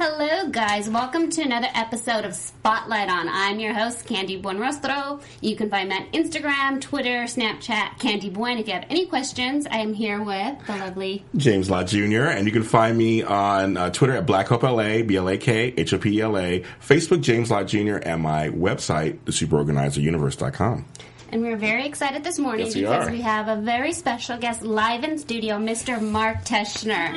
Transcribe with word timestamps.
Hello, 0.00 0.48
guys. 0.48 0.88
Welcome 0.88 1.28
to 1.30 1.42
another 1.42 1.66
episode 1.74 2.24
of 2.24 2.32
Spotlight 2.32 3.10
On. 3.10 3.28
I'm 3.28 3.58
your 3.58 3.74
host, 3.74 4.06
Candy 4.06 4.40
Buenrostro. 4.40 5.20
You 5.40 5.56
can 5.56 5.68
find 5.70 5.88
me 5.88 5.96
on 5.96 6.06
Instagram, 6.12 6.80
Twitter, 6.80 7.24
Snapchat, 7.24 7.98
Candy 7.98 8.30
Buen. 8.30 8.58
If 8.58 8.68
you 8.68 8.74
have 8.74 8.86
any 8.90 9.06
questions, 9.06 9.66
I 9.66 9.78
am 9.78 9.94
here 9.94 10.22
with 10.22 10.64
the 10.68 10.76
lovely. 10.76 11.24
James 11.36 11.68
Lott 11.68 11.88
Jr. 11.88 12.26
And 12.26 12.46
you 12.46 12.52
can 12.52 12.62
find 12.62 12.96
me 12.96 13.24
on 13.24 13.76
uh, 13.76 13.90
Twitter 13.90 14.14
at 14.14 14.24
Black 14.24 14.46
Hope 14.46 14.62
LA, 14.62 15.02
B 15.02 15.16
L 15.16 15.28
A 15.28 15.36
K 15.36 15.74
H 15.76 15.92
O 15.92 15.98
P 15.98 16.18
E 16.18 16.20
L 16.20 16.38
A, 16.38 16.60
Facebook 16.80 17.20
James 17.20 17.50
Lott 17.50 17.66
Jr. 17.66 17.96
and 17.96 18.22
my 18.22 18.50
website, 18.50 19.18
thesuperorganizeruniverse.com. 19.24 20.86
And 21.30 21.42
we're 21.42 21.56
very 21.56 21.86
excited 21.86 22.24
this 22.24 22.38
morning 22.38 22.66
Yes, 22.66 22.74
we 22.74 22.80
because 22.82 23.08
are. 23.08 23.10
we 23.10 23.20
have 23.20 23.48
a 23.48 23.56
very 23.60 23.92
special 23.92 24.38
guest 24.38 24.62
live 24.62 25.04
in 25.04 25.18
studio, 25.18 25.56
Mr. 25.58 26.00
Mark 26.00 26.38
Teschner, 26.44 27.14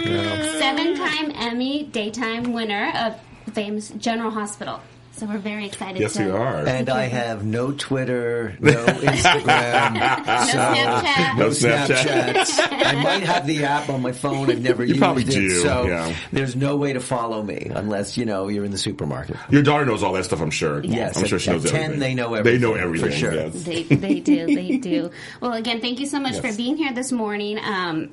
seven-time 0.60 1.32
Emmy 1.34 1.84
daytime 1.84 2.52
winner 2.52 2.92
of 2.96 3.16
the 3.46 3.52
famous 3.52 3.90
General 3.92 4.32
Hospital. 4.32 4.82
So 5.22 5.28
we're 5.28 5.38
very 5.38 5.68
excited. 5.68 6.02
Yes, 6.02 6.14
to 6.14 6.26
we 6.26 6.32
are. 6.32 6.66
And 6.66 6.90
I 6.90 7.04
have 7.04 7.46
no 7.46 7.72
Twitter, 7.72 8.56
no 8.60 8.72
Instagram, 8.72 9.94
No 9.94 10.00
Snapchat. 10.48 11.38
No 11.38 11.44
no 11.44 11.50
Snapchat. 11.52 12.34
Snapchat. 12.38 12.86
I 12.88 13.04
might 13.04 13.22
have 13.22 13.46
the 13.46 13.66
app 13.66 13.88
on 13.90 14.02
my 14.02 14.14
phone. 14.14 14.50
I've 14.50 14.64
never 14.64 14.82
You 14.84 14.90
used 14.96 15.00
probably 15.00 15.22
it, 15.22 15.30
do, 15.30 15.50
so 15.62 15.86
yeah. 15.86 16.16
there's 16.32 16.56
no 16.56 16.76
way 16.76 16.94
to 16.94 17.00
follow 17.00 17.44
me 17.44 17.68
unless 17.70 18.18
you 18.18 18.26
know 18.26 18.48
you're 18.48 18.66
in 18.66 18.72
the 18.72 18.80
supermarket. 18.80 19.38
Your 19.52 19.62
daughter 19.62 19.86
knows 19.86 20.02
all 20.02 20.14
that 20.14 20.26
stuff, 20.26 20.42
I'm 20.42 20.50
sure. 20.50 20.84
Yes, 20.84 21.16
I'm 21.18 21.26
sure 21.28 21.36
at- 21.36 21.42
she 21.44 21.52
knows 21.52 21.66
at 21.66 21.72
10, 21.72 21.82
everything. 21.82 22.00
they 22.00 22.14
know 22.16 22.34
everything. 22.34 22.60
They 22.60 22.68
know 22.68 22.74
everything, 22.74 23.14
everything. 23.14 23.52
for 23.52 23.60
sure. 23.60 23.74
yes. 23.76 23.88
They, 23.90 23.96
they 23.96 24.20
do, 24.22 24.46
they 24.48 24.78
do. 24.78 25.12
Well, 25.40 25.54
again, 25.54 25.82
thank 25.82 26.00
you 26.00 26.08
so 26.08 26.20
much 26.20 26.34
Yes. 26.34 26.42
for 26.52 26.58
being 26.58 26.78
here 26.78 26.94
this 26.94 27.12
morning. 27.12 27.60
Um, 27.64 28.10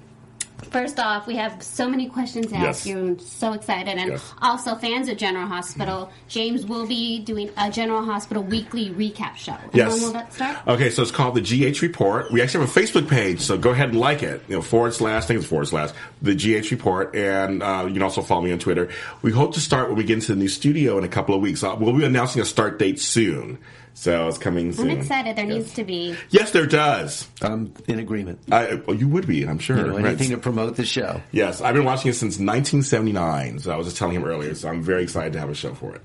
first 0.70 0.98
off, 0.98 1.26
we 1.26 1.36
have 1.36 1.62
so 1.62 1.88
many 1.88 2.06
questions 2.08 2.46
to 2.46 2.52
Yes. 2.52 2.64
ask 2.78 2.86
you. 2.86 2.98
I'm 2.98 3.18
so 3.18 3.52
excited. 3.52 3.96
And 3.98 4.10
Yes. 4.12 4.32
also, 4.42 4.74
fans 4.74 5.08
of 5.08 5.16
General 5.16 5.46
Hospital, 5.46 6.10
James 6.28 6.66
will 6.66 6.86
be 6.86 7.20
doing 7.20 7.50
a 7.56 7.70
General 7.70 8.04
Hospital 8.04 8.42
weekly 8.42 8.90
recap 8.90 9.36
show. 9.36 9.52
And 9.52 9.74
Yes. 9.74 9.92
When 9.92 10.02
will 10.02 10.12
that 10.12 10.32
start? 10.34 10.56
Okay, 10.66 10.90
so 10.90 11.02
it's 11.02 11.10
called 11.10 11.34
the 11.34 11.40
GH 11.40 11.80
Report. 11.82 12.30
We 12.32 12.42
actually 12.42 12.66
have 12.66 12.76
a 12.76 12.80
Facebook 12.80 13.08
page, 13.08 13.40
so 13.40 13.56
go 13.56 13.70
ahead 13.70 13.90
and 13.90 13.98
like 14.00 14.22
it. 14.22 14.42
You 14.48 14.56
know, 14.56 14.62
forward 14.62 14.94
slash, 14.94 15.24
I 15.24 15.26
think 15.26 15.40
it's 15.40 15.48
forward 15.48 15.68
slash, 15.68 15.90
the 16.22 16.34
GH 16.34 16.70
Report, 16.70 17.14
and 17.14 17.62
uh, 17.62 17.84
you 17.86 17.92
can 17.94 18.02
also 18.02 18.22
follow 18.22 18.42
me 18.42 18.52
on 18.52 18.58
Twitter. 18.58 18.88
We 19.22 19.32
hope 19.32 19.54
to 19.54 19.60
start 19.60 19.88
when 19.88 19.96
we 19.96 20.04
get 20.04 20.14
into 20.14 20.32
the 20.34 20.38
new 20.38 20.48
studio 20.48 20.98
in 20.98 21.04
a 21.04 21.08
couple 21.08 21.34
of 21.34 21.40
weeks. 21.40 21.62
Uh, 21.62 21.76
we'll 21.78 21.92
be 21.96 22.04
announcing 22.04 22.42
a 22.42 22.44
start 22.44 22.78
date 22.78 23.00
soon, 23.00 23.58
so 23.98 24.28
it's 24.28 24.38
coming 24.38 24.72
soon. 24.72 24.90
I'm 24.90 24.98
excited. 24.98 25.34
There 25.34 25.44
needs 25.44 25.74
to 25.74 25.82
be. 25.82 26.16
Yes, 26.30 26.52
there 26.52 26.66
does. 26.66 27.26
I'm 27.42 27.74
in 27.88 27.98
agreement. 27.98 28.38
I, 28.50 28.74
well, 28.86 28.96
you 28.96 29.08
would 29.08 29.26
be, 29.26 29.42
I'm 29.42 29.58
sure. 29.58 29.76
You 29.76 29.86
know, 29.88 29.96
Right. 29.96 30.06
anything 30.06 30.30
to 30.30 30.38
promote 30.38 30.76
the 30.76 30.84
show. 30.86 31.20
Yes, 31.32 31.60
I've 31.60 31.74
been 31.74 31.84
watching 31.84 32.10
it 32.10 32.14
since 32.14 32.38
1979. 32.38 33.58
So 33.58 33.72
I 33.72 33.76
was 33.76 33.88
just 33.88 33.96
telling 33.96 34.14
him 34.14 34.24
earlier. 34.24 34.54
So 34.54 34.68
I'm 34.68 34.82
very 34.82 35.02
excited 35.02 35.32
to 35.32 35.40
have 35.40 35.50
a 35.50 35.54
show 35.54 35.74
for 35.74 35.94
it. 35.96 36.02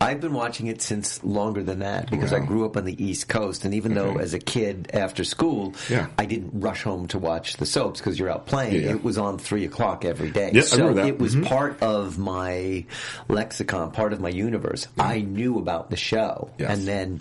I've 0.00 0.20
been 0.20 0.32
watching 0.32 0.68
it 0.68 0.80
since 0.80 1.22
longer 1.22 1.62
than 1.62 1.80
that 1.80 2.10
because 2.10 2.32
I 2.32 2.38
grew 2.40 2.64
up 2.64 2.76
on 2.76 2.84
the 2.86 3.04
East 3.04 3.28
Coast, 3.28 3.64
and 3.66 3.74
even 3.74 3.94
though 3.94 4.16
as 4.18 4.32
a 4.32 4.38
kid 4.38 4.90
after 4.94 5.24
school, 5.24 5.74
Yeah. 5.90 6.06
I 6.18 6.24
didn't 6.24 6.58
rush 6.60 6.82
home 6.82 7.06
to 7.08 7.18
watch 7.18 7.58
the 7.58 7.66
soaps 7.66 8.00
because 8.00 8.18
you're 8.18 8.30
out 8.30 8.46
playing. 8.46 8.82
Yeah. 8.82 8.90
It 8.92 9.04
was 9.04 9.18
on 9.18 9.38
three 9.38 9.66
o'clock 9.66 10.04
every 10.06 10.30
day, 10.30 10.52
Yep, 10.54 10.64
so 10.64 10.96
it 10.98 11.18
was 11.18 11.36
Mhm. 11.36 11.44
part 11.44 11.82
of 11.82 12.18
my 12.18 12.84
lexicon, 13.28 13.90
part 13.90 14.12
of 14.14 14.20
my 14.20 14.30
universe. 14.30 14.86
I 14.98 15.20
knew 15.20 15.58
about 15.58 15.90
the 15.90 15.96
show, 15.96 16.50
Yes. 16.58 16.70
and 16.78 16.88
then. 16.88 17.20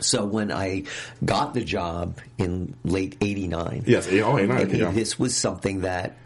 So 0.00 0.24
when 0.24 0.50
I 0.50 0.82
got 1.24 1.54
the 1.54 1.62
job 1.62 2.18
in 2.36 2.74
late 2.84 3.16
'89, 3.20 3.84
Yes, 3.86 4.08
oh, 4.10 4.36
89, 4.38 4.70
yeah. 4.74 4.90
this 4.90 5.20
was 5.20 5.36
something 5.36 5.82
that 5.82 6.16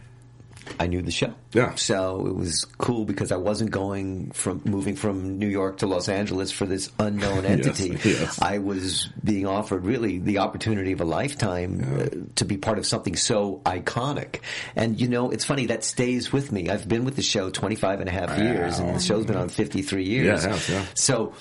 I 0.81 0.87
knew 0.87 1.03
the 1.03 1.11
show. 1.11 1.35
Yeah. 1.53 1.75
So 1.75 2.27
it 2.27 2.35
was 2.35 2.65
cool 2.79 3.05
because 3.05 3.33
I 3.33 3.37
wasn't 3.37 3.71
going 3.71 4.31
from 4.33 4.63
moving 4.65 4.97
from 4.97 5.39
New 5.39 5.49
York 5.49 5.79
to 5.79 5.87
Los 5.87 6.09
Angeles 6.09 6.51
for 6.51 6.67
this 6.67 6.91
unknown 6.99 7.45
entity. 7.45 7.99
yes. 8.05 8.41
I 8.41 8.59
was 8.59 9.09
being 9.23 9.47
offered 9.47 9.85
really 9.85 10.19
the 10.19 10.39
opportunity 10.39 10.93
of 10.93 11.01
a 11.01 11.05
lifetime 11.05 11.81
uh, 12.01 12.07
to 12.37 12.45
be 12.45 12.57
part 12.57 12.79
of 12.79 12.87
something 12.87 13.17
so 13.17 13.61
iconic. 13.65 14.41
And 14.77 15.01
you 15.01 15.09
know, 15.09 15.31
it's 15.31 15.45
funny 15.45 15.67
that 15.67 15.85
stays 15.85 16.33
with 16.33 16.53
me. 16.53 16.69
I've 16.69 16.89
been 16.89 17.05
with 17.05 17.17
the 17.17 17.23
show 17.23 17.51
25 17.51 18.01
and 18.01 18.09
a 18.09 18.13
half 18.13 18.39
years 18.39 18.79
and 18.79 18.95
the 18.95 19.01
show's 19.01 19.27
been 19.27 19.37
on 19.37 19.49
53 19.49 20.05
years. 20.05 20.45
Yeah, 20.45 20.59
yeah. 20.69 20.85
So 20.95 21.33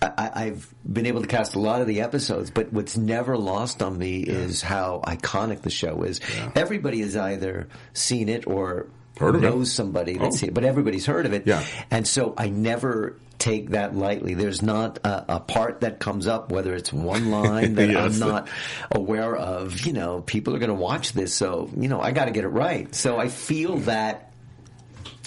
I, 0.00 0.30
I've 0.34 0.74
been 0.90 1.06
able 1.06 1.22
to 1.22 1.26
cast 1.26 1.54
a 1.54 1.58
lot 1.58 1.80
of 1.80 1.86
the 1.86 2.02
episodes, 2.02 2.50
but 2.50 2.72
what's 2.72 2.96
never 2.96 3.36
lost 3.36 3.82
on 3.82 3.96
me 3.96 4.20
is 4.20 4.60
how 4.62 5.00
iconic 5.06 5.62
the 5.62 5.70
show 5.70 6.02
is. 6.02 6.20
Everybody 6.54 7.00
has 7.00 7.16
either 7.16 7.68
seen 7.94 8.28
it 8.28 8.46
or 8.46 8.86
Heard 9.18 9.36
of 9.36 9.42
it. 9.42 9.46
knows 9.46 9.72
somebody 9.72 10.18
that's 10.18 10.36
Oh. 10.36 10.38
seen 10.40 10.48
it, 10.50 10.54
but 10.54 10.64
everybody's 10.64 11.06
heard 11.06 11.24
of 11.24 11.32
it. 11.32 11.46
Yeah. 11.46 11.64
And 11.90 12.06
so 12.06 12.34
I 12.36 12.50
never 12.50 13.16
take 13.38 13.70
that 13.70 13.96
lightly. 13.96 14.34
There's 14.34 14.60
not 14.60 14.98
a, 15.04 15.36
a 15.36 15.40
part 15.40 15.80
that 15.80 15.98
comes 16.00 16.26
up, 16.26 16.52
whether 16.52 16.74
it's 16.74 16.92
one 16.92 17.30
line 17.30 17.76
that 17.76 17.88
Yes. 17.88 18.20
I'm 18.20 18.28
not 18.28 18.48
aware 18.90 19.34
of. 19.34 19.80
You 19.86 19.94
know, 19.94 20.20
people 20.20 20.54
are 20.54 20.58
going 20.58 20.68
to 20.68 20.74
watch 20.74 21.12
this, 21.14 21.32
so 21.34 21.70
you 21.78 21.88
know 21.88 22.00
I 22.02 22.12
got 22.12 22.26
to 22.26 22.30
get 22.30 22.44
it 22.44 22.48
right. 22.48 22.94
So 22.94 23.16
I 23.18 23.28
feel 23.28 23.78
that 23.80 24.32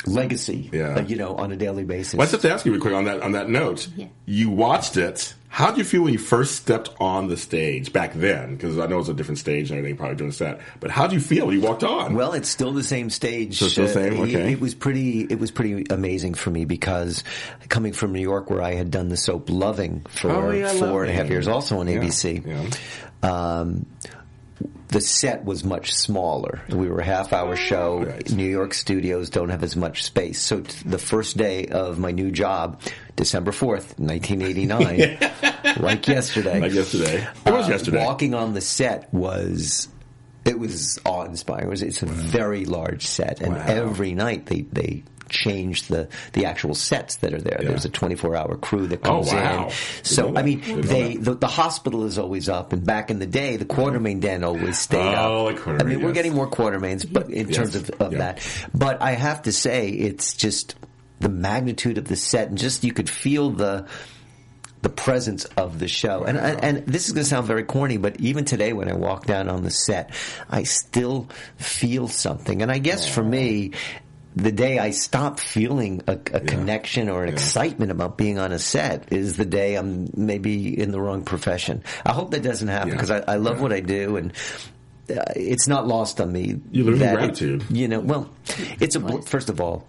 legacy, 0.05 0.69
Yeah. 0.71 0.95
uh, 0.95 1.01
you 1.01 1.15
know, 1.15 1.35
on 1.35 1.51
a 1.51 1.55
daily 1.55 1.83
basis. 1.83 2.13
Well, 2.15 2.21
I 2.27 2.31
just 2.31 2.41
have 2.41 2.49
to 2.49 2.53
ask 2.53 2.65
you 2.65 2.71
real 2.71 2.81
quick 2.81 2.93
on 2.93 3.05
that 3.05 3.21
on 3.21 3.33
that 3.33 3.49
note. 3.49 3.87
Yeah. 3.95 4.07
You 4.25 4.49
watched 4.49 4.97
it. 4.97 5.33
How 5.51 5.69
did 5.71 5.79
you 5.79 5.83
feel 5.83 6.03
when 6.03 6.13
you 6.13 6.19
first 6.19 6.55
stepped 6.57 6.91
on 6.99 7.27
the 7.27 7.35
stage 7.35 7.91
back 7.91 8.13
then? 8.13 8.55
Because 8.55 8.77
I 8.77 8.85
know 8.85 8.95
it 8.97 8.99
was 8.99 9.09
a 9.09 9.15
different 9.15 9.39
stage 9.39 9.71
and 9.71 9.79
everything, 9.79 9.97
probably 9.97 10.15
doing 10.15 10.29
a 10.29 10.33
set. 10.33 10.61
But 10.79 10.91
how 10.91 11.07
did 11.07 11.13
you 11.15 11.19
feel 11.19 11.47
when 11.47 11.55
you 11.55 11.61
walked 11.61 11.83
on? 11.83 12.13
Well, 12.13 12.33
it's 12.33 12.47
still 12.49 12.71
the 12.71 12.83
same 12.83 13.09
stage. 13.09 13.57
So 13.57 13.65
it's 13.65 13.71
still 13.73 13.87
the 13.87 13.93
same? 13.93 14.19
Uh, 14.19 14.23
it- 14.25 14.29
Okay. 14.35 14.51
It, 14.53 14.59
was 14.61 14.75
pretty. 14.75 15.21
It 15.21 15.39
was 15.39 15.49
pretty 15.49 15.85
amazing 15.89 16.35
for 16.35 16.51
me 16.51 16.65
because 16.65 17.23
coming 17.67 17.93
from 17.93 18.13
New 18.13 18.21
York, 18.21 18.51
where 18.51 18.61
I 18.61 18.75
had 18.75 18.91
done 18.91 19.09
the 19.09 19.17
soap 19.17 19.49
"Loving" 19.49 20.05
for 20.09 20.29
Oh, 20.31 20.51
yeah, 20.51 20.71
four 20.73 21.01
and 21.03 21.09
a 21.09 21.13
half 21.13 21.21
Loving. 21.23 21.31
years, 21.31 21.47
also 21.47 21.79
on 21.79 21.87
Yeah, 21.87 21.95
ABC. 21.99 22.43
yeah. 22.45 22.69
Um, 23.23 23.85
the 24.89 25.01
set 25.01 25.45
was 25.45 25.63
much 25.63 25.93
smaller. 25.93 26.61
We 26.69 26.89
were 26.89 26.99
a 26.99 27.03
half 27.05 27.31
hour 27.33 27.55
show. 27.55 28.03
Right. 28.03 28.31
New 28.31 28.49
York 28.49 28.73
studios 28.73 29.29
don't 29.29 29.49
have 29.49 29.63
as 29.63 29.75
much 29.75 30.03
space. 30.03 30.41
So 30.41 30.61
t- 30.61 30.89
the 30.89 30.97
first 30.97 31.37
day 31.37 31.67
of 31.67 31.99
my 31.99 32.11
new 32.11 32.31
job, 32.31 32.81
December 33.15 33.51
4th, 33.51 33.99
1989, 33.99 35.77
like 35.79 36.07
yesterday. 36.07 36.59
like 36.59 36.71
yesterday. 36.73 37.27
It 37.45 37.51
was 37.51 37.67
Uh, 37.67 37.71
yesterday. 37.71 38.03
Walking 38.05 38.33
on 38.33 38.53
the 38.53 38.61
set 38.61 39.13
was 39.13 39.87
it 40.45 40.57
was 40.57 40.97
awe 41.05 41.25
inspiring. 41.25 41.67
It 41.67 41.69
was 41.69 41.81
it's 41.83 42.01
a 42.01 42.07
very 42.07 42.65
large 42.65 43.05
set, 43.05 43.41
and 43.41 43.53
Wow. 43.55 43.63
every 43.67 44.13
night 44.15 44.47
they 44.47 44.61
they 44.61 45.03
change 45.29 45.83
the 45.83 46.07
the 46.33 46.45
actual 46.45 46.75
sets 46.75 47.17
that 47.17 47.33
are 47.33 47.41
there. 47.41 47.59
Yeah. 47.61 47.69
There's 47.69 47.85
a 47.85 47.89
24 47.89 48.35
hour 48.35 48.57
crew 48.57 48.87
that 48.87 48.99
Oh, 49.05 49.17
comes 49.21 49.31
wow. 49.31 49.65
in. 49.67 49.73
So 50.03 50.35
I 50.35 50.43
mean, 50.43 50.59
that. 50.59 50.65
Didn't 50.65 50.81
know 50.85 50.91
they 50.91 51.15
the, 51.17 51.33
the 51.35 51.47
hospital 51.47 52.05
is 52.05 52.17
always 52.17 52.49
up, 52.49 52.73
and 52.73 52.85
back 52.85 53.09
in 53.11 53.19
the 53.19 53.25
day, 53.27 53.55
the 53.57 53.65
Quartermaine 53.65 54.19
Den 54.19 54.43
always 54.43 54.77
stayed 54.79 55.15
Oh, 55.15 55.47
up. 55.49 55.57
Quartermaine, 55.57 55.81
I 55.81 55.83
mean, 55.83 56.01
we're 56.01 56.11
getting 56.13 56.33
more 56.33 56.49
Quartermaines, 56.49 57.05
but 57.11 57.29
in 57.29 57.47
Yes. 57.47 57.55
terms 57.55 57.75
of, 57.75 57.89
of 58.01 58.11
Yeah. 58.13 58.17
that, 58.19 58.67
but 58.73 59.01
I 59.01 59.11
have 59.11 59.43
to 59.43 59.51
say, 59.51 59.89
it's 59.89 60.35
just 60.35 60.75
the 61.19 61.29
magnitude 61.29 61.97
of 61.97 62.05
the 62.05 62.15
set, 62.15 62.49
and 62.49 62.57
just 62.57 62.83
you 62.83 62.93
could 62.93 63.09
feel 63.09 63.49
the 63.51 63.85
the 64.81 64.89
presence 64.89 65.43
of 65.57 65.77
the 65.79 65.89
show. 65.89 66.23
And 66.23 66.37
and, 66.37 66.63
and 66.63 66.77
this 66.87 67.07
is 67.07 67.11
going 67.13 67.25
to 67.25 67.29
sound 67.29 67.45
very 67.47 67.63
corny, 67.65 67.97
but 67.97 68.17
even 68.21 68.45
today 68.45 68.71
when 68.71 68.87
I 68.87 68.93
walk 68.93 69.25
down 69.25 69.49
on 69.49 69.63
the 69.63 69.71
set, 69.71 70.11
I 70.49 70.63
still 70.63 71.27
feel 71.57 72.07
something. 72.07 72.61
And 72.61 72.71
I 72.71 72.77
guess 72.77 73.05
for 73.07 73.21
me, 73.21 73.71
the 74.41 74.51
day 74.51 74.79
I 74.79 74.91
stop 74.91 75.39
feeling 75.39 76.01
a, 76.07 76.13
a 76.13 76.39
connection 76.39 77.09
or 77.09 77.23
an 77.23 77.29
excitement 77.33 77.91
about 77.91 78.17
being 78.17 78.39
on 78.39 78.51
a 78.51 78.59
set 78.59 79.11
is 79.11 79.37
the 79.37 79.45
day 79.45 79.75
I'm 79.75 80.09
maybe 80.15 80.79
in 80.79 80.91
the 80.91 80.99
wrong 81.01 81.23
profession. 81.23 81.83
I 82.05 82.13
hope 82.13 82.31
that 82.31 82.43
doesn't 82.43 82.67
happen 82.67 82.89
Yeah. 82.89 82.95
because 82.95 83.11
I, 83.11 83.19
I 83.27 83.35
love 83.35 83.57
Yeah. 83.57 83.61
what 83.63 83.73
I 83.73 83.79
do 83.81 84.17
and. 84.17 84.33
Uh, 85.09 85.23
it's 85.35 85.67
not 85.67 85.87
lost 85.87 86.21
on 86.21 86.31
me. 86.31 86.59
You 86.71 86.83
learn 86.83 86.99
that- 86.99 87.15
gratitude. 87.15 87.65
You 87.71 87.87
know, 87.87 87.99
well, 87.99 88.29
it's 88.79 88.95
a 88.95 88.99
bl- 88.99 89.21
first 89.21 89.49
of 89.49 89.59
all, 89.59 89.87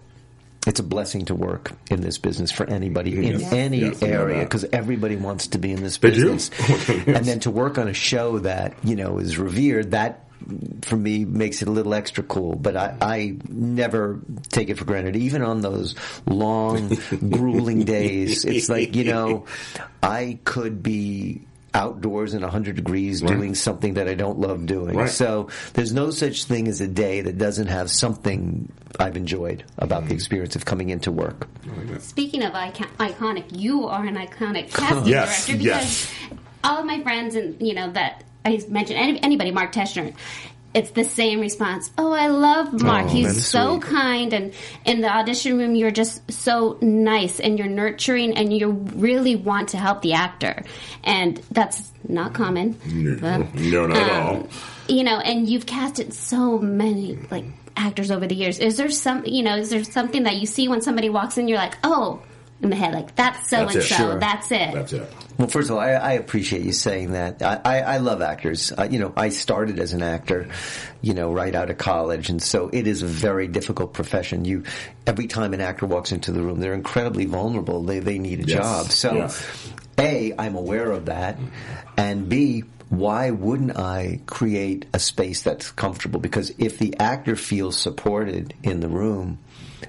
it's 0.65 0.79
a 0.79 0.83
blessing 0.83 1.25
to 1.25 1.35
work 1.35 1.73
in 1.91 2.01
this 2.01 2.17
business 2.17 2.51
for 2.51 2.67
anybody 2.67 3.15
in 3.15 3.39
Yes. 3.39 3.53
any 3.53 3.81
Yes, 3.81 4.01
area 4.01 4.39
because 4.41 4.65
everybody 4.73 5.15
wants 5.17 5.45
to 5.49 5.59
be 5.59 5.71
in 5.73 5.83
this 5.83 5.97
They 5.99 6.09
do. 6.09 6.31
business. 6.31 6.49
Yes. 6.89 7.05
And 7.05 7.23
then 7.27 7.39
to 7.41 7.51
work 7.51 7.77
on 7.77 7.87
a 7.87 7.93
show 7.93 8.39
that, 8.39 8.73
you 8.83 8.95
know, 8.95 9.19
is 9.19 9.37
revered, 9.37 9.91
that 9.91 10.25
for 10.83 10.95
me 10.97 11.25
makes 11.25 11.61
it 11.61 11.67
a 11.67 11.71
little 11.71 11.93
extra 11.93 12.23
cool. 12.23 12.55
But 12.55 12.75
I, 12.75 12.95
I 13.01 13.37
never 13.49 14.19
take 14.49 14.69
it 14.69 14.77
for 14.77 14.85
granted. 14.85 15.15
Even 15.15 15.41
on 15.41 15.61
those 15.61 15.95
long, 16.25 16.89
grueling 17.29 17.83
days, 17.85 18.45
it's 18.45 18.69
like, 18.69 18.95
you 18.95 19.05
know, 19.05 19.45
I 20.03 20.39
could 20.43 20.81
be 20.83 21.41
outdoors 21.73 22.33
in 22.33 22.41
100 22.41 22.75
degrees 22.75 23.23
Right. 23.23 23.31
doing 23.33 23.55
something 23.55 23.93
that 23.93 24.09
I 24.09 24.13
don't 24.13 24.39
love 24.39 24.65
doing. 24.65 24.97
Right. 24.97 25.09
So 25.09 25.47
there's 25.71 25.93
no 25.93 26.11
such 26.11 26.43
thing 26.43 26.67
as 26.67 26.81
a 26.81 26.87
day 26.87 27.21
that 27.21 27.37
doesn't 27.37 27.67
have 27.67 27.89
something 27.89 28.69
I've 28.99 29.15
enjoyed 29.15 29.63
about 29.77 30.03
Mm. 30.03 30.07
the 30.09 30.13
experience 30.15 30.57
of 30.57 30.65
coming 30.65 30.89
into 30.89 31.13
work. 31.13 31.47
Speaking 31.99 32.43
of 32.43 32.53
icon- 32.55 32.89
iconic, 32.99 33.57
you 33.57 33.87
are 33.87 34.03
an 34.05 34.15
iconic 34.17 34.69
casting 34.73 35.05
Yes, 35.13 35.45
director 35.47 35.63
because 35.63 36.11
all 36.63 36.79
of 36.79 36.85
my 36.85 37.01
friends 37.01 37.35
and 37.35 37.61
you 37.65 37.73
know 37.73 37.91
that 37.91 38.23
I 38.45 38.61
mentioned 38.69 38.99
any, 38.99 39.21
anybody, 39.23 39.51
Mark 39.51 39.71
Teschner. 39.71 40.13
It's 40.73 40.91
the 40.91 41.03
same 41.03 41.41
response. 41.41 41.91
Oh, 41.97 42.13
I 42.13 42.27
love 42.27 42.81
Mark. 42.81 43.07
Oh, 43.07 43.09
He's 43.09 43.45
so 43.45 43.77
sweet. 43.81 43.91
kind, 43.91 44.31
and 44.33 44.53
in 44.85 45.01
the 45.01 45.09
audition 45.13 45.57
room, 45.57 45.75
you're 45.75 45.91
just 45.91 46.31
so 46.31 46.77
nice, 46.81 47.41
and 47.41 47.59
you're 47.59 47.67
nurturing, 47.67 48.37
and 48.37 48.53
you 48.57 48.69
really 48.95 49.35
want 49.35 49.69
to 49.69 49.77
help 49.77 50.01
the 50.01 50.13
actor, 50.13 50.63
and 51.03 51.41
that's 51.51 51.91
not 52.07 52.33
common. 52.33 52.79
No, 52.87 53.15
no, 53.15 53.87
not 53.87 53.97
at 53.97 54.11
all. 54.11 54.35
Um, 54.37 54.47
You 54.87 55.03
know, 55.03 55.19
and 55.19 55.49
you've 55.49 55.65
casted 55.65 56.13
so 56.13 56.57
many 56.57 57.17
like 57.29 57.45
actors 57.75 58.09
over 58.09 58.25
the 58.25 58.35
years. 58.35 58.57
Is 58.57 58.77
there 58.77 58.89
some, 58.89 59.25
you 59.25 59.43
know, 59.43 59.57
is 59.57 59.71
there 59.71 59.83
something 59.83 60.23
that 60.23 60.37
you 60.37 60.45
see 60.47 60.69
when 60.69 60.81
somebody 60.81 61.09
walks 61.09 61.37
in, 61.37 61.49
you're 61.49 61.57
like, 61.57 61.77
oh, 61.83 62.21
in 62.61 62.69
the 62.69 62.75
head, 62.75 62.93
like 62.93 63.15
that's 63.15 63.49
so 63.49 63.57
That's 63.57 63.75
and 63.75 63.83
it. 63.83 63.87
so, 63.87 63.95
Sure. 63.95 64.19
that's 64.19 64.51
it. 64.51 64.73
That's 64.73 64.93
it. 64.93 65.13
Well, 65.37 65.47
first 65.47 65.69
of 65.69 65.75
all, 65.75 65.81
I, 65.81 65.91
I 65.93 66.11
appreciate 66.13 66.61
you 66.61 66.71
saying 66.73 67.13
that. 67.13 67.41
I, 67.41 67.59
I, 67.65 67.79
I 67.81 67.97
love 67.97 68.21
actors. 68.21 68.71
Uh, 68.77 68.87
you 68.89 68.99
know, 68.99 69.11
I 69.17 69.29
started 69.29 69.79
as 69.79 69.93
an 69.93 70.03
actor, 70.03 70.47
you 71.01 71.13
know, 71.15 71.31
right 71.33 71.55
out 71.55 71.69
of 71.71 71.77
college, 71.79 72.29
and 72.29 72.41
so 72.41 72.69
it 72.71 72.85
is 72.85 73.01
a 73.01 73.07
very 73.07 73.47
difficult 73.47 73.93
profession. 73.93 74.45
You, 74.45 74.63
every 75.07 75.25
time 75.27 75.53
an 75.55 75.61
actor 75.61 75.87
walks 75.87 76.11
into 76.11 76.31
the 76.31 76.41
room, 76.41 76.59
they're 76.59 76.73
incredibly 76.75 77.25
vulnerable. 77.25 77.81
They 77.83 77.99
they 77.99 78.19
need 78.19 78.41
a 78.41 78.47
Yes. 78.47 78.57
job. 78.57 78.91
So, 78.91 79.15
Yes. 79.15 79.43
a, 79.97 80.33
I'm 80.37 80.55
aware 80.55 80.91
of 80.91 81.05
that, 81.05 81.37
and 81.97 82.29
b, 82.29 82.63
why 82.89 83.31
wouldn't 83.31 83.77
I 83.79 84.19
create 84.27 84.85
a 84.93 84.99
space 84.99 85.41
that's 85.41 85.71
comfortable? 85.71 86.19
Because 86.19 86.53
if 86.59 86.77
the 86.77 86.95
actor 86.99 87.35
feels 87.35 87.77
supported 87.77 88.53
in 88.63 88.81
the 88.81 88.89
room, 88.89 89.39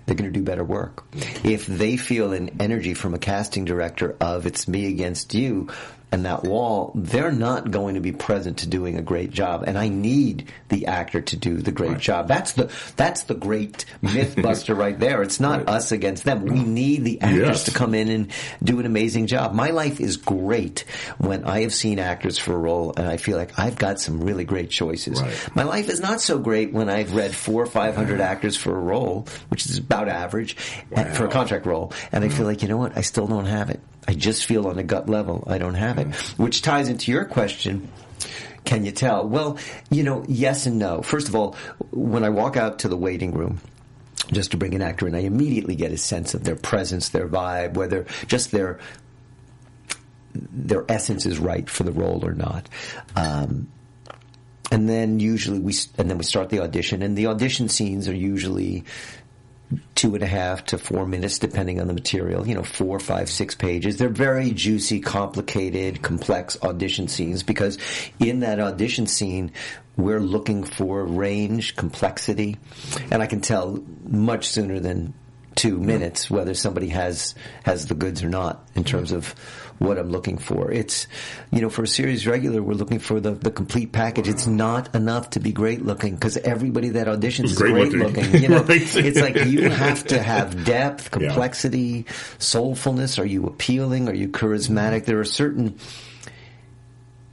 they're 0.07 0.17
going 0.17 0.33
to 0.33 0.39
do 0.39 0.45
better 0.45 0.65
work. 0.65 1.05
If 1.45 1.67
they 1.67 1.97
feel 1.97 2.33
an 2.33 2.51
energy 2.61 2.95
from 2.95 3.15
a 3.15 3.19
casting 3.19 3.65
director 3.65 4.17
of 4.21 4.47
it's 4.47 4.69
me 4.69 4.87
against 4.87 5.35
you 5.35 5.69
and 6.13 6.27
that 6.27 6.45
wall, 6.45 6.93
they're 6.95 7.33
not 7.33 7.71
going 7.71 7.95
to 7.95 8.01
be 8.01 8.13
present 8.13 8.59
to 8.59 8.69
doing 8.69 8.97
a 8.99 9.03
great 9.03 9.31
job. 9.31 9.65
And 9.67 9.79
I 9.79 9.89
need 9.89 10.49
the 10.69 10.87
actor 10.87 11.21
to 11.23 11.37
do 11.37 11.57
the 11.57 11.73
great 11.73 11.99
job. 11.99 12.29
That's 12.29 12.53
the 12.53 12.71
that's 12.97 13.23
the 13.25 13.35
great 13.35 13.85
myth 14.03 14.37
buster 14.41 14.75
right 14.75 14.99
there. 14.99 15.23
It's 15.23 15.41
not 15.41 15.61
Right. 15.61 15.69
us 15.71 15.91
against 15.93 16.25
them. 16.25 16.45
We 16.45 16.63
need 16.63 17.05
the 17.05 17.21
actors 17.23 17.41
Yes. 17.49 17.65
to 17.65 17.71
come 17.73 17.95
in 17.95 18.09
and 18.09 18.29
do 18.63 18.79
an 18.79 18.87
amazing 18.87 19.27
job. 19.27 19.55
My 19.55 19.71
life 19.71 20.01
is 20.01 20.17
great 20.19 20.85
when 21.19 21.45
I 21.45 21.63
have 21.63 21.73
seen 21.75 21.99
actors 21.99 22.37
for 22.39 22.53
a 22.55 22.59
role 22.59 22.93
and 22.97 23.09
I 23.09 23.17
feel 23.17 23.37
like 23.39 23.59
I've 23.59 23.79
got 23.79 23.99
some 24.01 24.21
really 24.21 24.45
great 24.45 24.71
choices. 24.71 25.21
Right. 25.23 25.35
My 25.57 25.63
life 25.65 25.89
is 25.89 26.01
not 26.01 26.21
so 26.21 26.39
great 26.39 26.73
when 26.73 26.89
I've 26.91 27.15
read 27.15 27.35
four 27.35 27.63
or 27.63 27.67
five 27.67 27.97
hundred 27.97 28.21
actors 28.21 28.57
for 28.57 28.77
a 28.77 28.81
role, 28.81 29.27
which 29.49 29.65
is 29.67 29.79
about 29.79 30.09
average 30.09 30.57
and 30.93 31.17
for 31.17 31.25
a 31.25 31.29
contract 31.29 31.65
role, 31.65 31.93
and 32.13 32.23
I 32.23 32.29
feel 32.29 32.45
like 32.47 32.61
you 32.63 32.69
know 32.69 32.77
what? 32.77 32.97
I 32.99 33.01
still 33.01 33.27
don't 33.27 33.47
have 33.47 33.71
it. 33.71 33.81
I 34.07 34.15
just 34.15 34.47
feel 34.47 34.67
on 34.67 34.79
a 34.79 34.83
gut 34.83 35.09
level 35.09 35.45
I 35.47 35.59
don't 35.59 35.75
have 35.75 35.99
it, 35.99 36.15
which 36.37 36.63
ties 36.63 36.89
into 36.89 37.13
your 37.13 37.25
question. 37.25 37.89
Can 38.65 38.85
you 38.85 38.93
tell? 38.93 39.27
Well, 39.27 39.59
you 39.91 40.03
know, 40.03 40.25
yes 40.29 40.67
and 40.67 40.79
no. 40.79 41.03
First 41.03 41.29
of 41.29 41.35
all, 41.35 41.57
when 41.91 42.25
I 42.25 42.29
walk 42.29 42.57
out 42.57 42.81
to 42.81 42.89
the 42.89 42.97
waiting 42.97 43.33
room, 43.33 43.61
just 44.33 44.53
to 44.53 44.57
bring 44.57 44.75
an 44.75 44.83
actor 44.83 45.09
in, 45.09 45.15
I 45.15 45.21
immediately 45.21 45.75
get 45.75 45.93
a 45.93 45.97
sense 45.97 46.35
of 46.35 46.45
their 46.45 46.57
presence, 46.57 47.09
their 47.09 47.29
vibe, 47.29 47.75
whether 47.75 48.07
just 48.27 48.51
their 48.53 48.79
their 50.35 50.85
essence 50.89 51.27
is 51.27 51.39
right 51.39 51.69
for 51.69 51.83
the 51.83 51.93
role 51.93 52.25
or 52.25 52.33
not. 52.33 52.69
Um, 53.17 53.69
and 54.71 54.89
then 54.89 55.21
usually 55.21 55.59
we 55.59 55.75
and 55.99 56.09
then 56.09 56.17
we 56.17 56.25
start 56.25 56.49
the 56.49 56.61
audition, 56.61 57.03
and 57.03 57.17
the 57.17 57.27
audition 57.27 57.69
scenes 57.69 58.09
are 58.09 58.15
usually 58.15 58.85
two 59.95 60.15
and 60.15 60.23
a 60.23 60.27
half 60.27 60.65
to 60.67 60.79
four 60.79 61.07
minutes, 61.07 61.39
depending 61.39 61.81
on 61.81 61.87
the 61.87 61.93
material. 61.93 62.47
You 62.47 62.55
know, 62.55 62.63
four, 62.63 62.99
five, 62.99 63.31
six 63.31 63.55
pages. 63.55 63.97
They're 63.97 64.09
very 64.09 64.51
juicy, 64.51 65.01
complicated, 65.01 66.03
complex 66.03 66.57
audition 66.63 67.09
scenes 67.09 67.43
because 67.43 67.79
in 68.19 68.41
that 68.41 68.61
audition 68.61 69.07
scene, 69.07 69.53
we're 69.97 70.21
looking 70.21 70.65
for 70.65 71.05
range, 71.05 71.77
complexity, 71.77 72.57
and 73.11 73.23
I 73.23 73.27
can 73.27 73.41
tell 73.41 73.83
much 74.05 74.49
sooner 74.49 74.81
than 74.81 75.15
two 75.55 75.79
minutes 75.79 76.31
whether 76.31 76.55
somebody 76.55 76.89
has 76.89 77.35
has 77.65 77.87
the 77.87 77.95
goods 77.95 78.23
or 78.23 78.29
not 78.29 78.67
in 78.75 78.85
terms 78.85 79.13
of 79.13 79.35
what 79.83 79.99
I'm 79.99 80.11
looking 80.11 80.39
for. 80.39 80.71
It's 80.71 81.07
you 81.51 81.61
know 81.61 81.69
for 81.71 81.83
a 81.83 81.87
series 81.89 82.27
regular 82.27 82.63
we're 82.63 82.75
looking 82.75 82.99
for 82.99 83.21
the, 83.21 83.33
the 83.33 83.51
complete 83.51 83.93
package. 83.93 84.29
It's 84.29 84.47
not 84.47 84.95
enough 84.95 85.31
to 85.31 85.41
be 85.41 85.53
great 85.53 85.85
looking 85.85 86.15
because 86.15 86.37
everybody 86.39 86.91
that 86.91 87.07
auditions 87.07 87.45
is 87.45 87.59
Great 87.59 87.73
great, 87.73 87.93
looking. 87.93 88.23
looking. 88.25 88.43
You 88.43 88.49
know, 88.49 88.63
Right. 88.63 88.81
it's 88.97 89.19
like 89.21 89.45
you 89.47 89.69
have 89.71 90.05
to 90.07 90.23
have 90.23 90.65
depth, 90.65 91.05
Yeah. 91.05 91.27
complexity, 91.29 92.05
soulfulness. 92.39 93.19
Are 93.19 93.27
you 93.27 93.47
appealing? 93.47 94.09
Are 94.09 94.15
you 94.15 94.29
charismatic? 94.29 95.05
There 95.05 95.19
are 95.21 95.25
certain 95.25 95.77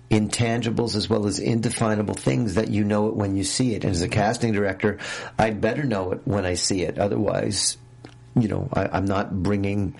intangibles 0.09 0.95
as 0.95 1.07
well 1.09 1.27
as 1.27 1.37
indefinable 1.39 2.15
things 2.15 2.55
that 2.55 2.69
you 2.69 2.83
know 2.83 3.07
it 3.09 3.15
when 3.15 3.35
you 3.35 3.43
see 3.43 3.75
it. 3.75 3.83
And 3.83 3.91
as 3.91 4.01
a 4.01 4.07
casting 4.09 4.53
director, 4.53 4.97
I'd 5.37 5.61
better 5.61 5.83
know 5.83 6.11
it 6.13 6.21
when 6.25 6.45
I 6.45 6.55
see 6.55 6.81
it. 6.81 6.97
Otherwise, 6.97 7.77
you 8.35 8.47
know, 8.47 8.69
I, 8.73 8.87
I'm 8.91 9.05
not 9.05 9.43
bringing 9.43 9.95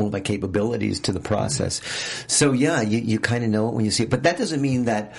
all 0.00 0.10
my 0.10 0.20
capabilities 0.20 1.00
to 1.00 1.12
the 1.12 1.20
process. 1.20 1.80
So 2.26 2.52
yeah, 2.52 2.80
you, 2.80 2.98
you 2.98 3.18
kind 3.18 3.44
of 3.44 3.50
know 3.50 3.68
it 3.68 3.74
when 3.74 3.84
you 3.84 3.90
see 3.90 4.04
it. 4.04 4.10
But 4.10 4.22
that 4.24 4.38
doesn't 4.38 4.60
mean 4.60 4.86
that 4.86 5.14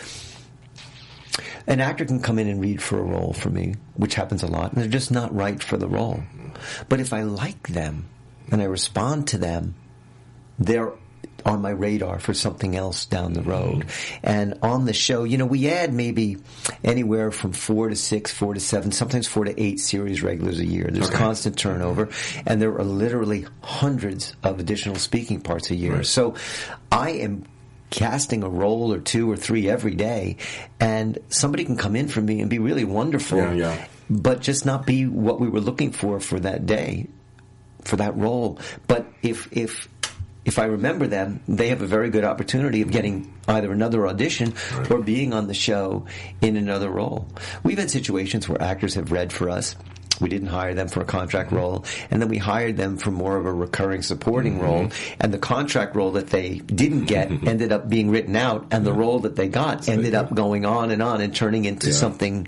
an 1.68 1.80
actor 1.80 2.06
can 2.06 2.22
come 2.22 2.40
in 2.40 2.48
and 2.48 2.60
read 2.62 2.82
for 2.82 3.00
a 3.00 3.04
role 3.04 3.34
for 3.34 3.50
me, 3.50 3.76
which 3.96 4.16
happens 4.16 4.44
a 4.44 4.48
lot, 4.48 4.74
and 4.74 4.82
they're 4.82 4.90
just 4.90 5.12
not 5.12 5.34
right 5.34 5.62
for 5.62 5.78
the 5.78 5.88
role. 5.88 6.24
But 6.90 7.00
if 7.00 7.14
I 7.14 7.24
like 7.24 7.70
them 7.70 8.10
and 8.52 8.62
I 8.62 8.66
respond 8.66 9.28
to 9.30 9.38
them, 9.38 9.76
they're 10.60 10.94
on 11.46 11.62
my 11.62 11.70
radar 11.70 12.20
for 12.20 12.34
something 12.34 12.76
else 12.76 13.06
down 13.06 13.34
the 13.34 13.42
road. 13.42 13.86
And 14.24 14.58
on 14.62 14.86
the 14.86 14.94
show, 14.94 15.24
you 15.24 15.38
know, 15.38 15.46
we 15.46 15.70
add 15.70 15.94
maybe 15.94 16.38
anywhere 16.84 17.32
from 17.32 17.54
four 17.54 17.90
to 17.90 17.96
six, 17.96 18.32
four 18.32 18.54
to 18.54 18.60
seven, 18.60 18.92
sometimes 18.92 19.28
four 19.28 19.46
to 19.46 19.62
eight 19.62 19.80
series 19.80 20.22
regulars 20.24 20.60
a 20.60 20.66
year. 20.66 20.90
There's 20.92 21.10
constant 21.10 21.58
turnover, 21.58 22.10
and 22.46 22.62
there 22.62 22.74
are 22.74 22.84
literally 22.84 23.46
hundreds 23.64 24.36
of 24.44 24.60
additional 24.60 24.96
speaking 24.96 25.42
parts 25.42 25.72
a 25.72 25.76
year. 25.76 25.98
Right. 25.98 26.06
So 26.06 26.36
I 26.92 27.12
am 27.12 27.46
casting 27.90 28.42
a 28.44 28.50
role 28.50 28.94
or 28.94 29.00
two 29.00 29.30
or 29.30 29.36
three 29.36 29.70
every 29.70 29.96
day, 29.96 30.38
and 30.80 31.20
somebody 31.30 31.66
can 31.66 31.78
come 31.78 31.96
in 31.96 32.08
for 32.08 32.22
me 32.22 32.40
and 32.42 32.50
be 32.50 32.60
really 32.60 32.86
wonderful, 32.86 33.38
Yeah, 33.38 33.54
yeah. 33.54 33.86
but 34.10 34.42
just 34.42 34.66
not 34.66 34.86
be 34.86 35.06
what 35.08 35.40
we 35.40 35.50
were 35.50 35.60
looking 35.60 35.92
for 35.92 36.20
for 36.20 36.40
that 36.40 36.66
day 36.66 37.08
for 37.84 37.98
that 37.98 38.16
role. 38.16 38.60
But 38.88 39.08
if 39.24 39.50
if 39.52 39.88
if 40.46 40.58
I 40.60 40.66
remember 40.66 41.08
them, 41.08 41.40
they 41.48 41.70
have 41.70 41.82
a 41.82 41.88
very 41.88 42.10
good 42.10 42.24
opportunity 42.24 42.82
of 42.82 42.92
getting 42.92 43.32
either 43.48 43.72
another 43.72 44.08
audition 44.08 44.54
or 44.90 45.00
being 45.00 45.34
on 45.34 45.48
the 45.48 45.54
show 45.54 46.06
in 46.42 46.56
another 46.58 46.90
role. 46.90 47.28
We've 47.64 47.78
had 47.78 47.92
situations 47.92 48.50
where 48.50 48.62
actors 48.62 48.96
have 48.96 49.12
read 49.12 49.32
for 49.32 49.50
us 49.50 49.76
We 50.20 50.30
didn't 50.30 50.50
hire 50.50 50.76
them 50.76 50.88
for 50.88 51.02
a 51.02 51.06
contract 51.06 51.52
role, 51.52 51.84
and 52.12 52.22
then 52.22 52.30
we 52.30 52.38
hired 52.38 52.78
them 52.78 52.98
for 52.98 53.10
more 53.10 53.38
of 53.38 53.46
a 53.48 53.52
recurring 53.54 54.04
supporting 54.04 54.54
Mm-hmm. 54.60 54.64
role. 54.64 54.88
And 55.20 55.34
the 55.34 55.40
contract 55.40 55.96
role 55.96 56.12
that 56.12 56.28
they 56.30 56.60
didn't 56.60 57.06
get 57.06 57.32
ended 57.48 57.72
up 57.72 57.90
being 57.90 58.12
written 58.12 58.36
out, 58.36 58.68
and 58.70 58.86
the 58.86 58.94
role 58.94 59.20
that 59.22 59.36
they 59.36 59.48
got 59.48 59.90
ended 59.90 60.14
up 60.14 60.32
going 60.32 60.64
on 60.64 60.92
and 60.92 61.02
on 61.02 61.22
and 61.22 61.34
turning 61.36 61.66
into 61.66 61.88
Yeah. 61.88 61.94
something 61.94 62.48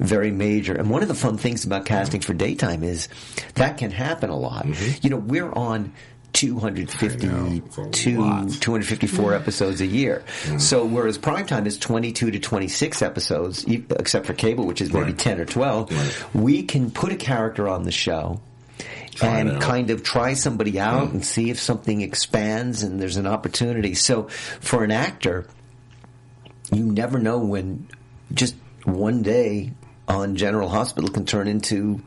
very 0.00 0.30
major. 0.30 0.72
And 0.74 0.88
one 0.88 1.02
of 1.02 1.08
the 1.08 1.14
fun 1.14 1.36
things 1.36 1.66
about 1.66 1.84
casting 1.84 2.22
for 2.22 2.32
daytime 2.32 2.82
is 2.82 3.08
that 3.56 3.76
can 3.76 3.90
happen 3.90 4.30
a 4.30 4.36
lot. 4.38 4.64
You 5.04 5.10
know, 5.10 5.18
we're 5.18 5.52
on. 5.52 5.92
Mm-hmm. 6.32 6.64
I 6.66 6.70
know, 6.70 6.80
it's 6.80 6.94
a 6.94 7.90
252, 7.90 8.20
lot. 8.20 8.50
254 8.60 9.34
episodes 9.34 9.80
a 9.80 9.86
year. 9.86 10.24
So 10.58 10.84
whereas 10.84 11.18
primetime 11.18 11.66
is 11.66 11.78
22 11.78 12.30
to 12.32 12.38
26 12.38 13.02
episodes, 13.02 13.64
except 13.66 14.26
for 14.26 14.32
cable, 14.34 14.66
which 14.66 14.80
is 14.80 14.92
maybe 14.92 15.06
Right. 15.06 15.18
10 15.18 15.40
or 15.40 15.44
12, 15.44 15.90
Right. 15.90 16.34
we 16.34 16.62
can 16.62 16.90
put 16.90 17.12
a 17.12 17.16
character 17.16 17.68
on 17.68 17.82
the 17.84 17.92
show 17.92 18.40
Try 19.14 19.40
and 19.40 19.60
kind 19.60 19.90
of 19.90 20.02
try 20.02 20.32
somebody 20.32 20.80
out 20.80 21.10
and 21.12 21.22
see 21.24 21.50
if 21.50 21.60
something 21.60 22.00
expands 22.00 22.82
and 22.82 22.98
there's 22.98 23.18
an 23.18 23.26
opportunity. 23.26 23.94
So 23.94 24.28
for 24.60 24.84
an 24.84 24.90
actor, 24.90 25.46
you 26.72 26.84
never 26.86 27.18
know 27.18 27.38
when 27.38 27.86
just 28.32 28.54
one 28.84 29.20
day 29.22 29.72
on 30.08 30.36
General 30.36 30.70
Hospital 30.70 31.10
can 31.10 31.26
turn 31.26 31.46
into 31.46 32.00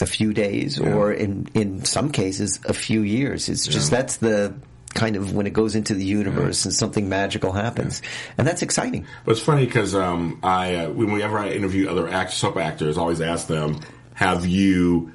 a 0.00 0.06
few 0.06 0.32
days 0.32 0.78
or 0.78 1.12
in 1.12 1.48
in 1.54 1.84
some 1.84 2.10
cases 2.10 2.60
a 2.66 2.74
few 2.74 3.02
years. 3.02 3.48
It's 3.48 3.66
just 3.66 3.90
Yeah. 3.90 3.98
that's 3.98 4.16
the 4.18 4.54
kind 4.94 5.16
of 5.16 5.34
when 5.34 5.46
it 5.46 5.52
goes 5.52 5.74
into 5.74 5.94
the 5.94 6.04
universe 6.04 6.64
and 6.64 6.72
something 6.72 7.08
magical 7.08 7.52
happens. 7.52 8.00
And 8.38 8.46
that's 8.46 8.62
exciting. 8.62 9.04
But 9.24 9.32
it's 9.32 9.40
funny 9.42 9.66
because 9.66 9.94
um, 9.94 10.38
I, 10.42 10.74
uh, 10.74 10.90
whenever 10.90 11.38
I 11.38 11.50
interview 11.50 11.88
other 11.90 12.08
act- 12.08 12.32
soap 12.32 12.56
actors, 12.56 12.96
I 12.96 13.02
always 13.02 13.20
ask 13.20 13.46
them, 13.46 13.80
"Have 14.14 14.46
you 14.46 15.12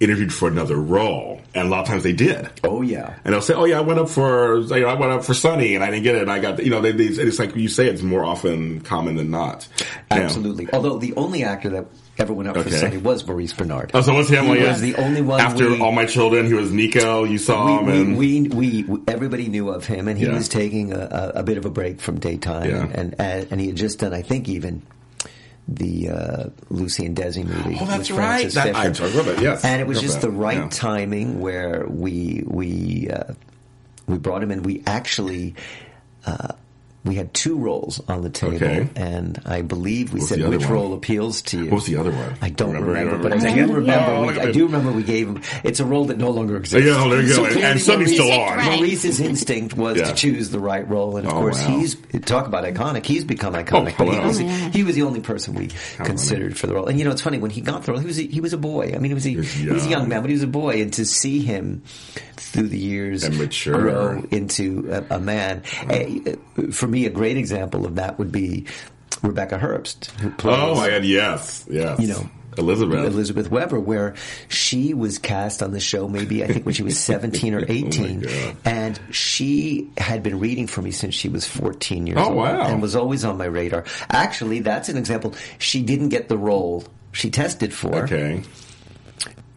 interviewed 0.00 0.34
for 0.34 0.48
another 0.48 0.76
role?" 0.76 1.40
And 1.54 1.68
a 1.68 1.70
lot 1.70 1.80
of 1.80 1.86
times 1.88 2.02
they 2.02 2.12
did. 2.12 2.48
Oh 2.64 2.82
yeah. 2.82 3.14
And 3.24 3.32
they'll 3.32 3.40
say, 3.40 3.54
"Oh 3.54 3.64
yeah, 3.64 3.78
I 3.78 3.80
went 3.82 4.00
up 4.00 4.10
for 4.10 4.58
you 4.58 4.80
know, 4.80 4.86
I 4.88 4.94
went 4.94 5.12
up 5.12 5.24
for 5.24 5.32
Sunny 5.34 5.74
and 5.74 5.82
I 5.84 5.90
didn't 5.90 6.02
get 6.04 6.14
it. 6.16 6.22
And 6.22 6.30
I 6.32 6.38
got 6.38 6.56
the, 6.58 6.64
you 6.64 6.70
know 6.70 6.80
they, 6.82 6.92
they, 6.92 7.04
it's 7.04 7.38
like 7.38 7.56
you 7.56 7.68
say 7.68 7.86
it's 7.88 8.02
more 8.02 8.24
often 8.24 8.80
common 8.82 9.16
than 9.16 9.30
not. 9.30 9.66
Yeah. 10.10 10.18
Absolutely. 10.18 10.68
Although 10.72 10.98
the 10.98 11.14
only 11.16 11.42
actor 11.44 11.70
that 11.70 11.86
ever 12.18 12.32
went 12.32 12.48
up 12.48 12.54
for 12.56 12.60
Okay. 12.60 12.70
Sunny 12.70 12.96
was 12.98 13.26
Maurice 13.26 13.52
Benard. 13.54 13.90
Oh, 13.94 14.00
so 14.02 14.14
what's 14.14 14.28
him? 14.28 14.44
He 14.46 14.58
yeah. 14.60 14.70
was 14.72 14.80
the 14.80 14.94
only 14.96 15.22
one 15.22 15.40
after 15.40 15.70
we- 15.70 15.80
all 15.80 15.92
my 15.92 16.04
children. 16.06 16.46
He 16.46 16.54
was 16.54 16.70
Nico. 16.72 17.24
You 17.24 17.38
saw 17.38 17.78
him, 17.78 17.86
we, 17.86 17.92
and 18.00 18.18
we, 18.18 18.42
we, 18.48 18.82
we, 18.84 19.00
everybody 19.08 19.48
knew 19.48 19.70
of 19.70 19.86
him, 19.86 20.08
and 20.08 20.18
he 20.18 20.26
Yeah. 20.26 20.34
was 20.34 20.48
taking 20.48 20.92
a, 20.92 21.32
a, 21.36 21.42
bit 21.42 21.56
of 21.58 21.64
a 21.64 21.70
break 21.70 22.00
from 22.00 22.18
daytime, 22.20 22.68
Yeah. 22.68 22.86
and, 22.92 23.14
and 23.18 23.48
and 23.50 23.60
he 23.60 23.68
had 23.68 23.76
just 23.76 23.98
done, 24.00 24.12
I 24.12 24.22
think, 24.22 24.48
even 24.48 24.82
the 25.68 26.10
uh, 26.10 26.44
Lucy 26.70 27.06
and 27.06 27.16
Desi 27.16 27.44
movie. 27.44 27.78
Oh, 27.80 27.86
that's 27.86 28.10
right. 28.10 28.50
That- 28.50 28.74
I 28.76 28.86
remember 28.86 29.34
that, 29.34 29.40
yes. 29.40 29.64
and 29.64 29.80
it 29.80 29.86
was 29.86 30.00
just 30.00 30.20
that, 30.20 30.26
the 30.26 30.32
right 30.32 30.58
yeah. 30.58 30.68
timing 30.70 31.40
where 31.40 31.86
we 31.88 32.42
we 32.46 33.08
uh, 33.10 33.32
we 34.06 34.18
brought 34.18 34.42
him 34.42 34.50
in. 34.50 34.62
We 34.62 34.82
actually. 34.86 35.54
Uh, 36.26 36.48
we 37.04 37.16
had 37.16 37.34
two 37.34 37.56
roles 37.58 38.00
on 38.08 38.22
the 38.22 38.30
table, 38.30 38.56
Okay. 38.56 38.88
and 38.96 39.40
I 39.44 39.62
believe 39.62 40.12
we 40.12 40.20
What's 40.20 40.28
said 40.28 40.46
which 40.48 40.60
one? 40.62 40.72
role 40.72 40.94
appeals 40.94 41.42
to 41.42 41.58
you. 41.58 41.64
What 41.64 41.74
was 41.76 41.86
the 41.86 41.96
other 41.96 42.12
one? 42.12 42.34
I 42.40 42.48
don't 42.50 42.68
Remember? 42.74 42.92
remember, 42.92 43.16
Remember? 43.16 43.28
but 43.28 43.32
I 43.32 43.50
Remember? 43.50 43.66
do 43.74 43.78
remember. 43.80 44.12
Yeah. 44.12 44.42
We, 44.44 44.48
I 44.48 44.52
do 44.52 44.66
remember 44.66 44.92
we 44.92 45.02
gave 45.02 45.28
him. 45.28 45.42
It's 45.64 45.80
a 45.80 45.84
role 45.84 46.04
that 46.06 46.18
no 46.18 46.30
longer 46.30 46.56
exists. 46.56 46.86
Yeah, 46.86 47.08
there 47.08 47.20
you 47.22 47.28
go. 47.28 47.34
So 47.34 47.44
And- 47.44 47.52
clearly 47.54 47.70
and 47.72 47.80
Sunny's 47.80 48.12
still 48.12 48.28
Maurice- 48.28 48.50
on. 48.52 48.56
Right. 48.58 48.78
Maurice's 48.78 49.20
instinct 49.20 49.76
was 49.76 49.96
Yeah. 49.98 50.04
to 50.04 50.14
choose 50.14 50.50
the 50.50 50.60
right 50.60 50.88
role, 50.88 51.16
and 51.16 51.26
of 51.26 51.32
Oh, 51.34 51.38
course 51.40 51.58
wow. 51.66 51.78
he's 51.78 51.96
talk 52.24 52.46
about 52.46 52.64
iconic. 52.64 53.04
He's 53.04 53.24
become 53.24 53.54
iconic, 53.54 53.96
but 53.98 54.08
he 54.08 54.18
was, 54.20 54.40
Oh, 54.40 54.44
he 54.72 54.84
was 54.84 54.94
the 54.94 55.02
only 55.02 55.20
person 55.20 55.54
we 55.54 55.70
considered 55.98 56.56
for 56.56 56.66
the 56.68 56.74
role. 56.74 56.86
And 56.86 56.98
you 56.98 57.04
know, 57.04 57.10
it's 57.10 57.22
funny 57.22 57.38
when 57.38 57.50
he 57.50 57.60
got 57.60 57.82
the 57.84 57.92
role, 57.92 58.00
he 58.00 58.06
was 58.06 58.18
a, 58.18 58.22
he 58.26 58.40
was 58.40 58.52
a 58.52 58.58
boy. 58.58 58.92
I 58.94 58.98
mean, 58.98 59.10
he 59.10 59.14
was 59.14 59.26
a, 59.26 59.30
he 59.30 59.36
was 59.36 59.56
a 59.56 59.58
young 59.64 59.90
young. 59.90 60.08
man, 60.08 60.20
but 60.20 60.28
he 60.30 60.34
was 60.34 60.42
a 60.42 60.46
boy, 60.46 60.80
and 60.82 60.92
to 60.94 61.04
see 61.04 61.40
him 61.40 61.82
through 62.36 62.68
the 62.68 62.78
years 62.78 63.24
And 63.24 63.38
mature. 63.38 63.78
grow 63.80 64.24
into 64.30 64.88
a, 65.10 65.16
a 65.16 65.18
man, 65.20 65.62
eh, 65.88 66.34
for 66.70 66.86
me, 66.92 67.06
a 67.06 67.10
great 67.10 67.36
example 67.36 67.84
of 67.86 67.96
that 67.96 68.18
would 68.18 68.30
be 68.30 68.66
Rebecca 69.22 69.58
Herbst, 69.58 70.10
who 70.20 70.30
plays 70.30 70.56
Oh 70.60 70.74
my 70.76 70.90
God! 70.90 71.04
Yes, 71.04 71.64
yes. 71.70 71.98
you 72.00 72.08
know, 72.08 72.28
Elizabeth. 72.58 73.04
Elizabeth 73.06 73.50
Webber, 73.50 73.80
where 73.80 74.14
she 74.48 74.92
was 74.94 75.18
cast 75.18 75.62
on 75.62 75.70
the 75.72 75.80
show 75.80 76.06
maybe 76.06 76.44
I 76.44 76.48
think 76.48 76.66
when 76.66 76.74
she 76.74 76.82
was 76.82 76.98
17 77.04 77.54
or 77.54 77.64
18, 77.66 78.24
Oh 78.28 78.52
and 78.64 79.00
she 79.10 79.90
had 79.96 80.22
been 80.22 80.38
reading 80.38 80.66
for 80.66 80.82
me 80.82 80.90
since 80.90 81.14
she 81.14 81.28
was 81.30 81.46
14 81.46 82.06
years 82.06 82.18
Oh, 82.20 82.26
old, 82.26 82.36
wow. 82.36 82.66
and 82.66 82.82
was 82.82 82.94
always 82.94 83.24
on 83.24 83.38
my 83.38 83.46
radar. 83.46 83.84
Actually, 84.10 84.60
that's 84.60 84.88
an 84.88 84.96
example. 84.98 85.34
She 85.58 85.82
didn't 85.82 86.10
get 86.10 86.28
the 86.28 86.36
role 86.38 86.84
she 87.12 87.30
tested 87.30 87.72
for. 87.72 88.04
Okay. 88.04 88.42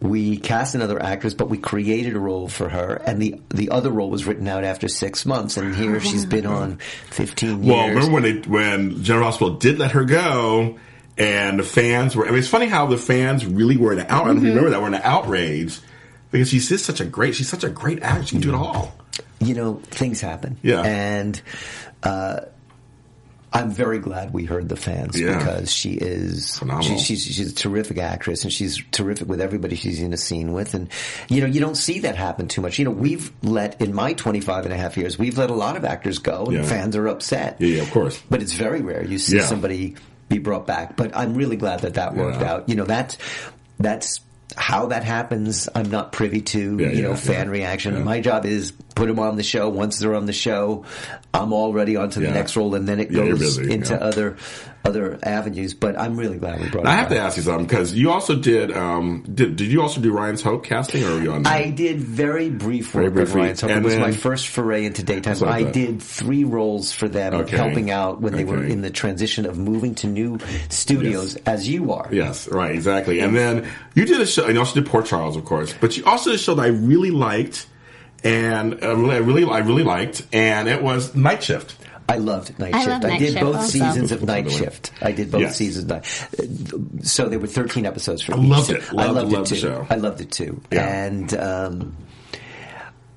We 0.00 0.36
cast 0.36 0.74
another 0.74 1.02
actress, 1.02 1.32
but 1.32 1.48
we 1.48 1.56
created 1.56 2.14
a 2.16 2.18
role 2.18 2.48
for 2.48 2.68
her, 2.68 2.94
and 3.06 3.20
the 3.20 3.40
the 3.48 3.70
other 3.70 3.90
role 3.90 4.10
was 4.10 4.26
written 4.26 4.46
out 4.46 4.62
after 4.62 4.88
six 4.88 5.24
months, 5.24 5.56
and 5.56 5.74
here 5.74 6.00
she's 6.00 6.26
been 6.26 6.44
on 6.44 6.76
15 7.10 7.62
years. 7.62 7.74
Well, 7.74 7.88
remember 7.88 8.12
when 8.12 8.22
they 8.22 8.34
when 8.48 9.02
General 9.02 9.24
Hospital 9.26 9.54
did 9.54 9.78
let 9.78 9.92
her 9.92 10.04
go, 10.04 10.78
and 11.16 11.58
the 11.58 11.64
fans 11.64 12.14
were. 12.14 12.26
I 12.26 12.30
mean, 12.30 12.40
it's 12.40 12.48
funny 12.48 12.66
how 12.66 12.86
the 12.86 12.98
fans 12.98 13.46
really 13.46 13.78
were 13.78 13.92
in 13.94 13.98
an 14.00 14.06
out. 14.08 14.24
I 14.24 14.26
don't 14.26 14.36
know 14.36 14.40
if 14.40 14.42
you 14.42 14.48
remember 14.50 14.70
that 14.70 14.80
were 14.82 14.88
in 14.88 14.94
an 14.94 15.00
outrage 15.02 15.80
because 16.30 16.50
she's 16.50 16.68
just 16.68 16.84
such 16.84 17.00
a 17.00 17.06
great. 17.06 17.34
She's 17.34 17.48
such 17.48 17.64
a 17.64 17.70
great 17.70 18.02
actress. 18.02 18.28
She 18.28 18.34
can 18.36 18.42
do 18.42 18.50
it 18.50 18.54
all. 18.54 18.94
you 19.40 19.54
know, 19.54 19.80
things 19.84 20.20
happen. 20.20 20.58
Yeah. 20.62 20.82
And 20.82 21.40
uh, 22.02 22.40
I'm 23.56 23.70
very 23.70 23.98
glad 23.98 24.32
we 24.32 24.44
heard 24.44 24.68
the 24.68 24.76
fans 24.76 25.18
Yeah. 25.20 25.38
because 25.38 25.72
she 25.72 25.92
is 25.94 26.58
Phenomenal. 26.58 26.98
she, 26.98 27.16
she's 27.16 27.24
she's 27.24 27.52
a 27.52 27.54
terrific 27.54 27.98
actress 27.98 28.44
and 28.44 28.52
she's 28.52 28.82
terrific 28.92 29.28
with 29.28 29.40
everybody 29.40 29.76
she's 29.76 30.00
in 30.00 30.12
a 30.12 30.16
scene 30.16 30.52
with 30.52 30.74
and 30.74 30.88
you 31.28 31.40
know 31.40 31.46
you 31.46 31.60
don't 31.60 31.76
see 31.76 32.00
that 32.00 32.16
happen 32.16 32.48
too 32.48 32.60
much. 32.60 32.78
You 32.78 32.84
know, 32.84 32.90
we've 32.90 33.32
let 33.42 33.80
in 33.80 33.94
my 33.94 34.12
25 34.12 34.64
and 34.64 34.74
a 34.74 34.76
half 34.76 34.96
years, 34.96 35.18
we've 35.18 35.38
let 35.38 35.50
a 35.50 35.54
lot 35.54 35.76
of 35.76 35.84
actors 35.84 36.18
go 36.18 36.44
and 36.46 36.54
Yeah. 36.56 36.62
fans 36.64 36.94
are 36.96 37.06
upset. 37.08 37.56
Yeah, 37.58 37.76
yeah, 37.76 37.82
of 37.82 37.90
course. 37.90 38.22
But 38.30 38.42
it's 38.42 38.52
very 38.52 38.82
rare 38.82 39.04
you 39.04 39.18
see 39.18 39.40
somebody 39.40 39.96
be 40.28 40.38
brought 40.38 40.66
back. 40.66 40.96
But 40.96 41.16
I'm 41.16 41.34
really 41.34 41.56
glad 41.56 41.80
that 41.80 41.94
that 41.94 42.14
worked 42.14 42.42
out. 42.42 42.68
You 42.68 42.74
know, 42.76 42.84
that's 42.84 43.16
that's 43.78 44.20
how 44.56 44.86
that 44.86 45.04
happens, 45.04 45.68
I'm 45.74 45.90
not 45.90 46.12
privy 46.12 46.40
to. 46.42 46.78
Yeah, 46.78 46.88
you 46.90 47.02
know, 47.02 47.10
yeah, 47.10 47.16
fan 47.16 47.46
yeah. 47.46 47.52
reaction. 47.52 48.04
My 48.04 48.20
job 48.20 48.46
is 48.46 48.72
put 48.94 49.08
them 49.08 49.18
on 49.18 49.36
the 49.36 49.42
show. 49.42 49.68
Once 49.68 49.98
they're 49.98 50.14
on 50.14 50.26
the 50.26 50.32
show, 50.32 50.84
I'm 51.34 51.52
already 51.52 51.96
on 51.96 52.10
to 52.10 52.20
the 52.20 52.30
next 52.30 52.56
role, 52.56 52.74
and 52.74 52.88
then 52.88 53.00
it 53.00 53.12
goes 53.12 53.38
busy, 53.38 53.72
into 53.72 54.00
other 54.00 54.36
other 54.84 55.18
avenues. 55.24 55.74
But 55.74 55.98
I'm 55.98 56.16
really 56.16 56.38
glad 56.38 56.60
we 56.60 56.68
brought. 56.70 56.84
Now, 56.84 56.92
I 56.92 56.94
have 56.94 57.08
to 57.08 57.18
ask 57.18 57.36
you 57.36 57.42
something 57.42 57.66
because 57.66 57.92
you 57.92 58.10
also 58.12 58.36
did. 58.36 58.70
Um, 58.74 59.24
did 59.34 59.56
did 59.56 59.70
you 59.70 59.82
also 59.82 60.00
do 60.00 60.12
Ryan's 60.12 60.42
Hope 60.42 60.64
casting, 60.64 61.04
or 61.04 61.10
were 61.16 61.22
you 61.22 61.32
on? 61.32 61.46
I 61.46 61.70
did 61.70 61.98
very 61.98 62.48
brief 62.48 62.94
work 62.94 63.02
Very 63.12 63.24
with 63.24 63.32
briefly. 63.32 63.40
Ryan. 63.42 63.56
So 63.56 63.68
it 63.68 63.82
was 63.82 63.92
then- 63.94 64.02
my 64.02 64.12
first 64.12 64.48
foray 64.48 64.84
into 64.86 65.02
daytime. 65.02 65.34
I 65.44 65.64
thought. 65.64 65.72
did 65.72 66.00
three 66.00 66.44
roles 66.44 66.92
for 66.92 67.08
them, 67.08 67.34
Okay. 67.34 67.56
helping 67.56 67.90
out 67.90 68.20
when 68.22 68.34
they 68.34 68.44
were 68.44 68.62
in 68.64 68.80
the 68.80 68.90
transition 68.90 69.44
of 69.44 69.58
moving 69.58 69.94
to 69.96 70.06
new 70.06 70.38
studios, 70.70 71.34
Yes. 71.34 71.42
as 71.46 71.68
you 71.68 71.92
are. 71.92 72.08
Yes, 72.10 72.48
right, 72.48 72.70
exactly. 72.74 73.20
And 73.20 73.36
then 73.36 73.66
you 73.94 74.04
did 74.06 74.20
a 74.20 74.26
show, 74.40 74.44
and 74.46 74.54
you 74.54 74.60
also 74.60 74.74
did 74.80 74.86
Port 74.88 75.06
Charles, 75.06 75.36
of 75.36 75.44
course. 75.44 75.74
But 75.80 75.96
you 75.96 76.04
also 76.04 76.30
did 76.30 76.40
a 76.40 76.42
show 76.42 76.54
that 76.54 76.62
I 76.62 76.68
really 76.68 77.10
liked, 77.10 77.66
and 78.24 78.82
uh, 78.82 78.96
really, 78.96 79.14
I 79.14 79.18
really, 79.18 79.44
I 79.44 79.58
really 79.58 79.82
liked, 79.84 80.22
and 80.32 80.68
it 80.68 80.82
was 80.82 81.14
Night 81.14 81.42
Shift. 81.42 81.76
I 82.08 82.18
loved 82.18 82.56
Night 82.60 82.72
I 82.72 82.78
Shift. 82.78 82.88
love 82.90 83.04
I 83.04 83.08
Night 83.08 83.18
did 83.18 83.28
Shift 83.32 83.40
both 83.40 83.56
also. 83.56 83.68
seasons 83.68 84.12
of 84.12 84.22
Night. 84.22 84.48
Shift. 84.50 84.92
I 85.02 85.10
did 85.10 85.30
both 85.32 85.40
Yes. 85.40 85.56
seasons. 85.56 85.90
Of, 85.90 87.00
so 87.02 87.28
there 87.28 87.40
were 87.40 87.48
13 87.48 87.84
episodes 87.84 88.22
for 88.22 88.32
each. 88.32 88.38
I 88.38 88.42
each. 88.42 88.48
loved 88.48 88.70
it. 88.70 88.82
I 88.90 88.92
Loved- 88.94 89.14
loved, 89.14 89.32
loved 89.32 89.46
it 89.46 89.50
the 89.50 89.54
too. 89.56 89.60
show. 89.60 89.86
I 89.90 89.94
loved 89.96 90.20
it 90.20 90.30
too. 90.30 90.60
Yeah. 90.70 90.86
And 91.04 91.34
um, 91.34 91.96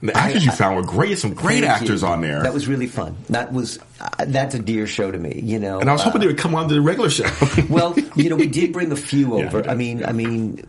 The 0.01 0.17
actors 0.17 0.43
you 0.45 0.51
found 0.51 0.75
were 0.77 0.81
great. 0.81 1.19
Some 1.19 1.33
great 1.35 1.63
actors 1.63 2.01
you. 2.01 2.07
on 2.07 2.21
there. 2.21 2.41
That 2.41 2.53
was 2.53 2.67
really 2.67 2.87
fun. 2.87 3.15
That 3.29 3.51
was 3.53 3.77
uh, 4.01 4.25
that's 4.27 4.55
a 4.55 4.59
dear 4.59 4.87
show 4.87 5.11
to 5.11 5.17
me. 5.17 5.39
You 5.43 5.59
know, 5.59 5.79
and 5.79 5.89
I 5.89 5.93
was 5.93 6.01
hoping 6.01 6.19
Uh, 6.19 6.21
they 6.21 6.27
would 6.27 6.37
come 6.37 6.55
on 6.55 6.67
to 6.69 6.73
the 6.73 6.81
regular 6.81 7.09
show. 7.09 7.27
well, 7.69 7.95
you 8.15 8.29
know, 8.29 8.35
we 8.35 8.47
did 8.47 8.71
bring 8.73 8.91
a 8.91 8.95
few 8.95 9.35
over. 9.35 9.61
did, 9.61 9.69
I 9.71 9.75
mean, 9.75 9.99
yeah. 9.99 10.09
I 10.09 10.13
mean, 10.13 10.63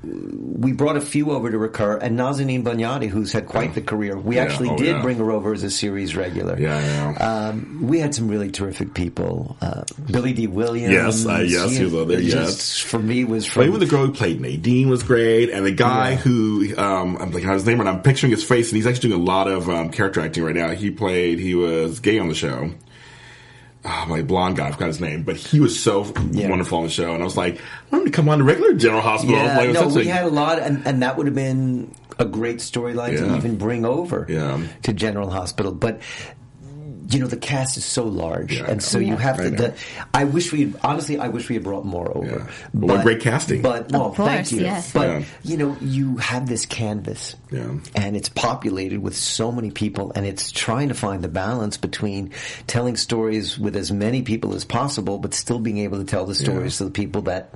we 0.58 0.72
brought 0.72 0.96
a 0.96 1.00
few 1.00 1.30
over 1.30 1.50
to 1.50 1.58
recur, 1.58 1.96
and 1.96 2.18
Nazanin 2.18 2.62
Boniadi, 2.62 3.08
who's 3.08 3.32
had 3.32 3.46
quite 3.46 3.74
the 3.74 3.80
career. 3.82 4.18
We 4.18 4.36
Yeah, 4.36 4.42
actually 4.44 4.70
oh, 4.70 4.76
did 4.76 4.96
yeah. 4.96 5.02
bring 5.02 5.18
her 5.18 5.30
over 5.30 5.52
as 5.52 5.62
a 5.62 5.70
series 5.70 6.14
regular. 6.16 6.58
Yeah, 6.58 6.78
yeah. 7.18 7.48
Um, 7.48 7.78
we 7.82 7.98
had 8.00 8.14
some 8.14 8.28
really 8.28 8.50
terrific 8.50 8.94
people. 8.94 9.56
Uh, 9.60 9.82
Billy 10.10 10.32
Dee 10.32 10.46
Williams. 10.46 10.92
Yes, 10.92 11.26
uh, 11.26 11.44
yes, 11.46 11.76
he 11.76 11.84
was 11.84 11.94
on 11.94 12.08
there, 12.08 12.20
yes. 12.20 12.78
For 12.78 12.98
me, 12.98 13.24
was 13.24 13.46
from 13.46 13.64
even 13.66 13.80
the 13.80 13.86
girl 13.86 14.06
who 14.06 14.12
played 14.12 14.40
Nadine 14.40 14.88
was 14.88 15.02
great, 15.02 15.50
and 15.50 15.64
the 15.64 15.72
guy 15.72 16.10
Yeah. 16.10 16.16
who 16.16 16.76
um, 16.76 17.16
I'm 17.20 17.30
like 17.32 17.42
his 17.44 17.66
name, 17.66 17.80
and 17.80 17.88
I'm 17.88 18.02
picturing 18.02 18.30
his 18.32 18.44
face, 18.44 18.70
and 18.70 18.76
he's 18.76 18.86
actually 18.86 19.10
doing 19.10 19.20
a 19.20 19.24
lot 19.24 19.48
of 19.48 19.68
um, 19.70 19.90
character 19.90 20.20
acting 20.20 20.44
right 20.44 20.54
now. 20.54 20.70
He 20.70 20.90
played, 20.90 21.38
he 21.38 21.54
was 21.54 22.00
gay 22.00 22.18
on 22.18 22.28
the 22.28 22.34
show. 22.34 22.70
Oh, 23.84 24.04
my 24.08 24.20
blonde 24.22 24.56
guy, 24.56 24.68
I 24.68 24.72
forgot 24.72 24.88
his 24.88 25.00
name, 25.00 25.22
but 25.22 25.36
he 25.36 25.58
was 25.58 25.78
so 25.80 26.04
Yeah. 26.32 26.50
wonderful 26.50 26.78
on 26.78 26.84
the 26.84 26.90
show, 26.90 27.12
and 27.14 27.22
I 27.22 27.24
was 27.24 27.36
like, 27.36 27.56
I 27.56 27.60
want 27.96 28.04
him 28.06 28.12
to 28.12 28.16
come 28.16 28.28
on 28.28 28.38
to 28.38 28.44
regular 28.44 28.74
General 28.74 29.00
Hospital. 29.00 29.36
Yeah, 29.36 29.56
like, 29.56 29.72
no, 29.72 29.88
we 29.88 30.06
had 30.06 30.24
a 30.26 30.28
lot, 30.28 30.58
and, 30.58 30.82
and 30.86 31.02
that 31.02 31.16
would 31.16 31.26
have 31.26 31.34
been 31.34 31.94
a 32.18 32.26
great 32.26 32.58
storyline 32.58 33.16
to 33.16 33.36
even 33.36 33.56
bring 33.56 33.86
over 33.86 34.26
Yeah. 34.28 34.60
to 34.82 34.92
General 34.92 35.30
Hospital. 35.30 35.72
But 35.72 36.00
you 37.10 37.18
know 37.18 37.26
the 37.26 37.36
cast 37.36 37.76
is 37.76 37.84
so 37.84 38.04
large, 38.04 38.56
Yeah, 38.56 38.70
and 38.70 38.82
so 38.82 38.98
you 38.98 39.16
have 39.16 39.40
I 39.40 39.44
to. 39.44 39.50
know. 39.50 39.56
The, 39.56 39.74
I 40.14 40.24
wish 40.24 40.52
we 40.52 40.60
had, 40.66 40.80
honestly, 40.82 41.18
I 41.18 41.28
wish 41.28 41.48
we 41.48 41.54
had 41.56 41.64
brought 41.64 41.84
more 41.84 42.16
over. 42.16 42.26
Yeah. 42.26 42.46
Well, 42.74 42.96
what 42.96 43.04
great 43.04 43.20
casting. 43.20 43.62
But 43.62 43.90
well, 43.90 44.06
Of 44.06 44.16
course, 44.16 44.28
thank 44.28 44.52
you. 44.52 44.60
yes. 44.60 44.92
But 44.92 45.08
Yeah. 45.08 45.24
you 45.42 45.56
know, 45.56 45.76
you 45.80 46.16
have 46.18 46.48
this 46.48 46.66
canvas, 46.66 47.36
Yeah. 47.50 47.64
and 47.96 48.16
it's 48.16 48.28
populated 48.28 49.00
with 49.00 49.16
so 49.16 49.50
many 49.50 49.70
people, 49.70 50.12
and 50.14 50.24
it's 50.26 50.52
trying 50.52 50.88
to 50.88 50.94
find 50.94 51.22
the 51.24 51.28
balance 51.28 51.76
between 51.76 52.30
telling 52.66 52.96
stories 52.96 53.58
with 53.58 53.76
as 53.76 53.90
many 53.90 54.22
people 54.22 54.54
as 54.54 54.64
possible, 54.64 55.18
but 55.18 55.34
still 55.34 55.58
being 55.58 55.78
able 55.78 55.98
to 55.98 56.04
tell 56.04 56.26
the 56.26 56.34
stories 56.34 56.76
to 56.78 56.84
the 56.84 56.90
people 56.90 57.22
that 57.22 57.50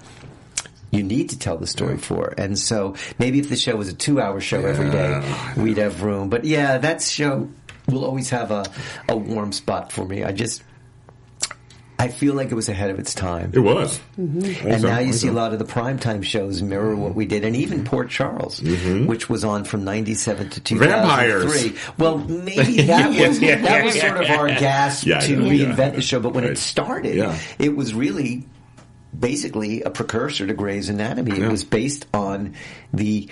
you 0.91 1.03
need 1.03 1.29
to 1.31 1.39
tell 1.39 1.57
the 1.59 1.67
story 1.67 1.97
for. 1.97 2.33
And 2.39 2.57
so 2.57 2.95
maybe 3.19 3.41
if 3.41 3.49
the 3.49 3.57
show 3.57 3.75
was 3.75 3.89
a 3.89 3.93
two 3.93 4.21
hour 4.21 4.41
show 4.41 4.61
every 4.65 4.91
day, 4.91 5.23
we'd 5.57 5.79
have 5.79 6.03
room. 6.03 6.29
But 6.29 6.45
yeah, 6.45 6.79
that 6.79 7.03
show 7.03 7.49
will 7.89 8.05
always 8.05 8.31
have 8.31 8.51
a, 8.51 8.65
a 9.09 9.17
warm 9.17 9.53
spot 9.53 9.93
for 9.93 10.05
me. 10.07 10.25
I 10.25 10.33
just, 10.33 10.63
I 11.99 12.09
feel 12.09 12.35
like 12.35 12.51
it 12.51 12.55
was 12.55 12.69
ahead 12.69 12.91
of 12.91 12.99
its 12.99 13.15
time. 13.15 13.53
It 13.55 13.61
was. 13.61 14.01
Mm-hmm. 14.19 14.69
And 14.69 14.83
now 14.83 14.99
you 14.99 15.13
see 15.13 15.29
a 15.29 15.33
lot 15.33 15.53
of 15.53 15.59
the 15.59 15.65
primetime 15.65 16.25
shows 16.25 16.61
mirror 16.61 16.97
what 16.97 17.15
we 17.15 17.25
did, 17.25 17.45
and 17.45 17.55
even 17.55 17.85
Port 17.85 18.11
Charles, 18.11 18.61
which 18.61 19.29
was 19.31 19.45
on 19.45 19.65
from 19.65 19.85
'97 19.85 20.51
to 20.51 20.61
2003. 20.61 21.69
Vampires. 21.69 21.79
Well, 21.99 22.19
maybe 22.19 22.83
that 22.83 23.09
was 23.29 23.39
Yeah, 23.41 23.61
that 23.63 23.85
was 23.85 23.97
yeah, 23.97 24.09
sort 24.09 24.25
of 24.25 24.31
our 24.39 24.49
gasp 24.49 25.07
Yeah, 25.07 25.21
to 25.21 25.37
reinvent 25.37 25.79
yeah. 25.79 25.91
the 25.91 26.03
show. 26.03 26.21
But 26.21 26.35
when 26.35 26.45
Right. 26.45 26.53
it 26.55 26.59
started, 26.59 27.15
Yeah. 27.17 27.39
it 27.59 27.77
was 27.77 27.95
really 27.95 28.45
basically 29.19 29.83
a 29.83 29.91
precursor 29.91 30.47
to 30.47 30.55
Grey's 30.55 30.89
Anatomy. 30.89 31.39
Yeah. 31.39 31.47
It 31.47 31.51
was 31.53 31.63
based 31.65 32.07
on 32.13 32.55
the 32.93 33.29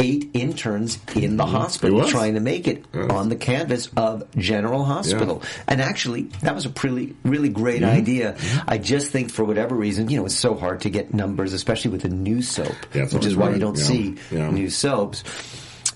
eight 0.00 0.28
interns 0.34 0.98
in 1.14 1.36
the 1.36 1.46
hospital 1.46 2.04
trying 2.08 2.34
to 2.34 2.40
make 2.40 2.66
it 2.66 2.84
on 2.94 3.28
the 3.28 3.36
canvas 3.36 3.88
of 3.96 4.24
General 4.36 4.84
Hospital. 4.84 5.42
And 5.68 5.80
actually, 5.80 6.22
that 6.42 6.54
was 6.54 6.66
a 6.66 6.70
pretty, 6.70 7.14
really 7.24 7.48
great 7.48 7.82
Mm-hmm. 7.82 7.96
idea. 7.96 8.36
I 8.66 8.78
just 8.78 9.10
think 9.12 9.30
for 9.30 9.44
whatever 9.44 9.74
reason, 9.76 10.08
you 10.08 10.18
know, 10.18 10.26
it's 10.26 10.34
so 10.36 10.54
hard 10.54 10.80
to 10.82 10.90
get 10.90 11.14
numbers, 11.14 11.52
especially 11.52 11.92
with 11.92 12.04
a 12.04 12.08
new 12.08 12.42
soap, 12.42 12.74
Yeah, 12.92 13.06
which 13.06 13.24
is 13.24 13.36
why 13.36 13.44
hard. 13.44 13.54
you 13.56 13.60
don't 13.60 13.78
Yeah. 13.78 13.84
see 13.84 14.14
Yeah. 14.32 14.50
new 14.50 14.68
soaps. 14.70 15.22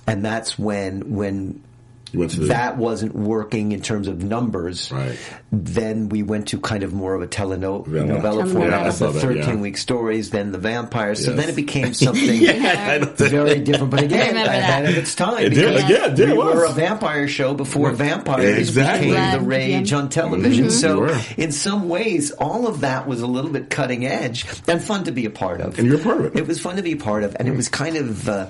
And 0.07 0.25
that's 0.25 0.59
when, 0.59 1.15
when 1.15 1.37
You 1.37 1.53
went 1.53 1.63
to 1.63 1.68
the- 2.13 2.47
that 2.47 2.77
wasn't 2.79 3.15
working 3.15 3.73
in 3.73 3.81
terms 3.81 4.09
of 4.09 4.23
numbers. 4.23 4.91
Right. 4.93 5.17
Then 5.53 6.09
we 6.09 6.23
went 6.23 6.49
to 6.49 6.59
kind 6.61 6.83
of 6.83 6.93
more 6.93 7.15
of 7.15 7.23
a 7.23 7.27
teleno- 7.27 7.87
Yeah. 7.87 8.03
Telenovela. 8.03 8.51
format, 8.53 8.71
Yeah, 8.71 8.81
I 8.81 8.85
the 8.85 8.93
saw 8.93 9.11
that, 9.13 9.35
yeah. 9.35 9.43
13 9.45 9.61
week 9.61 9.77
stories, 9.77 10.31
then 10.31 10.53
the 10.53 10.59
vampires. 10.59 11.25
So 11.25 11.31
Yes. 11.33 11.41
then 11.41 11.49
it 11.51 11.57
became 11.57 11.95
something 11.95 12.29
I 12.49 12.99
know 12.99 13.05
that. 13.07 13.19
very 13.19 13.61
different. 13.61 13.91
But 13.91 14.03
again, 14.05 14.29
remember 14.29 14.51
ahead 14.51 14.85
that. 14.87 14.91
of 14.93 14.99
its 14.99 15.15
time. 15.15 15.39
It 15.45 15.51
did, 15.51 15.75
because 15.75 15.91
yeah, 15.91 16.07
it 16.07 16.15
did, 16.17 16.27
we 16.29 16.33
it 16.35 16.37
was. 16.37 16.55
were 16.55 16.65
a 16.65 16.73
vampire 16.73 17.29
show 17.29 17.55
before 17.55 17.91
vampires 17.93 18.59
Exactly. 18.59 19.11
became 19.11 19.41
the 19.41 19.47
rage 19.47 19.91
them. 19.91 20.01
on 20.01 20.09
television. 20.09 20.67
Mhm. 20.67 20.71
So, 20.71 21.07
You 21.07 21.17
in 21.37 21.53
some 21.53 21.89
ways, 21.89 22.31
all 22.33 22.67
of 22.67 22.81
that 22.81 23.07
was 23.07 23.21
a 23.23 23.27
little 23.27 23.51
bit 23.51 23.71
cutting 23.71 24.07
edge 24.07 24.45
and 24.67 24.83
fun 24.83 25.05
to 25.05 25.13
be 25.13 25.25
a 25.27 25.31
part 25.31 25.61
of. 25.61 25.79
And 25.79 25.87
you're 25.87 25.97
a 25.97 26.03
part 26.03 26.19
of 26.21 26.27
it. 26.27 26.37
It 26.37 26.47
was 26.47 26.59
fun 26.61 26.77
to 26.77 26.83
be 26.83 26.93
a 26.93 26.97
part 26.97 27.25
of, 27.25 27.37
and 27.39 27.49
it 27.49 27.57
was 27.57 27.69
kind 27.69 27.97
of. 27.97 28.29
Uh, 28.29 28.47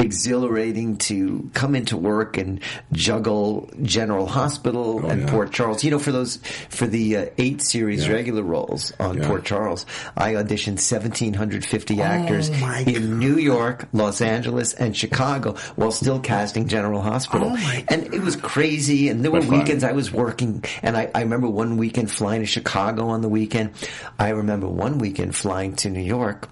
exhilarating 0.00 0.96
to 0.96 1.50
come 1.54 1.74
into 1.74 1.96
work 1.96 2.36
and 2.38 2.60
juggle 2.92 3.68
General 3.82 4.26
Hospital 4.26 4.98
and 5.06 5.22
Oh, 5.22 5.24
yeah. 5.26 5.30
Port 5.30 5.52
Charles. 5.52 5.84
You 5.84 5.90
know, 5.92 5.98
for 5.98 6.12
those 6.12 6.38
for 6.70 6.86
the 6.86 7.16
uh, 7.16 7.26
eight 7.38 7.62
series 7.62 8.06
Yeah. 8.06 8.14
regular 8.14 8.42
roles 8.42 8.92
on 8.98 9.18
Yeah. 9.18 9.26
Port 9.28 9.44
Charles, 9.44 9.86
I 10.16 10.34
auditioned 10.34 10.78
1,750 10.80 12.00
Oh, 12.00 12.02
actors 12.04 12.50
my 12.60 12.80
in 12.80 13.18
New 13.18 13.36
York, 13.36 13.86
Los 13.92 14.20
Angeles, 14.20 14.74
and 14.74 14.96
Chicago 14.96 15.54
while 15.76 15.92
still 15.92 16.18
casting 16.20 16.66
General 16.68 17.00
Hospital. 17.02 17.52
Oh, 17.54 17.80
and 17.88 18.12
it 18.14 18.22
was 18.22 18.36
crazy. 18.36 19.08
And 19.08 19.22
there 19.24 19.30
were 19.30 19.40
But 19.40 19.48
fun. 19.48 19.58
weekends 19.60 19.84
I 19.84 19.92
was 19.92 20.12
working, 20.12 20.64
and 20.82 20.96
I, 20.96 21.10
I 21.14 21.20
remember 21.22 21.48
one 21.48 21.76
weekend 21.76 22.10
flying 22.10 22.40
to 22.40 22.46
Chicago 22.46 23.08
on 23.08 23.20
the 23.22 23.28
weekend. 23.28 23.70
I 24.18 24.30
remember 24.30 24.68
one 24.68 24.98
weekend 24.98 25.34
flying 25.36 25.74
to 25.76 25.90
New 25.90 26.00
York. 26.02 26.48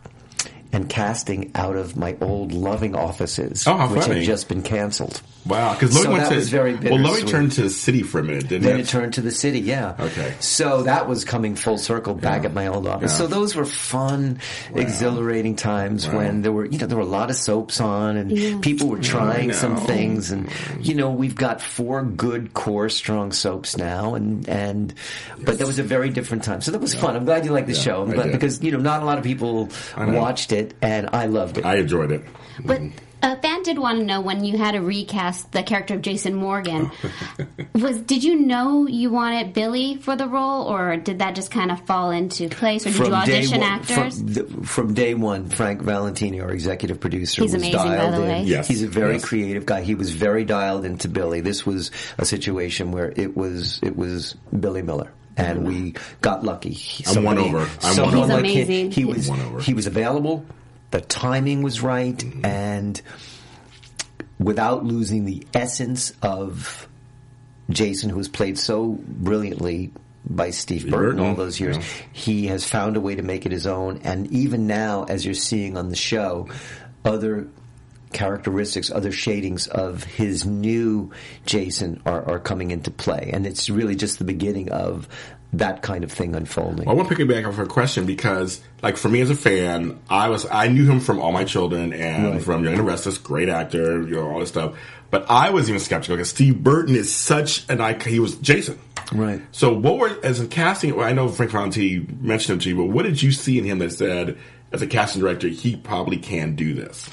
And 0.72 0.88
casting 0.88 1.50
out 1.54 1.76
of 1.76 1.96
my 1.96 2.16
old 2.20 2.52
loving 2.52 2.94
offices, 2.94 3.66
Oh, 3.66 3.88
which 3.88 4.02
funny. 4.04 4.16
had 4.16 4.24
just 4.24 4.48
been 4.48 4.62
canceled. 4.62 5.22
Wow, 5.46 5.72
because 5.72 5.94
Lovey 5.94 6.04
So 6.04 6.10
went 6.10 6.22
that 6.24 6.28
to 6.30 6.34
was 6.36 6.50
very 6.50 6.74
well, 6.74 6.92
Lovey 6.98 7.02
bittersweet. 7.04 7.28
turned 7.30 7.52
to 7.52 7.62
the 7.62 7.70
city 7.70 8.02
for 8.02 8.18
a 8.18 8.22
minute, 8.22 8.48
didn't 8.48 8.64
Then 8.64 8.76
it? 8.78 8.80
it 8.82 8.88
turned 8.88 9.14
to 9.14 9.22
the 9.22 9.30
city, 9.30 9.60
yeah. 9.60 9.94
Okay. 9.98 10.34
So 10.40 10.82
that 10.82 11.08
was 11.08 11.24
coming 11.24 11.54
full 11.54 11.78
circle 11.78 12.12
back 12.14 12.42
Yeah. 12.42 12.48
at 12.50 12.54
my 12.54 12.66
old 12.66 12.86
office. 12.86 13.12
Yeah. 13.12 13.16
So 13.18 13.26
those 13.28 13.54
were 13.54 13.64
fun, 13.64 14.40
exhilarating 14.74 15.56
times 15.56 16.06
when 16.08 16.42
there 16.42 16.52
were, 16.52 16.66
you 16.66 16.78
know, 16.78 16.86
there 16.86 16.96
were 16.98 17.02
a 17.02 17.06
lot 17.06 17.30
of 17.30 17.36
soaps 17.36 17.80
on 17.80 18.16
and 18.16 18.62
people 18.62 18.88
were 18.88 18.98
trying 18.98 19.52
some 19.52 19.76
things 19.76 20.30
and, 20.30 20.50
you 20.80 20.94
know, 20.94 21.10
we've 21.10 21.36
got 21.36 21.62
four 21.62 22.02
good 22.02 22.52
core 22.52 22.88
strong 22.90 23.32
soaps 23.32 23.76
now 23.76 24.14
and, 24.14 24.46
and, 24.48 24.92
but 25.44 25.58
that 25.58 25.66
was 25.66 25.78
a 25.78 25.82
very 25.82 26.10
different 26.10 26.44
time. 26.44 26.60
So 26.60 26.72
that 26.72 26.80
was 26.80 26.94
fun. 26.94 27.16
I'm 27.16 27.24
glad 27.24 27.44
you 27.46 27.52
liked 27.52 27.68
the 27.68 27.72
Yeah, 27.72 27.80
show. 27.80 28.02
I'm 28.02 28.10
glad 28.10 28.32
because, 28.32 28.62
you 28.62 28.70
know, 28.72 28.78
not 28.78 29.02
a 29.02 29.06
lot 29.06 29.16
of 29.18 29.24
people 29.24 29.70
watched 29.96 30.52
it 30.52 30.74
and 30.82 31.08
I 31.12 31.26
loved 31.26 31.58
it. 31.58 31.64
I 31.64 31.76
enjoyed 31.76 32.12
it. 32.12 32.22
But 32.64 32.80
mm. 32.80 32.92
A 33.22 33.36
fan 33.40 33.62
did 33.62 33.78
want 33.78 33.98
to 33.98 34.04
know 34.04 34.20
when 34.20 34.44
you 34.44 34.56
had 34.58 34.72
to 34.72 34.80
recast 34.80 35.52
the 35.52 35.62
character 35.62 35.94
of 35.94 36.02
Jason 36.02 36.34
Morgan. 36.34 36.90
was 37.74 38.00
did 38.00 38.22
you 38.24 38.36
know 38.36 38.86
you 38.86 39.10
wanted 39.10 39.52
Billy 39.52 39.96
for 39.96 40.16
the 40.16 40.28
role, 40.28 40.64
or 40.64 40.96
did 40.96 41.18
that 41.20 41.34
just 41.34 41.50
kind 41.50 41.70
of 41.70 41.80
fall 41.86 42.10
into 42.10 42.48
place, 42.48 42.86
or 42.86 42.90
did 42.90 43.06
you 43.08 43.14
audition 43.14 43.60
one, 43.60 43.70
actors? 43.70 44.18
From, 44.18 44.26
the, 44.32 44.44
from 44.66 44.94
day 44.94 45.14
one, 45.14 45.48
Frank 45.48 45.82
Valentini, 45.82 46.40
our 46.40 46.50
executive 46.50 47.00
producer, 47.00 47.42
He's 47.42 47.52
was 47.52 47.62
amazing, 47.62 47.78
by 47.78 47.96
dialed 47.96 48.14
the 48.14 48.22
in. 48.22 48.28
way. 48.28 48.42
Yes, 48.44 48.68
He's 48.68 48.82
a 48.82 48.88
very 48.88 49.14
yes. 49.14 49.24
creative 49.24 49.66
guy. 49.66 49.82
He 49.82 49.94
was 49.94 50.10
very 50.12 50.44
dialed 50.44 50.84
into 50.84 51.08
Billy. 51.08 51.40
This 51.40 51.66
was 51.66 51.90
a 52.18 52.24
situation 52.24 52.92
where 52.92 53.12
it 53.16 53.36
was 53.36 53.80
it 53.82 53.96
was 53.96 54.34
Billy 54.58 54.82
Miller. 54.82 55.12
And 55.36 55.68
we 55.68 55.94
got 56.20 56.42
lucky. 56.42 56.70
He- 56.72 57.04
I'm 57.06 57.22
won 57.22 57.38
over. 57.38 57.60
I'm 57.60 57.94
someone 57.94 58.18
won 58.18 58.30
over. 58.32 58.42
like 58.42 58.44
He's 58.46 58.54
him- 58.56 58.62
amazing. 58.64 58.90
He 58.90 59.04
was 59.04 59.30
he 59.64 59.72
was 59.72 59.86
available. 59.86 60.44
The 60.90 61.00
timing 61.00 61.62
was 61.62 61.82
right, 61.82 62.16
Mm-hmm. 62.16 62.44
and 62.44 63.02
without 64.38 64.84
losing 64.84 65.24
the 65.24 65.46
essence 65.52 66.12
of 66.22 66.88
Jason, 67.70 68.08
who 68.10 68.16
was 68.16 68.28
played 68.28 68.58
so 68.58 68.98
brilliantly 69.06 69.92
by 70.28 70.50
Steve 70.50 70.88
Burton 70.90 71.20
all 71.20 71.34
those 71.34 71.58
years, 71.58 71.76
yeah. 71.76 71.82
he 72.12 72.46
has 72.46 72.68
found 72.68 72.96
a 72.96 73.00
way 73.00 73.14
to 73.16 73.22
make 73.22 73.46
it 73.46 73.52
his 73.52 73.66
own. 73.66 74.00
And 74.04 74.30
even 74.32 74.66
now, 74.66 75.04
as 75.04 75.24
you're 75.24 75.34
seeing 75.34 75.76
on 75.76 75.88
the 75.88 75.96
show, 75.96 76.48
other 77.04 77.48
characteristics, 78.12 78.90
other 78.90 79.12
shadings 79.12 79.66
of 79.66 80.04
his 80.04 80.46
new 80.46 81.10
Jason 81.46 82.00
are, 82.06 82.22
are 82.30 82.38
coming 82.38 82.70
into 82.70 82.90
play. 82.90 83.30
And 83.32 83.46
it's 83.46 83.68
really 83.68 83.96
just 83.96 84.18
the 84.18 84.24
beginning 84.24 84.70
of 84.70 85.08
that 85.52 85.82
kind 85.82 86.04
of 86.04 86.12
thing 86.12 86.34
unfolding. 86.36 86.86
I 86.88 86.92
want 86.92 87.08
to 87.08 87.14
pick 87.14 87.22
it 87.24 87.28
back 87.28 87.44
up 87.44 87.54
for 87.54 87.62
a 87.62 87.66
question 87.66 88.04
because, 88.04 88.60
like, 88.82 88.96
for 88.96 89.08
me 89.08 89.20
as 89.20 89.30
a 89.30 89.34
fan, 89.34 89.98
I 90.10 90.28
was 90.28 90.46
I 90.50 90.68
knew 90.68 90.84
him 90.84 91.00
from 91.00 91.18
All 91.20 91.32
My 91.32 91.44
Children 91.44 91.92
and 91.92 92.34
Right. 92.34 92.42
from 92.42 92.64
Young 92.64 92.74
and 92.74 92.80
the 92.80 92.84
Restless, 92.84 93.18
great 93.18 93.48
actor, 93.48 94.02
you 94.02 94.16
know, 94.16 94.28
all 94.30 94.40
this 94.40 94.50
stuff. 94.50 94.76
But 95.10 95.24
I 95.30 95.50
was 95.50 95.68
even 95.70 95.80
skeptical 95.80 96.16
because 96.16 96.28
Steve 96.28 96.62
Burton 96.62 96.94
is 96.94 97.10
such 97.14 97.64
an 97.70 97.80
icon. 97.80 98.12
He 98.12 98.20
was 98.20 98.36
Jason, 98.36 98.78
Right. 99.10 99.40
So, 99.52 99.72
what 99.72 99.98
were 99.98 100.18
as 100.22 100.40
a 100.40 100.46
casting? 100.46 100.94
Well, 100.94 101.06
I 101.08 101.12
know 101.12 101.28
Frank 101.28 101.50
Valenti 101.52 102.06
mentioned 102.20 102.54
him 102.54 102.58
to 102.60 102.68
you, 102.68 102.76
but 102.76 102.86
what 102.94 103.04
did 103.04 103.22
you 103.22 103.32
see 103.32 103.58
in 103.58 103.64
him 103.64 103.78
that 103.78 103.92
said, 103.92 104.36
as 104.70 104.82
a 104.82 104.86
casting 104.86 105.22
director, 105.22 105.48
he 105.48 105.76
probably 105.76 106.18
can 106.18 106.56
do 106.56 106.74
this? 106.74 107.08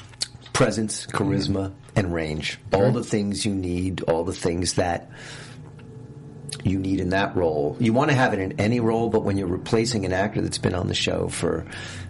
presence, 0.55 1.05
charisma, 1.07 1.73
and 1.97 2.13
range. 2.13 2.57
All 2.73 2.91
the 2.91 3.03
things 3.03 3.45
you 3.45 3.53
need, 3.53 4.01
all 4.03 4.23
the 4.23 4.33
things 4.33 4.75
that 4.75 5.09
you 6.63 6.79
need 6.79 6.99
in 6.99 7.09
that 7.09 7.35
role. 7.35 7.75
You 7.79 7.93
want 7.93 8.09
to 8.11 8.15
have 8.15 8.33
it 8.33 8.39
in 8.39 8.59
any 8.59 8.79
role, 8.79 9.09
but 9.09 9.23
when 9.23 9.37
you're 9.37 9.47
replacing 9.47 10.05
an 10.05 10.13
actor 10.13 10.41
that's 10.41 10.57
been 10.57 10.75
on 10.75 10.87
the 10.87 10.95
show 10.95 11.27
for 11.27 11.65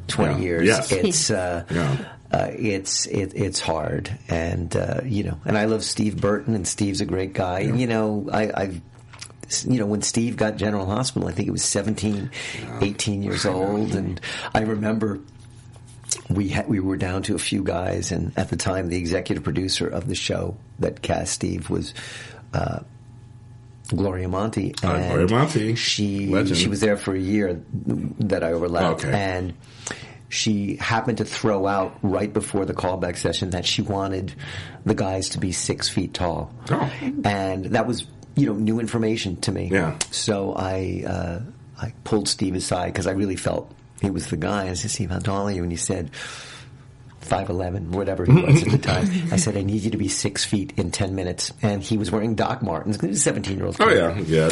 20 0.08 0.34
Yeah. 0.36 0.40
years, 0.40 0.68
Yes. 0.68 0.92
it's 0.92 1.30
uh, 1.32 1.64
Yeah. 1.70 1.98
uh, 2.32 2.48
it's 2.52 3.06
it, 3.08 3.34
it's 3.36 3.60
hard. 3.60 4.16
And 4.30 4.76
uh, 4.76 5.02
you 5.04 5.24
know, 5.24 5.40
and 5.46 5.58
I 5.58 5.66
love 5.66 5.84
Steve 5.84 6.20
Burton, 6.22 6.54
and 6.56 6.68
Steve's 6.68 7.02
a 7.02 7.06
great 7.06 7.34
guy. 7.34 7.62
And, 7.62 7.80
you 7.80 7.88
know, 7.88 8.28
I, 8.32 8.52
I've 8.54 8.82
you 9.68 9.78
know, 9.80 9.86
when 9.86 10.02
Steve 10.02 10.38
got 10.38 10.58
General 10.58 10.88
Hospital, 10.88 11.28
I 11.28 11.32
think 11.32 11.46
he 11.46 11.52
was 11.52 11.64
17, 11.64 12.32
18 12.82 13.22
years 13.24 13.46
old, 13.46 13.94
and 13.96 14.20
I 14.56 14.62
remember 14.62 15.20
we 16.32 16.50
had, 16.50 16.68
we 16.68 16.80
were 16.80 16.98
down 16.98 17.22
to 17.24 17.36
a 17.36 17.38
few 17.38 17.64
guys, 17.64 18.12
and 18.12 18.32
at 18.38 18.50
the 18.50 18.56
time, 18.56 18.90
the 18.90 18.98
executive 18.98 19.44
producer 19.44 19.88
of 19.88 20.08
the 20.08 20.16
show 20.16 20.58
that 20.80 21.04
cast 21.04 21.34
Steve 21.34 21.70
was 21.70 21.94
uh, 22.56 22.80
Gloria 23.90 24.28
Monty, 24.28 24.74
Uh, 24.84 24.92
and 24.94 25.10
Gloria 25.12 25.28
Monty, 25.30 25.76
she 25.76 26.28
legend. 26.28 26.58
she 26.58 26.68
was 26.68 26.80
there 26.82 26.98
for 26.98 27.14
a 27.16 27.20
year 27.20 27.62
that 28.20 28.44
I 28.44 28.52
overlapped, 28.54 29.06
Okay. 29.06 29.12
and 29.14 29.54
she 30.30 30.76
happened 30.78 31.20
to 31.20 31.26
throw 31.26 31.68
out 31.68 31.98
right 32.02 32.34
before 32.34 32.66
the 32.66 32.74
callback 32.74 33.16
session 33.18 33.52
that 33.52 33.66
she 33.66 33.82
wanted 33.82 34.34
the 34.86 34.96
guys 34.96 35.30
to 35.30 35.38
be 35.38 35.52
six 35.52 35.88
feet 35.88 36.14
tall, 36.14 36.52
Oh. 36.72 36.90
and 37.24 37.66
that 37.66 37.88
was 37.88 38.06
you 38.36 38.48
know 38.48 38.54
new 38.54 38.80
information 38.80 39.38
to 39.38 39.52
me. 39.52 39.70
Yeah. 39.72 39.96
So 40.12 40.54
I 40.58 41.04
uh, 41.08 41.40
I 41.82 41.94
pulled 42.04 42.28
Steve 42.28 42.56
aside 42.56 42.88
because 42.88 43.08
I 43.08 43.12
really 43.12 43.36
felt 43.38 43.72
he 44.02 44.10
was 44.10 44.28
the 44.28 44.38
guy. 44.38 44.68
I 44.70 44.74
said, 44.74 44.92
Steve, 44.92 45.10
how 45.12 45.20
tall 45.20 45.48
are 45.48 45.52
you? 45.52 45.64
And 45.64 45.72
he 45.72 45.78
said, 45.78 46.12
five 47.26 47.50
eleven, 47.50 47.92
whatever 47.92 48.26
he 48.26 48.32
was 48.34 48.64
at 48.64 48.70
the 48.72 48.78
time. 48.94 49.08
I 49.32 49.36
said, 49.38 49.58
I 49.58 49.64
need 49.64 49.82
you 49.82 49.92
to 49.92 49.98
be 49.98 50.08
six 50.08 50.46
feet 50.46 50.74
in 50.78 50.92
ten 50.92 51.16
minutes, 51.16 51.52
and 51.62 51.82
he 51.84 51.98
was 51.98 52.12
wearing 52.12 52.36
Doc 52.36 52.62
Martens. 52.62 53.00
He 53.02 53.08
was 53.08 53.18
a 53.18 53.22
seventeen 53.22 53.58
year 53.58 53.66
old. 53.66 53.78
Oh 53.80 53.90
yeah, 53.90 54.18
yeah, 54.20 54.52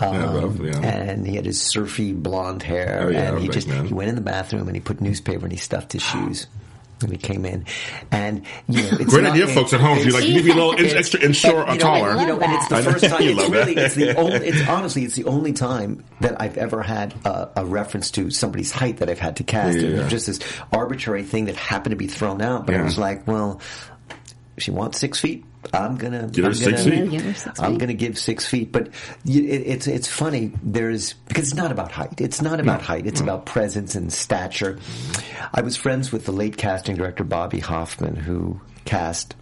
Um, 0.00 0.34
love, 0.34 0.64
yeah. 0.64 0.78
and 0.80 1.26
he 1.26 1.36
had 1.36 1.44
his 1.46 1.60
surfy 1.60 2.12
blonde 2.12 2.62
hair, 2.62 3.00
Oh, 3.04 3.08
yeah, 3.10 3.30
and 3.30 3.38
he 3.38 3.48
just 3.48 3.68
man. 3.68 3.86
he 3.86 3.92
went 3.94 4.08
in 4.08 4.14
the 4.14 4.20
bathroom 4.20 4.66
and 4.68 4.76
he 4.76 4.80
put 4.80 5.00
newspaper 5.00 5.44
and 5.44 5.52
he 5.52 5.58
stuffed 5.58 5.92
his 5.92 6.02
shoes. 6.10 6.46
And 7.02 7.10
he 7.12 7.16
came 7.16 7.46
in, 7.46 7.64
and 8.10 8.44
you 8.68 8.82
know, 8.82 8.88
it's 9.00 9.04
Great 9.10 9.22
not- 9.22 9.32
idea, 9.32 9.46
folks 9.48 9.72
at 9.72 9.80
home. 9.80 9.96
If 9.98 10.04
you 10.06 10.12
like, 10.12 10.24
give 10.24 10.46
you 10.46 10.52
a 10.52 10.54
little 10.54 10.74
extra 10.78 11.18
inshore 11.20 11.64
but, 11.64 11.70
uh, 11.70 11.74
a 11.74 11.78
taller. 11.78 12.20
you 12.20 12.26
know, 12.26 12.38
and 12.40 12.52
it's 12.52 12.68
the 12.68 12.82
first 12.82 13.04
time. 13.04 13.20
It's 13.40 13.48
really, 13.48 13.74
that. 13.74 13.84
it's 13.86 13.94
the 13.94 14.14
only. 14.16 14.36
It's 14.36 14.68
honestly, 14.68 15.04
it's 15.04 15.14
the 15.14 15.24
only 15.24 15.52
time 15.54 16.04
that 16.20 16.40
I've 16.40 16.58
ever 16.58 16.82
had 16.82 17.14
a, 17.24 17.48
a 17.56 17.64
reference 17.64 18.10
to 18.12 18.30
somebody's 18.30 18.70
height 18.70 18.98
that 18.98 19.08
I've 19.08 19.18
had 19.18 19.36
to 19.36 19.44
cast. 19.44 19.78
It 19.78 19.96
was 19.96 20.08
just 20.10 20.26
this 20.26 20.40
arbitrary 20.72 21.22
thing 21.22 21.46
that 21.46 21.56
happened 21.56 21.92
to 21.92 21.96
be 21.96 22.06
thrown 22.06 22.42
out, 22.42 22.66
but 22.66 22.74
Yeah. 22.74 22.82
it 22.82 22.84
was 22.84 22.98
like, 22.98 23.26
well, 23.26 23.60
she 24.60 24.70
wants 24.70 24.98
six 24.98 25.20
feet. 25.20 25.44
I'm 25.74 25.96
gonna 25.96 26.26
Give 26.28 26.44
her 26.44 26.50
I'm 26.50 26.54
six 26.54 26.84
gonna- 26.84 26.96
feet. 27.02 27.10
Give 27.10 27.22
her 27.22 27.34
six 27.34 27.60
I'm 27.60 27.72
feet. 27.72 27.78
going 27.80 27.88
to 27.88 27.94
give 27.94 28.18
six 28.18 28.46
feet, 28.46 28.72
but 28.72 28.88
y- 29.26 29.34
it, 29.34 29.62
it's 29.66 29.86
it's 29.86 30.08
funny. 30.08 30.52
There's 30.62 31.12
because 31.12 31.48
it's 31.48 31.54
not 31.56 31.70
about 31.70 31.92
height. 31.92 32.20
It's 32.20 32.40
not 32.40 32.60
about 32.60 32.80
height. 32.80 33.06
It's 33.06 33.20
about 33.20 33.44
presence 33.46 33.94
and 33.94 34.10
stature. 34.12 34.78
I 35.52 35.60
was 35.60 35.76
friends 35.76 36.12
with 36.12 36.24
the 36.24 36.32
late 36.32 36.56
casting 36.56 36.96
director 36.96 37.24
Bobby 37.24 37.60
Hoffman, 37.60 38.16
who 38.16 38.58
cast 38.86 39.34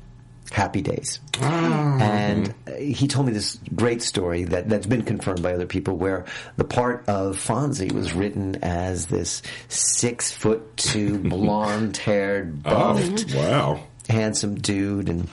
Happy 0.50 0.80
Days, 0.82 1.20
and 1.40 2.52
uh, 2.66 2.72
he 2.76 3.06
told 3.06 3.26
me 3.26 3.32
this 3.32 3.58
great 3.76 4.02
story 4.02 4.44
that 4.44 4.68
that's 4.68 4.86
been 4.86 5.02
confirmed 5.02 5.42
by 5.42 5.52
other 5.54 5.66
people, 5.66 5.96
where 5.96 6.24
the 6.56 6.64
part 6.64 7.04
of 7.08 7.36
Fonzie 7.36 7.92
was 7.92 8.12
written 8.12 8.56
as 8.62 9.06
this 9.06 9.42
six 9.68 10.32
foot 10.32 10.76
two, 10.76 11.18
blonde 11.28 11.96
haired, 11.96 12.62
buffed 12.62 13.26
Oh, 13.34 13.38
wow. 13.38 13.80
Handsome 14.08 14.56
dude 14.56 15.08
and 15.08 15.28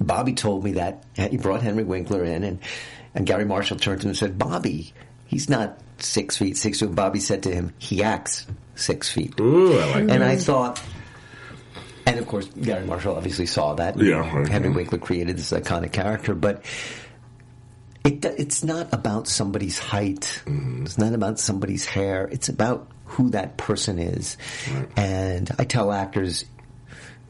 Bobby 0.00 0.34
told 0.34 0.64
me 0.64 0.72
that 0.72 1.04
he 1.16 1.36
brought 1.36 1.62
Henry 1.62 1.84
Winkler 1.84 2.24
in 2.24 2.44
and, 2.44 2.60
and 3.14 3.26
Garry 3.26 3.44
Marshall 3.44 3.78
turned 3.78 4.00
to 4.00 4.06
him 4.06 4.10
and 4.10 4.16
said, 4.16 4.38
Bobby, 4.38 4.92
he's 5.26 5.48
not 5.48 5.78
six 5.98 6.36
feet, 6.36 6.56
six 6.56 6.80
feet. 6.80 6.94
Bobby 6.94 7.18
said 7.20 7.42
to 7.44 7.52
him, 7.52 7.72
he 7.78 8.02
acts 8.02 8.46
six 8.76 9.10
feet. 9.10 9.38
Ooh, 9.40 9.78
I 9.78 9.84
like 9.86 9.94
And 9.96 10.10
that. 10.10 10.22
I 10.22 10.36
thought, 10.36 10.80
and 12.06 12.18
of 12.18 12.26
course, 12.26 12.46
Garry 12.46 12.86
Marshall 12.86 13.16
obviously 13.16 13.46
saw 13.46 13.74
that. 13.74 13.98
Yeah, 13.98 14.18
right. 14.36 14.48
Henry 14.48 14.70
Winkler 14.70 14.98
created 14.98 15.36
this 15.36 15.50
iconic 15.50 15.92
character, 15.92 16.34
but 16.34 16.64
it, 18.04 18.24
it's 18.24 18.62
not 18.62 18.94
about 18.94 19.26
somebody's 19.26 19.78
height. 19.78 20.42
Mm-hmm. 20.46 20.84
It's 20.84 20.98
not 20.98 21.12
about 21.12 21.38
somebody's 21.38 21.84
hair. 21.84 22.28
It's 22.30 22.48
about 22.48 22.88
who 23.04 23.30
that 23.30 23.56
person 23.56 23.98
is. 23.98 24.36
And 24.96 25.50
I 25.58 25.64
tell 25.64 25.92
actors, 25.92 26.44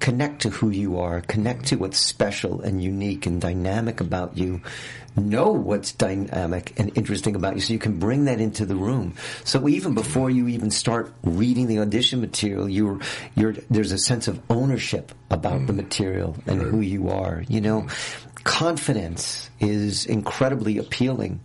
connect 0.00 0.42
to 0.42 0.50
who 0.50 0.70
you 0.70 0.98
are, 0.98 1.20
connect 1.22 1.66
to 1.66 1.76
what's 1.76 1.98
special 1.98 2.60
and 2.60 2.82
unique 2.82 3.26
and 3.26 3.40
dynamic 3.40 4.00
about 4.00 4.36
you. 4.36 4.60
Know 5.16 5.50
what's 5.50 5.90
dynamic 5.92 6.78
and 6.78 6.96
interesting 6.96 7.34
about 7.34 7.56
you 7.56 7.60
so 7.60 7.72
you 7.72 7.80
can 7.80 7.98
bring 7.98 8.26
that 8.26 8.40
into 8.40 8.64
the 8.64 8.76
room. 8.76 9.14
So 9.42 9.68
even 9.68 9.94
before 9.94 10.30
you 10.30 10.46
even 10.46 10.70
start 10.70 11.12
reading 11.24 11.66
the 11.66 11.80
audition 11.80 12.20
material, 12.20 12.68
you're, 12.68 13.00
you're, 13.34 13.54
there's 13.68 13.90
a 13.90 13.98
sense 13.98 14.28
of 14.28 14.40
ownership 14.48 15.10
about 15.30 15.66
the 15.66 15.72
material 15.72 16.36
and 16.46 16.62
who 16.62 16.80
you 16.80 17.08
are. 17.08 17.42
You 17.48 17.60
know, 17.60 17.88
confidence 18.44 19.50
is 19.58 20.06
incredibly 20.06 20.78
appealing 20.78 21.40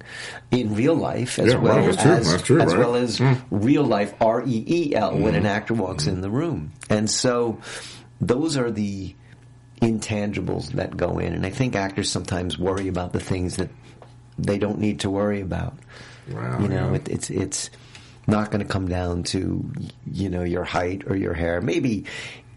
in 0.52 0.76
real 0.76 0.96
life 0.96 1.40
as 1.40 1.54
Yeah, 1.54 1.58
well 1.58 1.78
right, 1.80 1.98
as, 1.98 2.44
true, 2.44 2.62
as 2.62 2.76
right. 2.76 2.80
well 2.80 2.96
as 2.96 3.20
real 3.50 3.84
life 3.84 4.14
R 4.22 4.44
E 4.46 4.64
E 4.68 4.96
L 4.96 5.18
when 5.18 5.34
an 5.34 5.48
actor 5.48 5.74
walks 5.74 6.06
in 6.06 6.22
the 6.22 6.30
room. 6.30 6.74
And 6.92 7.10
so 7.10 7.60
those 8.28 8.58
are 8.58 8.72
the 8.72 9.16
intangibles 9.82 10.72
that 10.74 10.96
go 10.96 11.20
in. 11.20 11.34
And 11.34 11.46
I 11.46 11.50
think 11.50 11.76
actors 11.76 12.10
sometimes 12.10 12.58
worry 12.58 12.88
about 12.88 13.14
the 13.14 13.20
things 13.20 13.58
that 13.58 13.70
they 14.38 14.58
don't 14.58 14.80
need 14.80 15.02
to 15.02 15.10
worry 15.10 15.42
about. 15.42 15.78
Wow, 16.30 16.60
you 16.62 16.68
know, 16.68 16.90
yeah. 16.90 16.96
it, 16.96 17.10
it's 17.10 17.30
it's 17.30 17.70
not 18.28 18.50
going 18.50 18.66
to 18.66 18.72
come 18.72 18.88
down 18.88 19.24
to 19.24 19.70
you 20.06 20.30
know 20.30 20.44
your 20.44 20.64
height 20.64 21.04
or 21.08 21.16
your 21.16 21.34
hair. 21.34 21.60
Maybe 21.62 22.06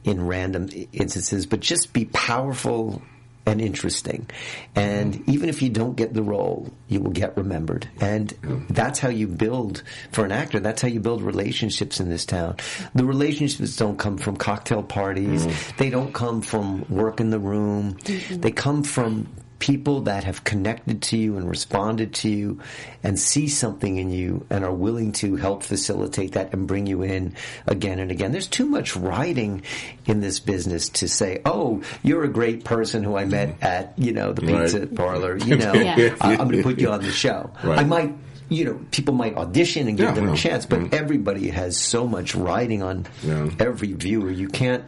in 0.04 0.24
random 0.24 0.68
instances, 0.92 1.46
but 1.46 1.60
just 1.60 1.92
be 1.92 2.04
powerful 2.06 3.02
and 3.46 3.60
interesting. 3.60 4.28
And 4.74 5.26
even 5.28 5.48
if 5.48 5.62
you 5.62 5.70
don't 5.70 5.96
get 5.96 6.12
the 6.12 6.22
role, 6.22 6.72
you 6.88 7.00
will 7.00 7.12
get 7.12 7.36
remembered. 7.36 7.88
And 8.00 8.30
that's 8.68 8.98
how 8.98 9.08
you 9.08 9.28
build, 9.28 9.84
for 10.10 10.24
an 10.24 10.32
actor, 10.32 10.58
that's 10.58 10.82
how 10.82 10.88
you 10.88 11.00
build 11.00 11.22
relationships 11.22 12.00
in 12.00 12.08
this 12.08 12.26
town. 12.26 12.56
The 12.94 13.04
relationships 13.04 13.76
don't 13.76 13.98
come 13.98 14.18
from 14.18 14.36
cocktail 14.36 14.82
parties. 14.82 15.46
Mm-hmm. 15.46 15.76
They 15.78 15.90
don't 15.90 16.12
come 16.12 16.42
from 16.42 16.84
work 16.88 17.20
in 17.20 17.30
the 17.30 17.38
room. 17.38 17.94
Mm-hmm. 17.94 18.40
They 18.40 18.50
come 18.50 18.82
from 18.82 19.28
people 19.58 20.02
that 20.02 20.24
have 20.24 20.44
connected 20.44 21.00
to 21.02 21.16
you 21.16 21.36
and 21.36 21.48
responded 21.48 22.12
to 22.12 22.28
you 22.28 22.60
and 23.02 23.18
see 23.18 23.48
something 23.48 23.96
in 23.96 24.10
you 24.10 24.44
and 24.50 24.64
are 24.64 24.72
willing 24.72 25.12
to 25.12 25.36
help 25.36 25.62
facilitate 25.62 26.32
that 26.32 26.52
and 26.52 26.66
bring 26.66 26.86
you 26.86 27.02
in 27.02 27.34
again 27.66 27.98
and 27.98 28.10
again. 28.10 28.32
There's 28.32 28.48
too 28.48 28.66
much 28.66 28.96
writing 28.96 29.62
in 30.04 30.20
this 30.20 30.40
business 30.40 30.88
to 30.90 31.08
say, 31.08 31.40
"Oh, 31.44 31.82
you're 32.02 32.24
a 32.24 32.28
great 32.28 32.64
person 32.64 33.02
who 33.02 33.16
I 33.16 33.24
met 33.24 33.48
mm-hmm. 33.48 33.64
at, 33.64 33.94
you 33.98 34.12
know, 34.12 34.32
the 34.32 34.46
Right. 34.46 34.62
pizza 34.62 34.86
parlor, 34.86 35.36
you 35.38 35.56
know, 35.56 35.72
Yeah. 35.74 36.14
I- 36.20 36.32
I'm 36.36 36.48
going 36.48 36.58
to 36.58 36.62
put 36.62 36.78
you 36.78 36.90
on 36.90 37.02
the 37.02 37.10
show." 37.12 37.50
Right. 37.64 37.78
I 37.78 37.84
might 37.84 38.14
you 38.48 38.64
know, 38.64 38.78
people 38.92 39.12
might 39.12 39.36
audition 39.36 39.88
and 39.88 39.96
give 39.96 40.06
Yeah, 40.10 40.14
them 40.14 40.28
a 40.28 40.36
chance, 40.36 40.66
but 40.66 40.78
mm-hmm. 40.78 40.94
everybody 40.94 41.48
has 41.50 41.76
so 41.76 42.06
much 42.06 42.36
writing 42.36 42.80
on 42.80 43.06
Yeah. 43.24 43.50
every 43.58 43.92
viewer. 43.92 44.30
You 44.30 44.46
can't, 44.46 44.84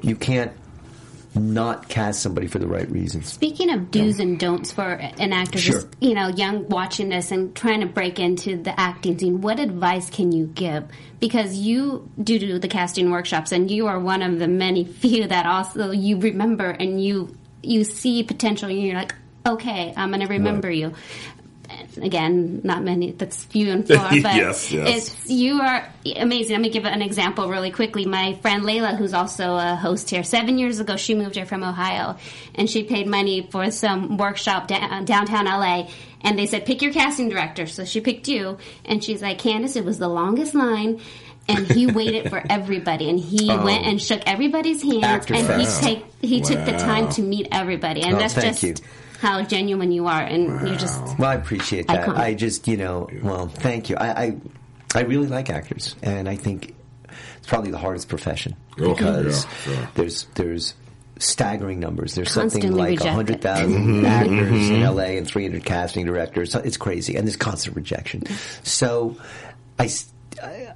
you 0.00 0.16
can't 0.16 0.52
not 1.34 1.88
cast 1.88 2.20
somebody 2.22 2.46
for 2.46 2.58
the 2.58 2.66
right 2.66 2.90
reasons. 2.90 3.32
Speaking 3.32 3.70
of 3.70 3.90
do's 3.90 4.20
and 4.20 4.38
don'ts 4.38 4.72
for 4.72 4.92
an 4.92 5.32
actor, 5.32 5.58
Sure. 5.58 5.74
just 5.74 5.88
you 6.00 6.14
know, 6.14 6.28
young 6.28 6.68
watching 6.68 7.08
this 7.08 7.30
and 7.30 7.54
trying 7.54 7.80
to 7.80 7.86
break 7.86 8.18
into 8.18 8.56
the 8.56 8.78
acting 8.78 9.18
scene, 9.18 9.40
what 9.40 9.58
advice 9.58 10.10
can 10.10 10.32
you 10.32 10.46
give? 10.46 10.84
Because 11.20 11.56
you 11.56 12.08
do 12.22 12.38
do 12.38 12.58
the 12.58 12.68
casting 12.68 13.10
workshops, 13.10 13.52
and 13.52 13.70
you 13.70 13.86
are 13.86 13.98
one 13.98 14.22
of 14.22 14.38
the 14.38 14.48
many 14.48 14.84
few 15.02 15.26
that 15.26 15.46
also 15.46 15.90
you 15.90 16.18
remember 16.18 16.68
and 16.70 17.02
you 17.02 17.34
you 17.62 17.84
see 17.84 18.22
potential, 18.24 18.68
and 18.68 18.80
you're 18.82 18.96
like, 18.96 19.14
okay, 19.46 19.92
I'm 19.96 20.10
going 20.10 20.20
to 20.20 20.26
remember 20.26 20.70
you. 20.70 20.92
Again, 21.98 22.60
not 22.64 22.82
many. 22.82 23.12
That's 23.12 23.44
few 23.44 23.70
and 23.70 23.86
far, 23.88 24.08
but 24.10 24.34
Yes, 24.36 24.70
yes. 24.72 25.08
it's 25.08 25.30
you 25.30 25.60
are 25.60 25.86
amazing. 26.16 26.54
Let 26.54 26.62
me 26.62 26.70
give 26.70 26.84
an 26.84 27.02
example 27.02 27.48
really 27.48 27.70
quickly. 27.70 28.06
My 28.06 28.34
friend 28.34 28.62
Layla, 28.64 28.96
who's 28.96 29.14
also 29.14 29.56
a 29.56 29.76
host 29.76 30.08
here, 30.10 30.22
seven 30.22 30.58
years 30.58 30.80
ago 30.80 30.96
she 30.96 31.14
moved 31.14 31.34
here 31.36 31.46
from 31.46 31.62
Ohio, 31.62 32.16
and 32.54 32.68
she 32.70 32.84
paid 32.84 33.06
money 33.06 33.48
for 33.50 33.70
some 33.70 34.16
workshop 34.16 34.68
da- 34.68 34.76
uh, 34.76 35.02
downtown 35.02 35.44
LA. 35.46 35.88
And 36.24 36.38
they 36.38 36.46
said, 36.46 36.64
pick 36.66 36.82
your 36.82 36.92
casting 36.92 37.28
director. 37.28 37.66
So 37.66 37.84
she 37.84 38.00
picked 38.00 38.28
you, 38.28 38.56
and 38.84 39.02
she's 39.02 39.20
like, 39.20 39.38
Candace, 39.40 39.74
it 39.74 39.84
was 39.84 39.98
the 39.98 40.06
longest 40.08 40.54
line. 40.54 41.00
And 41.48 41.66
he 41.66 41.86
waited 41.92 42.30
for 42.30 42.40
everybody, 42.48 43.10
and 43.10 43.18
he 43.18 43.48
went 43.48 43.84
and 43.84 44.00
shook 44.00 44.20
everybody's 44.26 44.80
hands 44.82 45.26
Oh. 45.28 45.34
And 45.34 45.60
he 45.60 45.66
take 45.80 46.04
he 46.22 46.40
took 46.40 46.64
the 46.64 46.72
time 46.78 47.08
to 47.10 47.22
meet 47.22 47.48
everybody, 47.50 48.02
and 48.02 48.14
Oh, 48.14 48.18
that's 48.18 48.34
just 48.34 48.62
you. 48.62 48.74
How 49.22 49.42
genuine 49.42 49.92
you 49.92 50.06
are, 50.06 50.20
and 50.22 50.66
you're 50.68 50.76
just 50.76 51.00
Well, 51.18 51.30
I 51.30 51.34
appreciate 51.34 51.86
that. 51.86 52.08
Iconic. 52.08 52.16
I 52.18 52.34
just, 52.34 52.68
you 52.68 52.76
know, 52.76 53.08
well, 53.22 53.48
thank 53.48 53.88
you. 53.88 53.96
I, 53.96 54.22
I, 54.22 54.36
I 54.94 55.00
really 55.02 55.28
like 55.28 55.48
actors, 55.48 55.94
and 56.02 56.28
I 56.28 56.36
think 56.36 56.74
it's 57.38 57.46
probably 57.46 57.70
the 57.70 57.78
hardest 57.78 58.08
profession 58.08 58.56
Oh, 58.78 58.94
because 58.94 59.44
yeah, 59.44 59.50
sure. 59.74 59.88
there's 59.94 60.24
there's 60.34 60.74
staggering 61.18 61.78
numbers. 61.78 62.14
There's 62.14 62.32
something 62.32 62.72
like 62.72 62.90
rejected. 62.90 63.12
hundred 63.12 63.40
thousand 63.42 63.86
mm-hmm. 64.02 64.06
actors 64.06 64.70
in 64.70 64.82
LA 64.82 65.16
and 65.18 65.26
300 65.26 65.64
casting 65.64 66.04
directors. 66.04 66.54
It's 66.56 66.76
crazy, 66.76 67.14
and 67.16 67.26
there's 67.26 67.36
constant 67.36 67.76
rejection. 67.76 68.24
So, 68.64 69.16
I. 69.78 69.88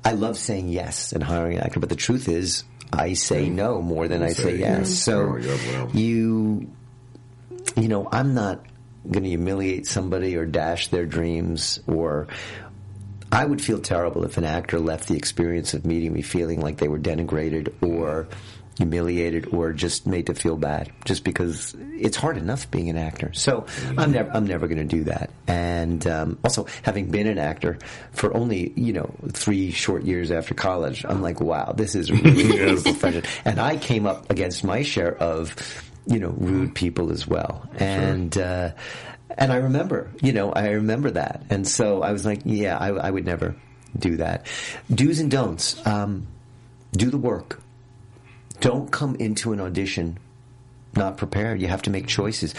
I 0.05 0.13
love 0.13 0.37
saying 0.37 0.69
yes 0.69 1.13
and 1.13 1.23
hiring 1.25 1.57
an 1.57 1.65
actor, 1.65 1.81
but 1.81 1.89
the 1.89 1.97
truth 1.97 2.29
is, 2.29 2.63
I 2.93 3.15
say 3.15 3.49
no 3.49 3.83
more 3.83 4.07
than 4.07 4.23
I 4.23 4.29
say 4.29 4.43
say 4.43 4.57
yes. 4.59 4.79
yes. 4.91 4.99
So 4.99 5.21
Oh, 5.33 5.37
yeah, 5.37 5.57
well. 5.73 5.91
you 5.93 6.71
you 7.77 7.89
know, 7.89 8.09
I'm 8.11 8.35
not 8.35 8.65
going 9.11 9.23
to 9.23 9.29
humiliate 9.29 9.87
somebody 9.87 10.37
or 10.37 10.47
dash 10.47 10.89
their 10.89 11.07
dreams 11.07 11.81
or 11.87 12.29
I 13.33 13.45
would 13.45 13.61
feel 13.61 13.81
terrible 13.81 14.25
if 14.25 14.37
an 14.37 14.45
actor 14.45 14.79
left 14.79 15.09
the 15.09 15.17
experience 15.17 15.75
of 15.75 15.85
meeting 15.85 16.13
me 16.13 16.23
feeling 16.23 16.61
like 16.61 16.79
they 16.79 16.89
were 16.89 16.99
denigrated 16.99 17.73
or 17.83 18.29
humiliated 18.79 19.49
or 19.53 19.73
just 19.73 20.07
made 20.07 20.27
to 20.27 20.35
feel 20.35 20.57
bad 20.57 20.93
just 21.05 21.25
because 21.25 21.75
it's 21.79 22.17
hard 22.17 22.37
enough 22.37 22.71
being 22.71 22.91
an 22.91 22.97
actor. 22.97 23.33
So 23.33 23.67
I'm 23.97 24.13
never 24.13 24.31
I'm 24.33 24.47
never 24.47 24.67
going 24.69 24.79
to 24.79 24.85
do 24.85 25.05
that. 25.05 25.31
And 25.47 26.07
um, 26.07 26.39
also 26.45 26.67
having 26.83 27.11
been 27.11 27.27
an 27.27 27.39
actor 27.39 27.79
for 28.13 28.35
only 28.37 28.73
you 28.77 28.93
know 28.93 29.15
three 29.33 29.71
short 29.71 30.05
years 30.05 30.31
after 30.31 30.55
college, 30.55 31.05
I'm 31.09 31.23
like, 31.23 31.41
wow, 31.41 31.73
this 31.73 31.95
is 31.95 32.11
a 32.11 32.15
really 32.15 32.43
beautiful 32.53 32.93
profession. 32.93 33.23
And 33.45 33.59
I 33.59 33.77
came 33.77 34.07
up 34.07 34.31
against 34.31 34.63
my 34.63 34.83
share 34.83 35.17
of 35.17 35.55
you 36.07 36.19
know 36.19 36.35
rude 36.37 36.75
people 36.75 37.13
as 37.13 37.27
well. 37.27 37.69
And 37.77 38.37
uh, 38.37 38.73
and 39.37 39.53
I 39.53 39.57
remember, 39.57 40.11
you 40.23 40.33
know, 40.33 40.53
I 40.53 40.71
remember 40.71 41.11
that. 41.13 41.43
And 41.51 41.67
so 41.67 42.03
I 42.03 42.13
was 42.13 42.25
like, 42.25 42.41
yeah, 42.45 42.79
I, 42.79 42.89
I 42.89 43.11
would 43.11 43.27
never 43.27 43.55
do 43.99 44.17
that. 44.17 44.47
Do's 44.93 45.21
and 45.21 45.31
don'ts. 45.31 45.85
Um, 45.87 46.27
do 46.93 47.11
the 47.11 47.19
work. 47.19 47.61
don't 48.61 48.91
come 48.91 49.17
into 49.17 49.53
an 49.53 49.61
audition 49.61 50.19
not 50.95 51.19
prepared. 51.19 51.61
You 51.61 51.69
have 51.69 51.83
to 51.83 51.91
make 51.91 52.07
choices. 52.07 52.55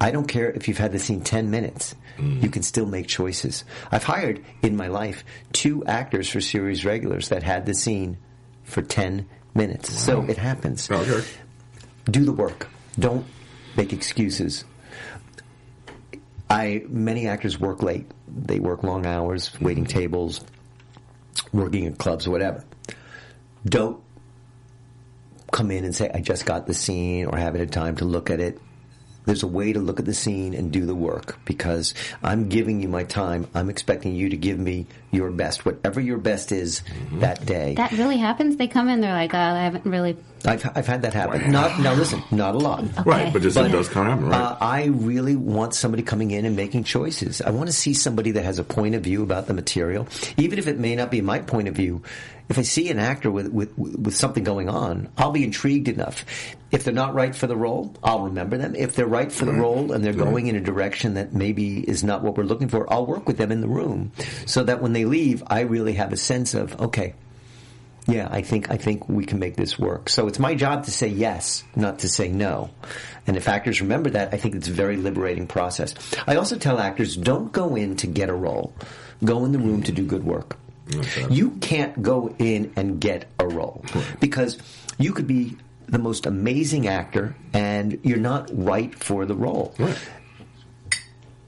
I 0.00 0.10
don't 0.10 0.26
care 0.26 0.50
if 0.50 0.68
you've 0.68 0.78
had 0.78 0.92
the 0.92 0.98
scene 0.98 1.20
10 1.20 1.50
minutes. 1.50 1.94
You 2.18 2.48
can 2.48 2.62
still 2.62 2.86
make 2.86 3.08
choices. 3.08 3.64
I've 3.92 4.04
hired 4.04 4.42
in 4.62 4.74
my 4.74 4.86
life 4.88 5.22
two 5.52 5.84
actors 5.84 6.30
for 6.30 6.40
series 6.40 6.82
regulars 6.82 7.28
that 7.28 7.42
had 7.42 7.66
the 7.66 7.74
scene 7.74 8.16
for 8.64 8.80
10 8.80 9.28
minutes. 9.54 9.92
So 9.92 10.22
it 10.22 10.38
happens. 10.38 10.90
Okay. 10.90 11.22
Do 12.06 12.24
the 12.24 12.32
work. 12.32 12.68
Don't 12.98 13.26
make 13.76 13.92
excuses. 13.92 14.64
I 16.48 16.84
many 16.88 17.26
actors 17.26 17.58
work 17.58 17.82
late. 17.82 18.10
They 18.28 18.60
work 18.60 18.82
long 18.82 19.04
hours, 19.04 19.50
waiting 19.60 19.84
tables, 19.84 20.40
working 21.52 21.84
in 21.84 21.96
clubs, 21.96 22.28
whatever. 22.28 22.64
Don't 23.64 24.00
come 25.52 25.70
in 25.70 25.84
and 25.84 25.94
say, 25.94 26.10
I 26.12 26.20
just 26.20 26.46
got 26.46 26.66
the 26.66 26.74
scene 26.74 27.26
or 27.26 27.36
haven't 27.36 27.60
had 27.60 27.72
time 27.72 27.96
to 27.96 28.04
look 28.04 28.30
at 28.30 28.40
it. 28.40 28.60
There's 29.26 29.42
a 29.42 29.46
way 29.48 29.72
to 29.72 29.80
look 29.80 29.98
at 29.98 30.06
the 30.06 30.14
scene 30.14 30.54
and 30.54 30.72
do 30.72 30.86
the 30.86 30.94
work 30.94 31.38
because 31.44 31.94
I'm 32.22 32.48
giving 32.48 32.80
you 32.80 32.88
my 32.88 33.04
time. 33.04 33.46
I'm 33.54 33.68
expecting 33.68 34.14
you 34.14 34.30
to 34.30 34.36
give 34.36 34.58
me 34.58 34.86
your 35.10 35.30
best, 35.30 35.64
whatever 35.64 36.00
your 36.00 36.18
best 36.18 36.52
is 36.52 36.82
that 37.14 37.44
day. 37.44 37.74
That 37.74 37.92
really 37.92 38.18
happens. 38.18 38.56
They 38.56 38.68
come 38.68 38.88
in, 38.88 39.00
they're 39.00 39.12
like, 39.12 39.34
oh, 39.34 39.38
I 39.38 39.64
haven't 39.64 39.84
really. 39.84 40.16
I've, 40.44 40.64
I've 40.76 40.86
had 40.86 41.02
that 41.02 41.12
happen. 41.14 41.50
Not 41.50 41.80
now. 41.80 41.94
Listen, 41.94 42.22
not 42.30 42.54
a 42.54 42.58
lot. 42.58 42.84
Right, 43.04 43.32
but 43.32 43.42
just 43.42 43.56
it 43.56 43.72
does 43.72 43.88
come 43.88 44.06
happen, 44.06 44.28
right? 44.28 44.40
Uh, 44.40 44.56
I 44.60 44.84
really 44.84 45.34
want 45.34 45.74
somebody 45.74 46.02
coming 46.02 46.30
in 46.30 46.44
and 46.44 46.54
making 46.54 46.84
choices. 46.84 47.40
I 47.42 47.50
want 47.50 47.68
to 47.68 47.72
see 47.72 47.94
somebody 47.94 48.30
that 48.32 48.44
has 48.44 48.58
a 48.58 48.64
point 48.64 48.94
of 48.94 49.02
view 49.02 49.22
about 49.22 49.46
the 49.46 49.54
material, 49.54 50.06
even 50.36 50.58
if 50.58 50.68
it 50.68 50.78
may 50.78 50.94
not 50.94 51.10
be 51.10 51.20
my 51.20 51.40
point 51.40 51.66
of 51.68 51.74
view. 51.74 52.02
If 52.48 52.58
I 52.58 52.62
see 52.62 52.90
an 52.90 52.98
actor 52.98 53.30
with, 53.30 53.48
with, 53.48 53.76
with 53.76 54.14
something 54.14 54.44
going 54.44 54.68
on, 54.68 55.08
I'll 55.18 55.32
be 55.32 55.42
intrigued 55.42 55.88
enough. 55.88 56.24
If 56.70 56.84
they're 56.84 56.94
not 56.94 57.14
right 57.14 57.34
for 57.34 57.46
the 57.46 57.56
role, 57.56 57.94
I'll 58.04 58.22
remember 58.22 58.56
them. 58.56 58.76
If 58.76 58.94
they're 58.94 59.06
right 59.06 59.32
for 59.32 59.46
the 59.46 59.52
role 59.52 59.92
and 59.92 60.04
they're 60.04 60.12
going 60.12 60.46
in 60.46 60.54
a 60.54 60.60
direction 60.60 61.14
that 61.14 61.32
maybe 61.32 61.80
is 61.80 62.04
not 62.04 62.22
what 62.22 62.36
we're 62.36 62.44
looking 62.44 62.68
for, 62.68 62.92
I'll 62.92 63.06
work 63.06 63.26
with 63.26 63.38
them 63.38 63.50
in 63.50 63.60
the 63.60 63.68
room 63.68 64.12
so 64.46 64.62
that 64.64 64.80
when 64.80 64.92
they 64.92 65.04
leave, 65.04 65.42
I 65.46 65.60
really 65.60 65.94
have 65.94 66.12
a 66.12 66.16
sense 66.16 66.54
of, 66.54 66.80
okay, 66.80 67.14
yeah, 68.08 68.28
I 68.30 68.42
think 68.42 68.70
I 68.70 68.76
think 68.76 69.08
we 69.08 69.24
can 69.24 69.40
make 69.40 69.56
this 69.56 69.78
work. 69.78 70.08
So 70.08 70.28
it's 70.28 70.38
my 70.38 70.54
job 70.54 70.84
to 70.84 70.92
say 70.92 71.08
yes, 71.08 71.64
not 71.74 72.00
to 72.00 72.08
say 72.08 72.28
no. 72.28 72.70
And 73.26 73.36
if 73.36 73.48
actors 73.48 73.80
remember 73.80 74.10
that, 74.10 74.32
I 74.32 74.36
think 74.36 74.54
it's 74.54 74.68
a 74.68 74.72
very 74.72 74.96
liberating 74.96 75.48
process. 75.48 75.94
I 76.26 76.36
also 76.36 76.56
tell 76.56 76.78
actors 76.78 77.16
don't 77.16 77.50
go 77.50 77.74
in 77.74 77.96
to 77.96 78.06
get 78.06 78.28
a 78.28 78.34
role. 78.34 78.72
Go 79.24 79.44
in 79.44 79.50
the 79.50 79.58
room 79.58 79.82
to 79.84 79.92
do 79.92 80.04
good 80.04 80.22
work. 80.22 80.56
You 81.30 81.50
can't 81.60 82.00
go 82.02 82.34
in 82.38 82.72
and 82.76 83.00
get 83.00 83.26
a 83.40 83.46
role 83.46 83.84
because 84.20 84.56
you 84.98 85.12
could 85.12 85.26
be 85.26 85.56
the 85.88 85.98
most 85.98 86.26
amazing 86.26 86.86
actor 86.88 87.34
and 87.52 87.98
you're 88.02 88.18
not 88.18 88.50
right 88.52 88.94
for 88.94 89.24
the 89.26 89.34
role. 89.34 89.74
Right. 89.78 89.96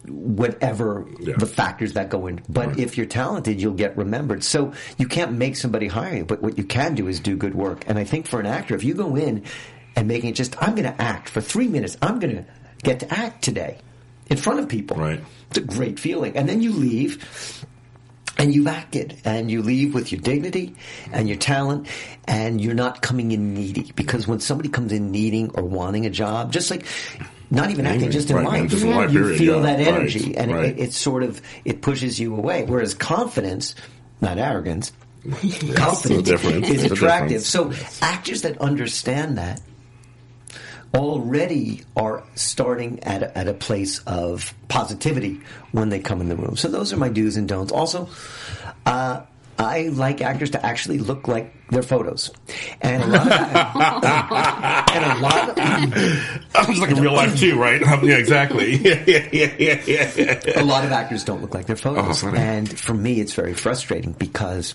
Whatever 0.06 1.04
Yeah. 1.20 1.34
the 1.38 1.46
factors 1.46 1.92
that 1.92 2.08
go 2.08 2.26
in. 2.28 2.40
But 2.48 2.68
Right. 2.68 2.78
if 2.78 2.96
you're 2.96 3.06
talented, 3.06 3.60
you'll 3.60 3.74
get 3.74 3.96
remembered. 3.96 4.42
So 4.42 4.72
you 4.96 5.06
can't 5.06 5.32
make 5.32 5.56
somebody 5.56 5.86
hire 5.88 6.16
you, 6.18 6.24
but 6.24 6.42
what 6.42 6.56
you 6.56 6.64
can 6.64 6.94
do 6.94 7.08
is 7.08 7.20
do 7.20 7.36
good 7.36 7.54
work. 7.54 7.84
And 7.86 7.98
I 7.98 8.04
think 8.04 8.26
for 8.26 8.40
an 8.40 8.46
actor, 8.46 8.74
if 8.74 8.82
you 8.84 8.94
go 8.94 9.16
in 9.16 9.42
and 9.96 10.08
making 10.08 10.30
it 10.30 10.34
just, 10.34 10.56
I'm 10.62 10.74
going 10.74 10.90
to 10.90 11.00
act 11.02 11.28
for 11.28 11.40
three 11.40 11.68
minutes, 11.68 11.96
I'm 12.00 12.18
going 12.20 12.36
to 12.36 12.44
get 12.82 13.00
to 13.00 13.12
act 13.12 13.42
today 13.44 13.78
in 14.30 14.36
front 14.38 14.60
of 14.60 14.68
people. 14.68 14.96
Right. 14.96 15.20
It's 15.50 15.58
a 15.58 15.62
great 15.62 15.98
feeling. 16.00 16.36
And 16.36 16.48
then 16.48 16.62
you 16.62 16.72
leave 16.72 17.64
and 18.38 18.54
you've 18.54 18.68
acted 18.68 19.20
and 19.24 19.50
you 19.50 19.62
leave 19.62 19.94
with 19.94 20.12
your 20.12 20.20
dignity 20.20 20.74
and 21.12 21.28
your 21.28 21.36
talent 21.36 21.88
and 22.26 22.60
you're 22.60 22.74
not 22.74 23.02
coming 23.02 23.32
in 23.32 23.52
needy. 23.52 23.92
Because 23.96 24.28
when 24.28 24.40
somebody 24.40 24.68
comes 24.68 24.92
in 24.92 25.10
needing 25.10 25.50
or 25.50 25.64
wanting 25.64 26.06
a 26.06 26.10
job 26.10 26.52
just 26.52 26.70
like 26.70 26.86
not 27.50 27.70
even 27.70 27.86
acting 27.86 28.10
just 28.10 28.30
in 28.30 28.36
right, 28.36 28.46
life 28.46 28.70
just 28.70 28.84
you 28.84 29.36
feel 29.36 29.62
that 29.62 29.78
right, 29.78 29.88
energy. 29.88 30.36
And 30.36 30.52
right. 30.52 30.66
it, 30.66 30.78
it 30.78 30.92
sort 30.92 31.22
of 31.22 31.42
it 31.64 31.82
pushes 31.82 32.20
you 32.20 32.34
away. 32.36 32.64
Whereas 32.64 32.94
confidence 32.94 33.74
not 34.20 34.38
arrogance 34.38 34.92
confidence 35.74 36.28
is 36.30 36.84
attractive. 36.84 37.42
So 37.42 37.72
actors 38.00 38.42
that 38.42 38.58
understand 38.58 39.38
that 39.38 39.60
already 40.94 41.82
are 41.96 42.22
starting 42.34 43.02
at 43.04 43.22
a, 43.22 43.38
at 43.38 43.48
a 43.48 43.54
place 43.54 44.00
of 44.06 44.54
positivity 44.68 45.40
when 45.72 45.88
they 45.88 45.98
come 45.98 46.20
in 46.20 46.28
the 46.28 46.36
room. 46.36 46.56
So 46.56 46.68
those 46.68 46.92
are 46.92 46.96
my 46.96 47.08
do's 47.08 47.36
and 47.36 47.48
don'ts. 47.48 47.72
Also, 47.72 48.08
uh, 48.86 49.22
I 49.58 49.88
like 49.88 50.20
actors 50.20 50.50
to 50.50 50.64
actually 50.64 50.98
look 50.98 51.26
like 51.26 51.52
their 51.70 51.82
photos, 51.82 52.30
and 52.80 53.02
a 53.02 53.06
lot 53.08 53.26
of, 53.26 53.32
and 54.94 55.04
a 55.04 55.20
lot 55.20 55.48
of, 56.68 56.78
like 56.78 56.90
in 56.90 57.00
real 57.00 57.12
life 57.12 57.36
too, 57.36 57.58
right? 57.60 57.80
Yeah, 58.04 58.16
exactly. 58.18 58.76
Yeah, 58.76 59.02
yeah, 59.06 59.28
yeah, 59.32 59.52
yeah, 59.58 60.12
yeah, 60.16 60.60
a 60.60 60.64
lot 60.64 60.84
of 60.84 60.92
actors 60.92 61.24
don't 61.24 61.42
look 61.42 61.54
like 61.54 61.66
their 61.66 61.76
photos, 61.76 62.22
Oh, 62.22 62.28
and 62.28 62.68
for 62.78 62.94
me, 62.94 63.20
it's 63.20 63.34
very 63.34 63.52
frustrating 63.54 64.12
because. 64.12 64.74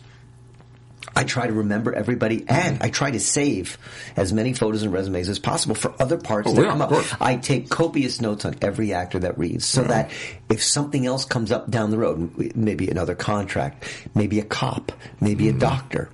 I 1.16 1.24
try 1.24 1.46
to 1.48 1.54
remember 1.54 1.94
everybody 1.94 2.44
and 2.48 2.82
I 2.82 2.90
try 2.90 3.12
to 3.12 3.20
save 3.20 3.78
as 4.16 4.34
many 4.34 4.54
photos 4.54 4.82
and 4.84 4.92
resumes 4.92 5.30
as 5.30 5.38
possible 5.40 5.76
for 5.76 5.94
other 6.02 6.18
parts 6.18 6.50
Oh, 6.50 6.54
that 6.54 6.62
yeah, 6.64 6.70
come 6.70 6.82
up. 6.82 7.22
I 7.22 7.36
take 7.36 7.70
copious 7.70 8.20
notes 8.20 8.46
on 8.46 8.56
every 8.62 8.94
actor 8.94 9.20
that 9.20 9.38
reads 9.38 9.66
so 9.66 9.84
that 9.84 10.12
if 10.50 10.64
something 10.64 11.06
else 11.06 11.26
comes 11.26 11.52
up 11.52 11.70
down 11.70 11.92
the 11.92 11.98
road, 12.00 12.56
maybe 12.56 12.88
another 12.90 13.14
contract, 13.16 13.86
maybe 14.16 14.40
a 14.40 14.46
cop, 14.46 14.92
maybe 15.22 15.46
Mm-hmm. 15.46 15.58
a 15.58 15.60
doctor, 15.60 16.10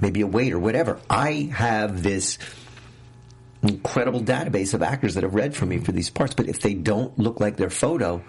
maybe 0.00 0.20
a 0.22 0.26
waiter, 0.26 0.58
whatever, 0.58 0.98
I 1.08 1.50
have 1.54 2.02
this 2.02 2.38
incredible 3.62 4.20
database 4.20 4.74
of 4.74 4.82
actors 4.82 5.14
that 5.14 5.22
have 5.22 5.34
read 5.34 5.54
for 5.54 5.66
me 5.66 5.78
for 5.78 5.92
these 5.92 6.10
parts. 6.10 6.34
But 6.34 6.48
if 6.48 6.60
they 6.60 6.74
don't 6.74 7.16
look 7.18 7.40
like 7.40 7.56
their 7.56 7.70
photo, 7.70 8.22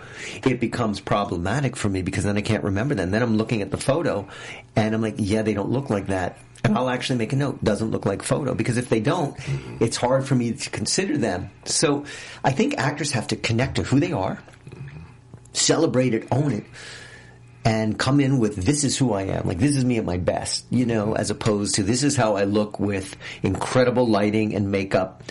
it 0.46 0.60
becomes 0.60 1.00
problematic 1.00 1.76
for 1.76 1.90
me 1.90 2.02
because 2.02 2.24
then 2.24 2.38
I 2.38 2.42
can't 2.42 2.64
remember 2.64 2.96
them. 2.96 3.12
Then 3.12 3.22
I'm 3.22 3.38
looking 3.38 3.62
at 3.62 3.72
the 3.72 3.78
photo 3.78 4.28
and 4.76 4.94
I'm 4.94 5.02
like, 5.02 5.16
yeah, 5.18 5.42
they 5.42 5.54
don't 5.54 5.72
look 5.72 5.90
like 5.90 6.08
that. 6.08 6.38
And 6.64 6.78
I'll 6.78 6.90
actually 6.90 7.18
make 7.18 7.34
a 7.34 7.36
note, 7.36 7.62
doesn't 7.64 7.92
look 7.92 8.06
like 8.06 8.24
photo. 8.24 8.54
Because 8.54 8.78
if 8.78 8.88
they 8.88 9.02
don't, 9.02 9.36
it's 9.82 9.98
hard 9.98 10.26
for 10.26 10.36
me 10.36 10.54
to 10.54 10.70
consider 10.70 11.18
them. 11.18 11.50
So 11.66 12.06
I 12.44 12.52
think 12.52 12.78
actors 12.78 13.12
have 13.12 13.28
to 13.28 13.36
connect 13.36 13.76
to 13.76 13.84
who 13.84 14.00
they 14.00 14.14
are, 14.14 14.40
celebrate 15.52 16.14
it, 16.14 16.28
own 16.32 16.54
it, 16.54 16.64
and 17.66 17.98
come 17.98 18.20
in 18.20 18.40
with 18.40 18.56
this 18.58 18.84
is 18.84 18.98
who 18.98 19.14
I 19.14 19.24
am. 19.24 19.48
Like 19.48 19.60
this 19.60 19.76
is 19.78 19.86
me 19.86 19.98
at 19.98 20.06
my 20.06 20.18
best, 20.18 20.66
you 20.70 20.86
know, 20.86 21.16
as 21.16 21.30
opposed 21.30 21.76
to 21.76 21.84
this 21.84 22.04
is 22.04 22.16
how 22.16 22.36
I 22.36 22.44
look 22.44 22.80
with 22.80 23.16
incredible 23.42 24.08
lighting 24.08 24.54
and 24.56 24.72
makeup 24.72 25.24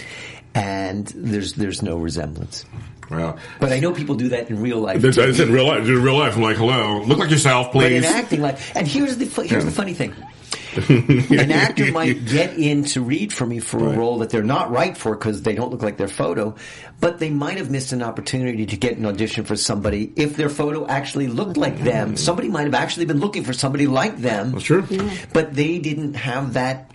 and 0.55 1.07
there's 1.17 1.55
there's 1.55 1.83
no 1.83 1.97
resemblance. 1.97 2.65
Well, 3.11 3.37
But 3.61 3.73
I 3.73 3.81
know 3.81 3.93
people 3.93 4.15
do 4.15 4.29
that 4.31 4.49
in 4.49 4.61
real 4.63 4.79
life. 4.81 5.05
it's, 5.05 5.19
it's 5.19 5.39
in 5.39 5.53
real 5.53 5.67
life. 5.67 5.85
In 5.87 6.03
real 6.03 6.17
life, 6.17 6.37
I'm 6.37 6.43
like, 6.43 6.57
hello, 6.57 7.03
look 7.03 7.19
like 7.19 7.31
yourself, 7.31 7.73
But 7.73 7.93
in 7.93 8.03
please. 8.03 8.11
acting 8.11 8.41
life, 8.41 8.73
and 8.75 8.87
here's 8.89 9.19
the 9.19 9.27
here's 9.45 9.65
the 9.67 9.71
funny 9.71 9.93
thing. 9.93 10.15
An 10.89 11.51
actor 11.53 11.91
might 11.93 12.25
get 12.27 12.57
in 12.59 12.85
to 12.87 13.01
read 13.03 13.33
for 13.33 13.47
me 13.47 13.59
for 13.59 13.79
a 13.79 13.83
Right. 13.85 13.99
role 13.99 14.19
that 14.19 14.31
they're 14.31 14.43
not 14.43 14.71
right 14.71 14.97
for 14.97 15.15
because 15.17 15.43
they 15.43 15.55
don't 15.55 15.71
look 15.71 15.83
like 15.83 15.97
their 15.97 16.09
photo, 16.09 16.55
but 17.01 17.19
they 17.19 17.31
might 17.31 17.57
have 17.59 17.71
missed 17.71 17.93
an 17.93 18.03
opportunity 18.03 18.67
to 18.67 18.77
get 18.77 18.97
an 18.97 19.07
audition 19.07 19.45
for 19.45 19.57
somebody 19.57 20.13
if 20.17 20.37
their 20.37 20.49
photo 20.49 20.87
actually 20.87 21.27
looked 21.29 21.57
like 21.57 21.79
them. 21.83 22.17
Somebody 22.17 22.49
might 22.49 22.65
have 22.65 22.75
actually 22.75 23.07
been 23.07 23.21
looking 23.21 23.45
for 23.45 23.53
somebody 23.53 23.87
like 23.87 24.19
them. 24.19 24.53
That's 24.53 24.65
true. 24.65 24.87
But 25.33 25.55
they 25.55 25.79
didn't 25.79 26.15
have 26.15 26.55
that 26.55 26.91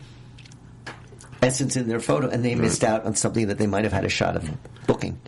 essence 1.42 1.76
in 1.76 1.88
their 1.88 2.00
photo, 2.00 2.30
and 2.30 2.44
they 2.44 2.56
missed 2.56 2.84
out 2.84 3.06
on 3.06 3.16
something 3.16 3.48
that 3.48 3.58
they 3.58 3.68
might 3.68 3.84
have 3.84 3.94
had 3.94 4.06
a 4.06 4.10
shot 4.10 4.36
of 4.36 4.50
booking. 4.88 5.20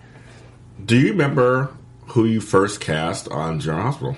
Do 0.84 0.98
you 0.98 1.12
remember 1.12 1.72
who 2.08 2.26
you 2.26 2.42
first 2.42 2.82
cast 2.82 3.28
on 3.30 3.60
General 3.60 3.84
Hospital? 3.84 4.18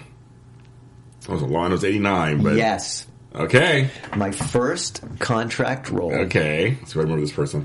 It 1.23 1.29
was 1.29 1.41
a 1.41 1.45
long. 1.45 1.67
It 1.67 1.73
was 1.73 1.83
'89, 1.83 2.43
but 2.43 2.55
Yes, 2.55 3.05
Okay, 3.33 3.89
my 4.15 4.31
first 4.31 5.01
contract 5.19 5.89
role 5.89 6.13
okay. 6.13 6.77
So 6.85 6.99
I 6.99 7.03
remember 7.03 7.21
this 7.21 7.31
person. 7.31 7.63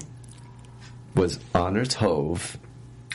was 1.17 1.41
Anders 1.55 1.95
Hove, 1.95 2.57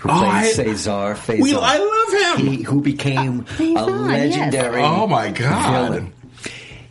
who 0.02 0.10
Oh, 0.10 0.18
played 0.20 0.30
I- 0.32 0.52
Cesar 0.52 1.16
Faison. 1.16 1.42
We, 1.42 1.56
I 1.56 1.78
love 1.78 2.40
him. 2.40 2.48
he, 2.48 2.64
who 2.64 2.82
became 2.82 3.40
a 3.42 3.44
Faison, 3.44 4.10
yes. 4.10 4.36
legendary 4.36 4.82
Oh, 4.84 5.08
my 5.08 5.32
God. 5.32 5.88
villain. 5.92 6.14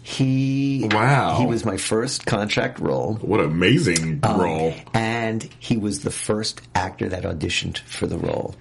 He 0.03 0.89
Wow. 0.91 1.37
He 1.39 1.47
was 1.47 1.65
my 1.65 1.77
first 1.77 2.25
contract 2.27 2.79
role. 2.81 3.15
what 3.21 3.39
an 3.41 3.47
amazing 3.47 4.21
Um, 4.23 4.41
role! 4.41 4.75
And 4.95 5.47
he 5.61 5.77
was 5.77 6.01
the 6.01 6.11
first 6.11 6.63
actor 6.75 7.09
that 7.11 7.23
auditioned 7.25 7.79
for 7.79 8.07
the 8.07 8.17
role. 8.19 8.55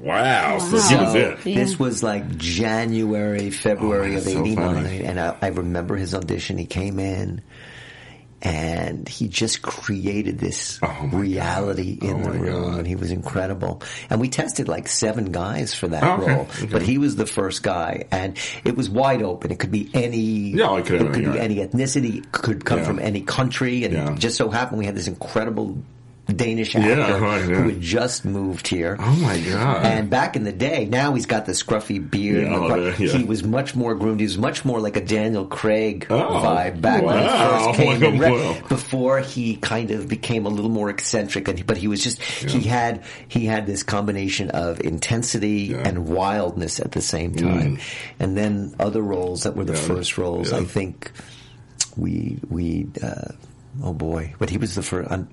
Wow, 0.00 0.58
so 0.58 0.66
he 0.78 0.96
was 0.96 1.14
it. 1.14 1.46
Yeah. 1.46 1.54
This 1.56 1.78
was 1.78 2.02
like 2.02 2.36
January, 2.36 3.50
February 3.50 4.14
Oh, 4.14 4.18
of 4.18 4.24
that's 4.24 4.36
so 4.36 4.40
'89, 4.44 4.86
and 5.02 5.20
I, 5.20 5.36
I 5.42 5.46
remember 5.48 5.96
his 5.96 6.14
audition. 6.14 6.58
He 6.58 6.66
came 6.66 6.98
in. 6.98 7.42
and 8.40 9.08
he 9.08 9.26
just 9.26 9.62
created 9.62 10.38
this 10.38 10.78
Oh 10.80 11.08
reality 11.12 11.96
God. 11.96 12.08
in 12.08 12.20
Oh 12.20 12.32
the 12.32 12.38
room, 12.38 12.70
God. 12.70 12.78
and 12.78 12.86
he 12.86 12.94
was 12.94 13.10
incredible. 13.10 13.82
And 14.10 14.20
we 14.20 14.28
tested 14.28 14.68
like 14.68 14.86
seven 14.86 15.32
guys 15.32 15.74
for 15.74 15.88
that 15.88 16.04
Oh, 16.04 16.22
okay. 16.22 16.32
role, 16.34 16.40
Okay. 16.42 16.66
but 16.66 16.82
he 16.82 16.98
was 16.98 17.16
the 17.16 17.26
first 17.26 17.64
guy, 17.64 18.04
and 18.12 18.38
it 18.64 18.76
was 18.76 18.88
wide 18.88 19.22
open. 19.22 19.50
It 19.50 19.58
could 19.58 19.72
be 19.72 19.90
any, 19.92 20.52
Yeah, 20.54 20.76
it 20.78 20.86
could- 20.86 21.12
be 21.14 21.22
yeah. 21.22 21.34
any 21.34 21.56
ethnicity, 21.56 22.30
could 22.30 22.64
come 22.64 22.78
Yeah. 22.78 22.84
from 22.84 23.00
any 23.00 23.22
country, 23.22 23.82
and 23.82 23.92
Yeah. 23.92 24.12
it 24.12 24.20
just 24.20 24.36
so 24.36 24.50
happened 24.50 24.78
we 24.78 24.86
had 24.86 24.94
this 24.94 25.08
incredible 25.08 25.76
Danish 26.34 26.74
Yeah, 26.74 26.80
actor 26.82 27.18
right, 27.20 27.38
yeah. 27.48 27.56
who 27.56 27.68
had 27.70 27.80
just 27.80 28.24
moved 28.24 28.68
here. 28.68 28.96
Oh 29.00 29.16
my 29.16 29.40
god! 29.40 29.86
And 29.86 30.10
back 30.10 30.36
in 30.36 30.44
the 30.44 30.52
day, 30.52 30.84
now 30.84 31.14
he's 31.14 31.24
got 31.24 31.46
the 31.46 31.52
scruffy 31.52 31.98
beard. 31.98 32.42
Yeah, 32.46 32.54
and 32.54 32.70
the 32.70 32.88
oh. 32.88 32.90
He 32.92 33.24
was 33.24 33.42
much 33.44 33.74
more 33.74 33.94
groomed. 33.94 34.20
He 34.20 34.24
was 34.26 34.36
much 34.36 34.64
more 34.64 34.78
like 34.78 34.96
a 34.96 35.00
Daniel 35.04 35.46
Craig 35.46 36.06
Oh, 36.10 36.14
vibe 36.14 36.82
back 36.82 37.02
when 37.02 37.18
he 37.18 37.28
first 37.28 37.78
came. 37.78 38.02
in. 38.02 38.18
Wow. 38.20 38.60
Before 38.68 39.20
he 39.20 39.56
kind 39.56 39.90
of 39.90 40.06
became 40.08 40.44
a 40.44 40.50
little 40.50 40.70
more 40.70 40.90
eccentric, 40.90 41.48
and 41.48 41.66
but 41.66 41.78
he 41.78 41.88
was 41.88 42.04
just 42.04 42.20
he 42.22 42.60
had 42.60 43.04
he 43.28 43.46
had 43.46 43.66
this 43.66 43.82
combination 43.82 44.50
of 44.50 44.80
intensity 44.82 45.72
and 45.74 46.06
wildness 46.08 46.78
at 46.78 46.92
the 46.92 47.00
same 47.02 47.34
time. 47.34 47.78
And 48.20 48.36
then 48.36 48.74
other 48.78 49.00
roles 49.00 49.44
that 49.44 49.56
were 49.56 49.64
the 49.64 49.74
first 49.74 50.18
roles. 50.18 50.52
I 50.52 50.64
think 50.64 51.10
we 51.96 52.38
we 52.50 52.86
uh, 53.02 53.32
oh 53.82 53.94
boy, 53.94 54.34
but 54.38 54.50
he 54.50 54.58
was 54.58 54.74
the 54.74 54.82
first. 54.82 55.10
I'm, 55.10 55.28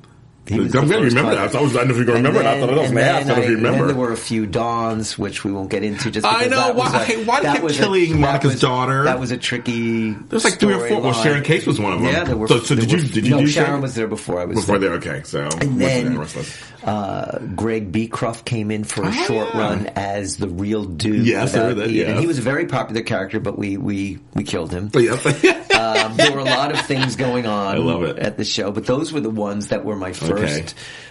I'm 0.52 0.68
going 0.70 0.88
to 0.90 0.98
remember 1.00 1.36
that. 1.36 1.56
I 1.56 1.62
was- 1.62 1.76
I 1.76 1.80
didn't 1.80 1.88
know 1.90 1.94
if 1.94 1.98
you 1.98 1.98
were 1.98 2.06
gonna 2.06 2.18
And 2.18 2.28
remember 2.28 2.42
it. 2.42 2.46
I 2.46 2.60
thought 2.60 2.70
it 2.70 2.82
was 2.82 2.90
and 2.92 3.00
ass. 3.00 3.16
I 3.16 3.20
don't 3.20 3.28
know 3.28 3.34
if 3.44 3.50
you 3.50 3.54
I- 3.54 3.56
remember. 3.56 3.78
Then 3.80 3.88
there 3.88 3.96
were 3.96 4.12
a 4.12 4.18
few 4.18 4.46
dawns, 4.46 5.18
which 5.18 5.44
we 5.44 5.52
won't 5.52 5.70
get 5.70 5.84
into. 5.84 6.12
Just 6.12 6.26
I 6.26 6.46
know. 6.48 6.58
that 6.58 6.76
was 6.76 6.92
Why- 6.94 7.06
a- 7.14 7.24
why 7.26 7.42
that 7.42 7.64
was 7.64 7.78
a- 7.78 7.82
killing 7.82 8.12
that 8.12 8.20
Monica's 8.20 8.52
was- 8.54 8.62
daughter? 8.62 9.04
That 9.06 9.20
was 9.20 9.32
a 9.32 9.38
tricky. 9.38 10.12
There's 10.30 10.44
like 10.44 10.60
three 10.60 10.74
or 10.74 10.88
four. 10.88 11.02
Well. 11.02 11.14
Sharon 11.14 11.44
Case 11.44 11.66
was 11.66 11.80
one 11.80 11.94
of 11.94 12.02
them. 12.02 12.12
Yeah, 12.12 12.24
there 12.26 12.38
were. 12.38 12.48
So, 12.48 12.60
so 12.60 12.76
there 12.76 12.86
did 12.86 12.92
you? 12.92 13.08
Did 13.10 13.26
you 13.26 13.32
no, 13.36 13.40
do 13.42 13.48
Sharon 13.48 13.82
was 13.82 13.96
there 13.96 14.08
before 14.08 14.40
I 14.40 14.46
was 14.46 14.58
before 14.58 14.78
there. 14.80 14.94
Okay, 14.94 15.22
so 15.24 15.42
And 15.62 15.80
then 15.82 16.04
name? 16.10 16.18
What's 16.20 16.34
this? 16.34 16.56
uh, 16.84 17.40
Greg 17.56 17.92
Beecroft 17.92 18.46
came 18.46 18.70
in 18.70 18.84
for 18.84 19.04
a 19.04 19.08
Oh, 19.08 19.12
short 19.12 19.48
yeah. 19.56 19.60
run 19.60 19.88
as 19.96 20.38
the 20.38 20.48
real 20.48 20.84
dude. 20.86 21.26
Yes, 21.26 21.56
I 21.56 21.60
heard 21.60 21.78
that, 21.78 21.90
Ian. 21.90 22.12
And 22.12 22.20
he 22.20 22.28
was 22.28 22.38
a 22.38 22.42
very 22.44 22.66
popular 22.68 23.02
character, 23.02 23.40
but 23.40 23.58
we 23.58 23.78
we 23.78 24.20
we 24.36 24.44
killed 24.44 24.72
him. 24.72 24.92
Yep. 24.94 25.26
um, 25.76 26.18
there 26.18 26.32
were 26.32 26.40
a 26.40 26.44
lot 26.46 26.72
of 26.72 26.80
things 26.86 27.16
going 27.16 27.46
on 27.48 27.76
I 27.76 27.78
love 27.80 28.04
it. 28.04 28.20
at 28.20 28.38
the 28.38 28.46
show, 28.46 28.72
but 28.72 28.86
those 28.86 29.12
were 29.12 29.22
the 29.22 29.30
ones 29.30 29.68
that 29.68 29.84
were 29.86 29.96
my 29.96 30.14
first 30.14 30.35
Okay. 30.44 30.66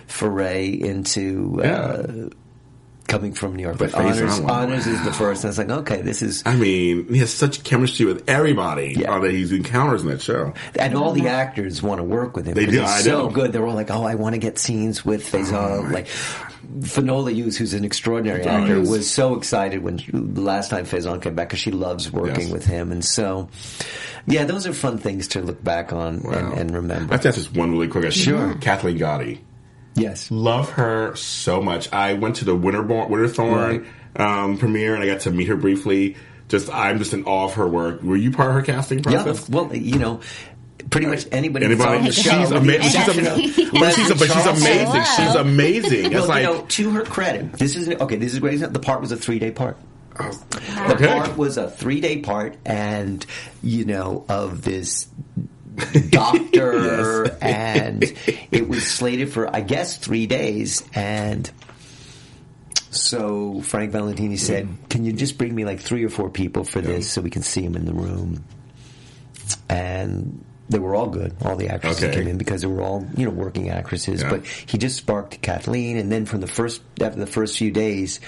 foray 0.07 0.69
into 0.69 1.61
uh, 1.65 1.67
Yeah. 1.67 2.29
Coming 3.07 3.35
from 3.35 3.55
New 3.55 3.63
York. 3.63 3.77
The 3.77 3.89
But 3.89 3.95
Anders, 3.97 4.39
Anders 4.41 4.87
is 4.87 5.05
the 5.05 5.13
first. 5.13 5.45
And 5.45 5.49
I 5.49 5.51
was 5.51 5.59
like, 5.59 5.69
okay, 5.71 6.01
this 6.01 6.23
is. 6.23 6.43
I 6.47 6.57
mean, 6.57 7.07
he 7.13 7.19
has 7.19 7.33
such 7.33 7.63
chemistry 7.63 8.07
with 8.07 8.29
everybody 8.29 8.95
Yeah. 8.97 9.13
uh, 9.17 9.19
that 9.21 9.31
he 9.31 9.43
encounters 9.55 10.03
in 10.03 10.09
that 10.09 10.23
show. 10.23 10.55
And 10.79 10.95
all 10.97 11.13
the 11.13 11.29
actors 11.29 11.83
want 11.83 11.99
to 11.99 12.03
work 12.03 12.35
with 12.35 12.47
him. 12.47 12.55
They 12.55 12.65
do, 12.65 12.81
He's 12.81 12.81
I 12.81 13.01
so 13.03 13.11
know. 13.11 13.21
Oh 13.27 13.29
good. 13.31 13.53
They're 13.53 13.67
all 13.67 13.75
like, 13.75 13.91
"Oh, 13.91 14.05
I 14.05 14.15
want 14.15 14.35
to 14.35 14.39
get 14.39 14.59
scenes 14.59 15.05
with 15.05 15.23
Faison." 15.31 15.93
like 15.93 16.07
Finola 16.83 17.31
Hughes, 17.31 17.59
who's 17.59 17.75
an 17.75 17.85
extraordinary 17.85 18.43
actor, 18.43 18.81
was 18.81 19.09
so 19.11 19.35
excited 19.37 19.83
when 19.83 20.01
the 20.13 20.41
last 20.41 20.71
time 20.71 20.87
Faison 20.87 21.21
came 21.21 21.35
back 21.35 21.49
because 21.49 21.61
she 21.61 21.71
loves 21.71 22.11
working 22.11 22.45
Yes. 22.49 22.51
with 22.51 22.65
him. 22.65 22.91
And 22.91 23.05
so, 23.05 23.49
yeah, 24.27 24.45
those 24.45 24.67
are 24.67 24.73
fun 24.73 24.97
things 24.99 25.29
to 25.29 25.41
look 25.43 25.63
back 25.63 25.93
on 25.93 26.15
and, 26.15 26.25
Wow. 26.25 26.53
and 26.57 26.75
remember. 26.75 27.13
I 27.13 27.19
think 27.19 27.23
that's 27.23 27.37
just 27.37 27.55
one 27.55 27.71
really 27.73 27.89
quick. 27.89 28.11
Sure. 28.13 28.55
Kathleen 28.63 28.99
Gati. 28.99 29.41
Yes. 29.95 30.31
Love 30.31 30.71
her 30.71 31.15
so 31.17 31.61
much. 31.63 31.93
I 31.93 32.15
went 32.15 32.37
to 32.37 32.45
the 32.45 32.57
Winterborn, 32.57 33.09
Winterthorn 33.11 33.87
um, 34.17 34.59
premiere 34.59 34.95
and 34.95 35.03
I 35.03 35.07
got 35.07 35.21
to 35.23 35.31
meet 35.31 35.49
her 35.49 35.57
briefly. 35.57 36.17
Just 36.49 36.71
I'm 36.73 36.99
just 36.99 37.13
in 37.15 37.25
awe 37.25 37.47
of 37.47 37.55
her 37.55 37.67
work. 37.67 38.03
Were 38.03 38.17
you 38.17 38.31
part 38.31 38.51
of 38.51 38.55
her 38.57 38.63
casting 38.63 38.99
Yeah, 38.99 39.23
process? 39.23 39.49
well, 39.49 39.75
you 39.75 39.99
know, 39.99 40.21
pretty 40.91 41.07
much 41.07 41.27
anybody, 41.33 41.65
Anybody? 41.65 41.99
on 41.99 42.05
the 42.05 42.13
She's 42.13 42.25
show, 42.25 42.41
with 42.43 42.53
ama- 42.53 42.83
she's 42.83 42.97
ama- 42.97 43.81
but 43.81 43.93
she's, 43.95 44.09
but 44.11 44.31
she's 44.31 44.47
amazing. 44.47 45.03
She's 45.17 45.35
amazing. 45.35 46.05
It's 46.07 46.15
Well, 46.15 46.29
like 46.29 46.43
you 46.47 46.53
know, 46.53 46.63
to 46.67 46.91
her 46.91 47.03
credit, 47.05 47.55
this 47.55 47.77
is 47.77 47.89
okay. 47.89 48.17
This 48.17 48.35
is 48.35 48.41
great. 48.41 48.57
The 48.61 48.79
part 48.79 49.01
was 49.01 49.11
a 49.11 49.17
three 49.17 49.39
day 49.39 49.51
part. 49.53 49.79
The 50.17 50.95
okay. 50.95 51.07
part 51.09 51.37
was 51.37 51.57
a 51.57 51.69
three 51.71 52.01
day 52.01 52.19
part, 52.21 52.57
and 52.65 53.25
you 53.63 53.85
know 53.87 54.25
of 54.29 54.63
this 54.63 55.09
doctor, 56.11 57.25
Yes. 57.33 57.39
and 57.43 58.05
it 58.51 58.69
was 58.69 58.87
slated 58.87 59.33
for 59.33 59.55
I 59.55 59.61
guess 59.61 59.97
three 59.97 60.27
days, 60.27 60.83
and. 60.95 61.51
So 62.91 63.61
Frank 63.63 63.91
Valentini 63.91 64.37
said, 64.37 64.69
"Can 64.89 65.05
you 65.05 65.13
just 65.13 65.37
bring 65.37 65.53
me 65.53 65.65
like 65.65 65.81
three 65.81 66.05
or 66.05 66.09
four 66.09 66.31
people 66.31 66.63
for 66.63 66.81
this 66.81 67.11
so 67.11 67.21
we 67.23 67.31
can 67.31 67.43
see 67.43 67.63
them 67.63 67.75
in 67.75 67.87
the 67.87 67.93
room?" 67.93 68.45
And 69.69 70.45
they 70.69 70.79
were 70.79 70.95
all 70.95 71.09
good. 71.09 71.35
All 71.45 71.57
the 71.57 71.69
actresses 71.69 72.05
Okay. 72.05 72.15
came 72.15 72.29
in 72.29 72.39
because 72.39 72.61
they 72.63 72.69
were 72.69 72.83
all 72.83 73.05
you 73.17 73.25
know 73.25 73.33
working 73.33 73.69
actresses. 73.69 74.23
Yeah. 74.23 74.31
But 74.31 74.47
he 74.47 74.79
just 74.79 74.97
sparked 74.97 75.43
Kathleen, 75.43 75.97
and 75.97 76.11
then 76.13 76.25
from 76.25 76.41
the 76.41 76.47
first 76.47 76.83
after 77.01 77.19
the 77.19 77.27
first 77.27 77.59
few 77.59 77.73
days, 77.73 78.21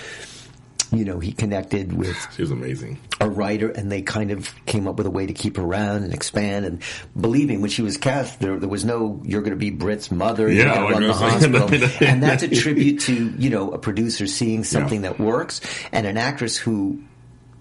you 0.93 1.05
know, 1.05 1.19
he 1.19 1.33
connected 1.33 1.93
with 1.93 2.17
she 2.35 2.43
was 2.43 2.51
amazing. 2.53 2.99
a 3.21 3.29
writer, 3.29 3.71
and 3.71 3.91
they 3.91 4.03
kind 4.03 4.31
of 4.31 4.55
came 4.67 4.87
up 4.87 4.97
with 4.97 5.07
a 5.07 5.11
way 5.11 5.27
to 5.27 5.33
keep 5.33 5.57
her 5.57 5.63
around 5.65 6.05
and 6.05 6.15
expand. 6.15 6.65
And 6.65 6.81
believing 7.21 7.61
when 7.61 7.71
she 7.71 7.83
was 7.83 7.97
cast, 7.97 8.39
there, 8.41 8.57
there 8.59 8.69
was 8.69 8.85
no 8.85 9.21
"you're 9.25 9.41
going 9.43 9.51
to 9.51 9.57
be 9.59 9.71
Britt's 9.71 10.11
mother, 10.13 10.51
Yeah, 10.51 10.81
run 10.89 11.03
the 11.03 11.07
I 11.07 11.09
was 11.09 11.19
saying, 11.19 11.53
hospital," 11.71 12.07
and 12.09 12.23
that's 12.23 12.45
a 12.45 12.49
tribute 12.49 13.01
to 13.01 13.31
you 13.37 13.51
know 13.51 13.73
a 13.73 13.79
producer 13.79 14.27
seeing 14.29 14.63
something 14.65 15.03
Yeah. 15.03 15.11
that 15.11 15.19
works 15.21 15.61
and 15.93 16.07
an 16.07 16.17
actress 16.17 16.57
who 16.57 17.03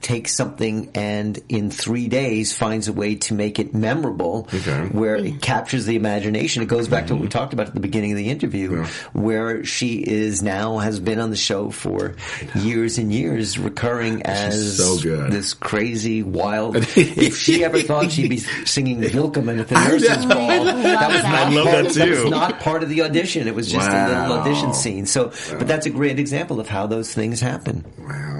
takes 0.02 0.36
something 0.36 0.92
and 0.94 1.40
in 1.50 1.72
three 1.72 2.08
days 2.08 2.56
finds 2.56 2.88
a 2.88 2.94
way 2.94 3.16
to 3.16 3.34
make 3.34 3.60
it 3.60 3.74
memorable 3.74 4.48
Okay. 4.54 4.88
where 4.92 5.16
it 5.16 5.42
captures 5.42 5.86
the 5.86 5.96
imagination. 5.96 6.62
It 6.62 6.68
goes 6.68 6.88
back 6.88 7.08
to 7.08 7.14
what 7.14 7.22
we 7.22 7.28
mm-hmm. 7.28 7.38
talked 7.38 7.54
about 7.54 7.68
at 7.68 7.74
the 7.74 7.80
beginning 7.80 8.12
of 8.12 8.18
the 8.18 8.30
interview 8.30 8.82
Yeah. 8.82 8.88
where 9.14 9.66
she 9.66 9.96
is 9.96 10.44
now 10.44 10.78
has 10.78 11.00
been 11.00 11.20
on 11.20 11.32
the 11.32 11.36
show 11.36 11.72
for 11.72 12.16
years 12.56 12.98
and 12.98 13.12
years 13.12 13.58
recurring 13.58 14.22
as 14.24 14.78
so 14.78 14.98
good. 15.02 15.32
this 15.32 15.54
crazy 15.54 16.22
wild 16.22 16.76
if 16.96 17.38
she 17.38 17.64
ever 17.64 17.82
thought 17.82 18.12
she'd 18.12 18.30
be 18.30 18.38
singing 18.38 19.02
Willkommen 19.02 19.60
at 19.60 19.68
the 19.70 19.76
nurses 19.76 20.26
ball 20.26 20.66
that 20.66 21.10
was 21.12 21.24
I 21.26 21.32
not 21.32 21.54
love 21.54 21.66
part, 21.66 21.86
that 21.86 21.94
that 21.96 22.10
was 22.10 22.26
not 22.26 22.60
part 22.60 22.84
of 22.84 22.90
the 22.90 23.02
audition. 23.02 23.48
It 23.48 23.56
was 23.56 23.72
just 23.72 23.90
a 23.90 24.08
little 24.08 24.38
audition 24.40 24.74
scene. 24.74 25.06
So 25.06 25.32
but 25.58 25.68
that's 25.68 25.86
a 25.86 25.90
great 25.90 26.20
example 26.20 26.60
of 26.60 26.68
how 26.68 26.86
those 26.88 27.14
things 27.14 27.40
happen. 27.42 27.86
Wow. 27.98 28.35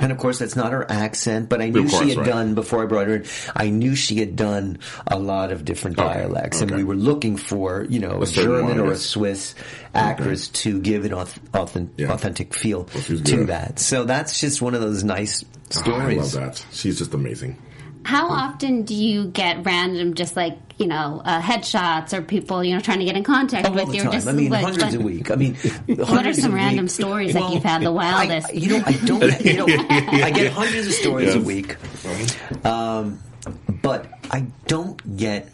And 0.00 0.10
of 0.10 0.18
course, 0.18 0.38
that's 0.40 0.56
not 0.56 0.72
her 0.72 0.90
accent, 0.90 1.48
but 1.48 1.60
I 1.60 1.68
knew 1.68 1.88
course, 1.88 2.02
she 2.02 2.08
had 2.10 2.18
right. 2.18 2.26
done, 2.26 2.54
before 2.54 2.82
I 2.82 2.86
brought 2.86 3.06
her 3.06 3.16
in, 3.16 3.24
I 3.54 3.68
knew 3.70 3.94
she 3.94 4.16
had 4.16 4.34
done 4.36 4.78
a 5.06 5.18
lot 5.18 5.52
of 5.52 5.64
different 5.64 5.98
Okay, 5.98 6.08
dialects. 6.20 6.60
And 6.60 6.70
okay. 6.70 6.78
we 6.78 6.84
were 6.84 6.96
looking 6.96 7.36
for, 7.36 7.84
you 7.88 8.00
know, 8.00 8.18
a 8.18 8.22
A 8.22 8.26
German 8.26 8.64
one, 8.64 8.80
or 8.80 8.92
a. 8.92 8.96
Swiss 8.96 9.54
actress 9.94 10.48
to 10.48 10.80
give 10.80 11.04
an 11.04 11.12
authentic, 11.14 11.88
Yeah. 11.98 12.12
authentic 12.12 12.54
feel 12.54 12.88
she's 13.02 13.20
to 13.22 13.36
good. 13.36 13.46
that. 13.48 13.78
So 13.78 14.04
that's 14.04 14.40
just 14.40 14.62
one 14.62 14.74
of 14.74 14.80
those 14.80 15.04
nice 15.04 15.44
Oh, 15.86 15.92
I 15.94 16.14
love 16.14 16.32
that. 16.32 16.64
She's 16.72 16.98
just 16.98 17.14
amazing. 17.14 17.56
How 18.04 18.28
often 18.28 18.82
do 18.84 18.94
you 18.94 19.26
get 19.26 19.64
random, 19.66 20.14
just 20.14 20.36
like 20.36 20.58
you 20.78 20.86
know, 20.86 21.20
uh, 21.24 21.42
headshots 21.42 22.14
or 22.16 22.22
people 22.22 22.64
you 22.64 22.74
know 22.74 22.80
trying 22.80 23.00
to 23.00 23.04
get 23.04 23.14
in 23.16 23.22
contact 23.22 23.66
Oh, 23.66 23.70
all 23.70 23.74
with 23.76 23.88
the 23.88 23.96
you? 23.96 24.02
time. 24.04 24.12
Just 24.12 24.26
I 24.26 24.32
mean, 24.32 24.50
like, 24.50 24.62
hundreds 24.64 24.84
like- 24.84 24.94
a 24.94 25.00
week. 25.00 25.30
I 25.30 25.34
mean, 25.36 25.54
What 25.86 26.26
are 26.26 26.32
some 26.32 26.54
random 26.54 26.88
stories 26.88 27.34
that 27.34 27.52
you've 27.52 27.62
had 27.62 27.82
the 27.82 27.92
wildest? 27.92 28.48
I, 28.48 28.52
you 28.52 28.70
know, 28.78 28.82
I 28.86 28.92
don't. 28.92 29.44
You 29.44 29.56
know, 29.58 29.66
I 29.66 30.30
get 30.30 30.52
hundreds 30.52 30.86
of 30.86 30.92
stories 30.94 31.34
a 31.34 31.40
week, 31.40 31.76
um, 32.64 33.20
but 33.82 34.06
I 34.30 34.46
don't 34.66 35.16
get 35.16 35.50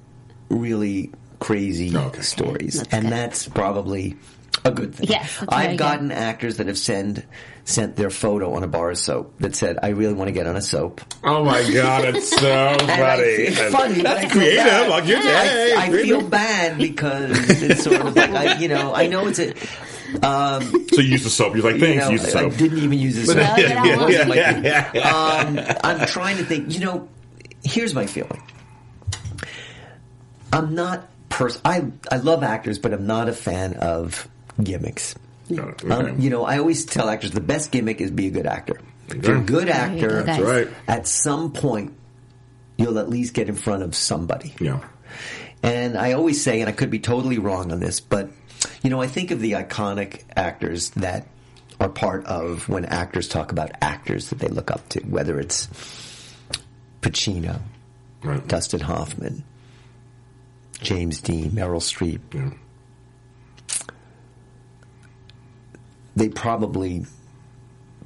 really 0.48 1.12
crazy 1.40 1.94
Oh, 1.96 2.06
Okay. 2.06 2.22
stories, 2.22 2.74
That's 2.78 2.92
and 2.94 3.02
good. 3.04 3.12
that's 3.12 3.48
probably 3.48 4.16
a 4.64 4.70
good 4.70 4.94
thing. 4.94 5.08
Yes, 5.10 5.42
I've 5.48 5.70
good. 5.70 5.78
gotten 5.78 6.12
actors 6.12 6.56
that 6.58 6.66
have 6.68 6.78
sent 6.78 7.24
sent 7.68 7.96
their 7.96 8.10
photo 8.10 8.54
on 8.54 8.62
a 8.62 8.66
bar 8.68 8.90
of 8.92 8.96
soap 8.98 9.34
that 9.40 9.54
said, 9.56 9.76
"I 9.82 9.88
really 9.88 10.14
want 10.14 10.28
to 10.28 10.32
get 10.32 10.46
on 10.46 10.56
a 10.56 10.62
soap." 10.62 11.00
Oh 11.24 11.44
my 11.44 11.68
god, 11.70 12.04
it's 12.06 12.30
so 12.40 12.76
funny. 12.78 13.22
it's 13.22 13.60
funny. 13.74 14.02
That's 14.02 14.32
creative. 14.32 14.64
bad. 14.64 14.88
Like 14.88 15.06
you're 15.06 15.18
I, 15.18 15.74
I 15.76 15.90
feel 15.90 16.22
bad 16.22 16.78
because 16.78 17.62
it's 17.62 17.82
sort 17.82 18.00
of 18.00 18.16
like 18.16 18.30
I, 18.30 18.56
you 18.58 18.68
know, 18.68 18.94
I 18.94 19.08
know 19.08 19.26
it's 19.26 19.40
a. 19.40 19.50
Um, 20.24 20.62
So 20.92 21.00
you 21.00 21.08
use 21.10 21.24
the 21.24 21.30
soap. 21.30 21.56
You're 21.56 21.64
like, 21.64 21.74
you 21.74 21.80
thanks. 21.80 22.04
know, 22.04 22.10
use 22.12 22.22
the 22.22 22.38
I, 22.38 22.42
I 22.42 22.48
soap. 22.48 22.56
didn't 22.58 22.78
even 22.78 22.98
use. 22.98 23.26
Well, 23.26 23.58
you 23.58 23.68
know 23.68 23.84
It 23.84 23.98
wasn't 23.98 24.28
what? 24.28 24.28
like- 24.28 24.64
Yeah, 24.64 24.90
yeah, 24.94 25.10
um, 25.10 25.76
I'm 25.82 26.06
trying 26.06 26.36
to 26.38 26.44
think. 26.44 26.72
You 26.72 26.80
know, 26.80 27.08
here's 27.64 27.92
my 27.94 28.06
feeling. 28.06 28.40
I'm 30.52 30.74
not 30.74 31.08
pers- 31.28 31.60
I 31.64 31.90
I 32.10 32.18
love 32.18 32.42
actors, 32.44 32.78
but 32.78 32.92
I'm 32.92 33.06
not 33.06 33.28
a 33.28 33.32
fan 33.32 33.74
of 33.74 34.28
gimmicks. 34.62 35.16
Got 35.54 35.84
it. 35.84 35.90
Um, 35.90 36.20
you 36.20 36.30
know, 36.30 36.44
I 36.44 36.58
always 36.58 36.84
tell 36.84 37.08
actors 37.08 37.30
the 37.32 37.40
best 37.40 37.70
gimmick 37.72 38.00
is 38.00 38.10
be 38.10 38.26
a 38.26 38.30
good 38.30 38.46
actor. 38.46 38.80
If 39.08 39.26
you're 39.26 39.38
a 39.38 39.42
good 39.42 39.68
actor, 39.68 40.08
go, 40.08 40.22
That's 40.24 40.42
right. 40.42 40.68
at 40.88 41.06
some 41.06 41.52
point, 41.52 41.94
you'll 42.76 42.98
at 42.98 43.08
least 43.08 43.34
get 43.34 43.48
in 43.48 43.54
front 43.54 43.82
of 43.84 43.94
somebody. 43.94 44.54
Yeah. 44.60 44.80
And 45.62 45.96
I 45.96 46.12
always 46.12 46.42
say, 46.42 46.60
and 46.60 46.68
I 46.68 46.72
could 46.72 46.90
be 46.90 46.98
totally 46.98 47.38
wrong 47.38 47.70
on 47.72 47.80
this, 47.80 48.00
but 48.00 48.30
you 48.82 48.90
know, 48.90 49.00
I 49.00 49.06
think 49.06 49.30
of 49.30 49.40
the 49.40 49.52
iconic 49.52 50.22
actors 50.34 50.90
that 50.90 51.26
are 51.78 51.88
part 51.88 52.24
of 52.26 52.68
when 52.68 52.84
actors 52.84 53.28
talk 53.28 53.52
about 53.52 53.70
actors 53.80 54.30
that 54.30 54.38
they 54.38 54.48
look 54.48 54.70
up 54.70 54.88
to, 54.90 55.00
whether 55.00 55.38
it's 55.38 55.68
Pacino, 57.02 57.60
Right. 58.22 58.46
Dustin 58.48 58.80
Hoffman, 58.80 59.44
James 60.80 61.20
Dean, 61.20 61.50
Meryl 61.52 61.80
Streep. 61.80 62.20
Yeah. 62.34 62.50
They 66.16 66.28
probably 66.28 67.04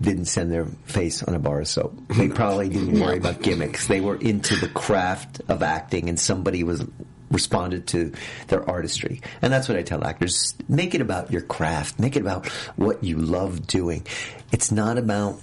didn't 0.00 0.26
send 0.26 0.50
their 0.50 0.66
face 0.84 1.22
on 1.22 1.34
a 1.34 1.38
bar 1.38 1.61
of 1.61 1.68
soap. 1.68 1.94
They 2.08 2.28
probably 2.28 2.68
didn't 2.68 2.98
worry 2.98 3.18
about 3.18 3.42
gimmicks. 3.42 3.86
They 3.86 4.00
were 4.00 4.16
into 4.16 4.56
the 4.56 4.68
craft 4.68 5.40
of 5.48 5.62
acting, 5.62 6.08
and 6.08 6.18
somebody 6.18 6.64
was 6.64 6.84
responded 7.30 7.86
to 7.88 8.12
their 8.48 8.68
artistry. 8.68 9.20
And 9.40 9.52
that's 9.52 9.68
what 9.68 9.78
I 9.78 9.82
tell 9.82 10.04
actors: 10.04 10.54
make 10.68 10.94
it 10.94 11.00
about 11.00 11.30
your 11.30 11.42
craft. 11.42 11.98
Make 11.98 12.16
it 12.16 12.20
about 12.20 12.46
what 12.76 13.04
you 13.04 13.16
love 13.16 13.66
doing. 13.66 14.06
It's 14.52 14.72
not 14.72 14.98
about 14.98 15.40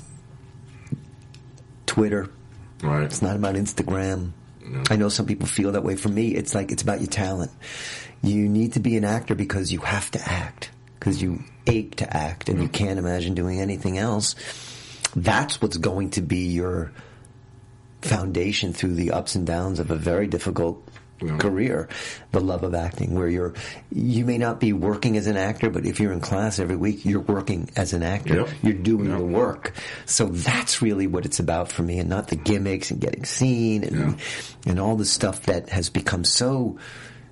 Twitter. 1.85 2.29
Right. 2.83 3.03
It's 3.03 3.21
not 3.21 3.35
about 3.35 3.55
Instagram. 3.55 4.31
I 4.89 4.97
know 4.97 5.07
some 5.07 5.25
people 5.25 5.47
feel 5.47 5.71
that 5.71 5.83
way. 5.83 5.95
For 5.95 6.09
me, 6.09 6.35
it's 6.35 6.53
like 6.53 6.71
it's 6.71 6.83
about 6.83 6.99
your 6.99 7.07
talent. 7.07 7.51
You 8.21 8.49
need 8.49 8.73
to 8.73 8.79
be 8.79 8.97
an 8.97 9.05
actor 9.05 9.33
because 9.33 9.71
you 9.71 9.79
have 9.79 10.11
to 10.11 10.19
act 10.29 10.71
because 10.99 11.21
you 11.21 11.43
ache 11.67 11.95
to 11.97 12.17
act 12.17 12.49
and 12.49 12.59
you 12.59 12.65
mm-hmm. 12.67 12.85
can't 12.85 12.99
imagine 12.99 13.33
doing 13.35 13.59
anything 13.61 13.97
else. 13.97 14.35
That's 15.15 15.61
what's 15.61 15.77
going 15.77 16.11
to 16.11 16.21
be 16.21 16.47
your 16.47 16.91
foundation 18.01 18.73
through 18.73 18.95
the 18.95 19.11
ups 19.11 19.35
and 19.35 19.45
downs 19.45 19.79
of 19.79 19.91
a 19.91 19.95
very 19.95 20.27
difficult 20.27 20.83
Yeah. 21.19 21.37
career, 21.37 21.89
the 22.31 22.39
love 22.39 22.61
of 22.63 22.75
acting, 22.75 23.15
where 23.15 23.27
you're, 23.27 23.55
you 23.91 24.23
may 24.23 24.37
not 24.37 24.59
be 24.59 24.71
working 24.71 25.17
as 25.17 25.25
an 25.25 25.35
actor, 25.35 25.71
but 25.71 25.83
if 25.83 25.99
you're 25.99 26.13
in 26.13 26.21
class 26.21 26.59
every 26.59 26.75
week, 26.75 27.05
you're 27.05 27.21
working 27.21 27.71
as 27.75 27.93
an 27.93 28.03
actor. 28.03 28.35
Yep. 28.35 28.49
You're 28.61 28.73
doing 28.73 29.09
Yep. 29.09 29.17
the 29.17 29.25
work. 29.25 29.73
So 30.05 30.27
that's 30.27 30.79
really 30.83 31.07
what 31.07 31.25
it's 31.25 31.39
about 31.39 31.71
for 31.71 31.81
me 31.81 31.97
and 31.97 32.07
not 32.07 32.27
the 32.27 32.35
gimmicks 32.35 32.91
and 32.91 33.01
getting 33.01 33.25
seen 33.25 33.83
and, 33.83 34.17
and 34.67 34.79
all 34.79 34.95
the 34.95 35.05
stuff 35.05 35.41
that 35.47 35.69
has 35.69 35.89
become 35.89 36.23
so 36.23 36.77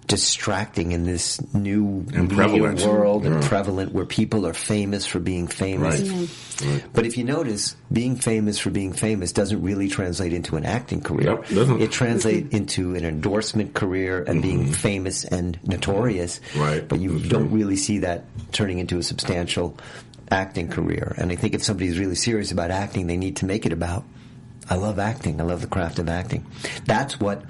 distracting 0.08 0.92
in 0.92 1.04
this 1.04 1.42
new 1.54 2.06
And 2.14 2.30
media 2.30 2.36
prevalent. 2.36 2.82
world 2.86 3.26
and 3.26 3.44
prevalent 3.44 3.92
where 3.92 4.06
people 4.06 4.46
are 4.46 4.54
famous 4.54 5.06
for 5.06 5.20
being 5.20 5.48
famous. 5.48 6.00
Right. 6.62 6.84
But 6.94 7.06
if 7.06 7.18
you 7.18 7.24
notice, 7.24 7.76
being 7.92 8.16
famous 8.16 8.60
for 8.60 8.70
being 8.70 8.94
famous 8.94 9.32
doesn't 9.32 9.62
really 9.62 9.88
translate 9.90 10.32
into 10.32 10.56
an 10.58 10.66
acting 10.66 11.02
career. 11.02 11.44
Yep. 11.50 11.82
It 11.82 11.92
translates 11.92 12.54
into 12.56 12.96
an 12.96 13.04
endorsement 13.04 13.74
career 13.74 14.24
and 14.24 14.42
being 14.42 14.72
famous 14.72 15.26
and 15.26 15.60
notorious. 15.64 16.40
Mm-hmm. 16.52 16.60
Right, 16.62 16.88
But 16.88 17.00
you 17.00 17.18
that's 17.18 17.30
don't 17.30 17.48
true. 17.50 17.58
really 17.58 17.76
see 17.76 18.00
that 18.00 18.26
turning 18.52 18.80
into 18.80 18.98
a 19.00 19.04
substantial 19.04 19.78
acting 20.32 20.68
career. 20.70 21.16
And 21.18 21.32
I 21.32 21.36
think 21.36 21.54
if 21.56 21.64
somebody's 21.64 21.98
really 22.00 22.16
serious 22.16 22.52
about 22.52 22.72
acting, 22.72 23.08
they 23.08 23.18
need 23.18 23.38
to 23.38 23.46
make 23.46 23.66
it 23.66 23.74
about, 23.74 24.04
I 24.70 24.76
love 24.76 24.98
acting. 25.00 25.40
I 25.42 25.44
love 25.44 25.62
the 25.62 25.68
craft 25.68 26.00
of 26.00 26.10
acting. 26.10 26.46
That's 26.86 27.20
what 27.20 27.44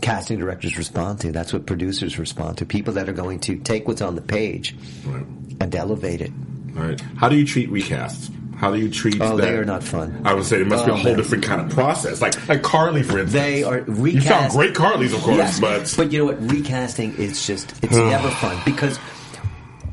casting 0.00 0.38
directors 0.38 0.76
respond 0.78 1.20
to. 1.20 1.32
That's 1.32 1.52
what 1.52 1.66
producers 1.66 2.18
respond 2.18 2.58
to. 2.58 2.66
People 2.66 2.94
that 2.94 3.08
are 3.08 3.12
going 3.12 3.40
to 3.40 3.56
take 3.56 3.86
what's 3.88 4.02
on 4.02 4.14
the 4.14 4.22
page 4.22 4.74
Right. 5.04 5.24
and 5.60 5.74
elevate 5.74 6.20
it. 6.20 6.32
Right. 6.72 7.00
How 7.16 7.28
do 7.28 7.36
you 7.36 7.46
treat 7.46 7.70
recasts? 7.70 8.30
How 8.56 8.72
do 8.72 8.78
you 8.78 8.88
treat? 8.90 9.20
Oh, 9.20 9.36
that? 9.36 9.42
they 9.44 9.54
are 9.56 9.64
not 9.66 9.82
fun. 9.82 10.22
I 10.24 10.32
would 10.32 10.44
say 10.44 10.60
it 10.62 10.66
must 10.66 10.84
be 10.86 10.90
a 10.90 10.94
Oh, 10.94 10.96
whole 10.96 11.04
man. 11.04 11.16
different 11.16 11.44
kind 11.44 11.60
of 11.60 11.68
process. 11.70 12.22
Like 12.22 12.48
like 12.48 12.62
Carly, 12.62 13.02
for 13.02 13.18
instance. 13.18 13.32
They 13.32 13.62
are 13.62 13.80
recast. 13.82 14.14
You 14.14 14.20
found 14.22 14.52
great 14.52 14.74
Carlys, 14.74 15.14
of 15.14 15.20
course, 15.20 15.60
Yes, 15.60 15.94
but 15.96 16.10
you 16.12 16.20
know 16.20 16.24
what? 16.26 16.50
Recasting 16.50 17.14
is 17.16 17.46
just 17.46 17.72
it's 17.82 17.94
never 17.96 18.30
fun 18.30 18.58
because 18.64 18.98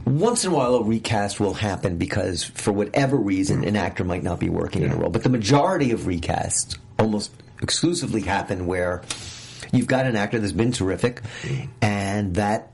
once 0.06 0.44
in 0.46 0.52
a 0.52 0.56
while 0.56 0.76
a 0.76 0.84
recast 0.84 1.40
will 1.40 1.54
happen 1.54 1.98
because 1.98 2.44
for 2.44 2.72
whatever 2.72 3.18
reason 3.18 3.64
an 3.66 3.76
actor 3.76 4.04
might 4.04 4.24
not 4.24 4.40
be 4.40 4.50
working 4.50 4.84
in 4.84 4.92
a 4.92 4.96
role. 4.96 5.10
But 5.10 5.24
the 5.24 5.30
majority 5.30 5.92
of 5.92 6.02
recasts 6.02 6.78
almost 7.00 7.32
exclusively 7.62 8.22
happen 8.22 8.66
where 8.66 9.02
you've 9.74 9.88
got 9.88 10.06
an 10.06 10.16
actor 10.16 10.40
that's 10.40 10.54
been 10.54 10.72
terrific 10.72 11.22
and 11.82 12.36
that 12.36 12.72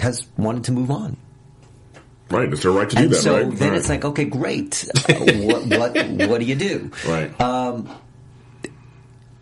has 0.00 0.26
wanted 0.36 0.64
to 0.64 0.72
move 0.72 0.90
on. 0.90 1.16
right, 2.30 2.52
it's 2.52 2.62
their 2.62 2.72
right 2.72 2.90
to 2.90 2.96
do 2.96 3.02
And 3.04 3.12
that. 3.12 3.16
so 3.16 3.42
right? 3.48 3.56
then 3.56 3.68
right. 3.70 3.78
it's 3.78 3.88
like, 3.88 4.04
okay, 4.04 4.24
great. 4.26 4.86
Uh, 5.08 5.14
what 5.14 5.66
what 5.66 6.08
what 6.28 6.40
do 6.40 6.44
you 6.46 6.54
do? 6.56 6.90
right. 7.06 7.30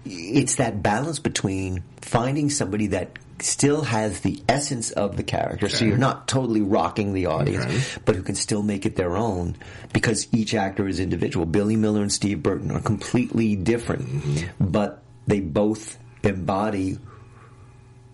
it's 0.05 0.57
that 0.57 0.83
balance 0.83 1.19
between 1.19 1.83
finding 2.03 2.51
somebody 2.51 2.89
that 2.89 3.19
still 3.41 3.83
has 3.83 4.21
the 4.21 4.41
essence 4.49 4.91
of 4.93 5.17
the 5.17 5.23
character, 5.23 5.69
so 5.69 5.85
you're 5.85 5.97
not 5.99 6.29
totally 6.29 6.61
rocking 6.61 7.15
the 7.15 7.27
audience, 7.27 7.65
Okay. 7.65 8.03
but 8.05 8.15
who 8.15 8.23
can 8.23 8.35
still 8.37 8.63
make 8.63 8.87
it 8.87 8.97
their 8.97 9.17
own 9.17 9.57
because 9.93 10.29
each 10.33 10.55
actor 10.55 10.87
is 10.87 11.01
individual. 11.01 11.45
Billy 11.47 11.77
Miller 11.77 12.03
and 12.03 12.13
Steve 12.13 12.43
Burton 12.43 12.71
are 12.71 12.81
completely 12.81 13.57
different, 13.57 14.03
Mm-hmm. 14.09 14.67
but 14.71 15.03
they 15.27 15.41
both 15.41 15.99
embody 16.25 16.99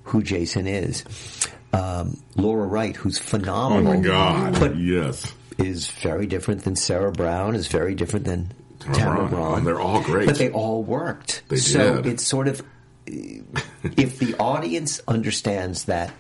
who 0.05 0.23
Jason 0.23 0.67
is. 0.67 1.05
Um, 1.73 2.21
Laura 2.37 2.67
Wright, 2.67 2.97
who's 2.97 3.19
oh 3.19 3.23
phenomenal, 3.23 3.95
my 3.95 4.01
God. 4.01 4.59
but 4.59 4.77
yes. 4.77 5.33
is 5.59 5.89
very 5.89 6.27
different 6.27 6.65
than 6.65 6.75
Sarah 6.75 7.13
Brown, 7.13 7.55
is 7.55 7.69
very 7.69 7.95
different 7.95 8.25
than 8.25 8.53
Tamara 8.81 9.29
Braun. 9.29 9.61
Oh, 9.61 9.65
they're 9.65 9.81
all 9.81 10.03
great. 10.03 10.27
But 10.27 10.39
they 10.39 10.51
all 10.51 10.83
worked. 10.83 11.43
They 11.49 11.57
so 11.57 11.97
did. 12.03 12.07
it's 12.13 12.27
sort 12.27 12.49
of 12.49 12.63
if 13.07 14.19
the 14.19 14.35
audience 14.39 15.01
understands 15.07 15.85
that 15.85 16.13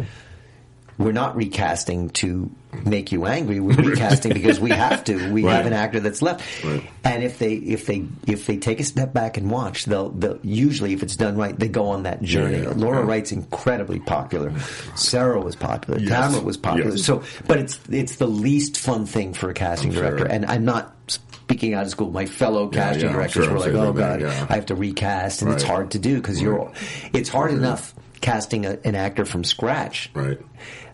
we're 1.01 1.13
not 1.13 1.35
recasting 1.35 2.11
to 2.11 2.51
make 2.85 3.11
you 3.11 3.25
angry, 3.27 3.59
we're 3.59 3.75
recasting 3.91 4.33
because 4.33 4.61
we 4.61 4.71
have 4.71 5.03
to. 5.05 5.33
We 5.33 5.43
Right. 5.45 5.57
have 5.57 5.67
an 5.67 5.73
actor 5.73 5.99
that's 5.99 6.21
left. 6.23 6.63
Right. 6.63 6.83
And 7.03 7.25
if 7.25 7.39
they 7.39 7.55
if 7.55 7.87
they 7.87 8.05
if 8.27 8.47
they 8.47 8.59
take 8.59 8.79
a 8.81 8.85
step 8.85 9.13
back 9.13 9.37
and 9.39 9.51
watch, 9.51 9.87
they'll 9.87 10.11
they'll 10.11 10.39
usually 10.43 10.93
if 10.93 11.03
it's 11.03 11.17
done 11.17 11.37
right, 11.37 11.59
they 11.59 11.69
go 11.69 11.87
on 11.89 12.03
that 12.05 12.23
journey. 12.23 12.63
Yeah, 12.63 12.73
Laura 12.77 13.01
yeah. 13.01 13.07
Wright's 13.07 13.33
incredibly 13.33 13.99
popular. 13.99 14.53
Sarah 14.95 15.41
was 15.41 15.57
popular. 15.57 15.99
Yes. 15.99 16.11
Tamara 16.11 16.45
was 16.45 16.57
popular. 16.59 16.91
Yes. 16.91 17.05
So 17.05 17.23
but 17.49 17.59
it's 17.59 17.81
it's 17.91 18.17
the 18.17 18.29
least 18.29 18.79
fun 18.79 19.07
thing 19.07 19.33
for 19.33 19.49
a 19.51 19.55
casting 19.55 19.91
I'm 19.91 19.95
sure. 19.97 20.03
director. 20.11 20.27
And 20.27 20.45
I'm 20.47 20.65
not 20.67 20.95
speaking 21.09 21.75
out 21.75 21.85
of 21.85 21.91
school. 21.91 22.11
My 22.11 22.27
fellow 22.27 22.69
casting 22.69 23.03
yeah, 23.05 23.09
I'm 23.09 23.15
directors 23.15 23.45
sure, 23.47 23.55
were 23.55 23.59
like, 23.61 23.73
"Oh 23.73 23.93
God, 23.93 24.21
yeah. 24.21 24.47
I 24.49 24.55
have 24.55 24.67
to 24.67 24.75
recast," 24.77 25.43
and 25.43 25.51
it's 25.51 25.65
hard 25.65 25.91
to 25.93 25.99
do 25.99 26.17
because 26.17 26.41
you're. 26.41 26.71
It's 27.15 27.29
hard 27.31 27.51
enough 27.53 27.95
casting 28.21 28.67
a, 28.67 28.79
an 28.85 28.95
actor 28.95 29.25
from 29.25 29.43
scratch, 29.45 30.11
Right. 30.15 30.39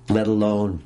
Let 0.08 0.26
alone 0.26 0.82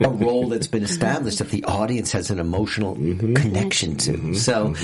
a 0.00 0.08
role 0.08 0.48
that's 0.48 0.66
been 0.66 0.82
established 0.82 1.38
that 1.38 1.48
the 1.50 1.64
audience 1.64 2.12
has 2.12 2.30
an 2.30 2.38
emotional 2.38 2.96
Mm-hmm. 2.96 3.34
connection 3.34 3.96
to. 3.98 4.34
So 4.34 4.74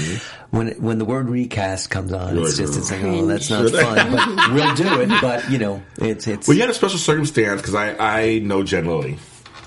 when 0.50 0.68
it- 0.68 0.80
when 0.80 0.98
the 0.98 1.04
word 1.04 1.28
recast 1.28 1.90
comes 1.90 2.12
on, 2.12 2.38
it's 2.38 2.56
just 2.56 2.78
it's 2.78 2.90
like, 2.90 3.02
"Oh, 3.04 3.26
that's 3.26 3.50
not 3.50 3.68
fun, 3.70 4.12
but 4.12 4.52
we'll 4.54 4.74
do 4.74 5.00
it. 5.02 5.20
But 5.20 5.50
you 5.50 5.58
know, 5.58 5.82
it's 5.98 6.26
it's 6.26 6.48
Well, 6.48 6.54
you 6.56 6.62
had 6.62 6.70
a 6.70 6.74
special 6.74 6.98
circumstance 6.98 7.60
because 7.60 7.74
I, 7.74 7.96
I 7.98 8.38
know 8.38 8.62
Jen 8.62 8.86
Lilly 8.86 9.18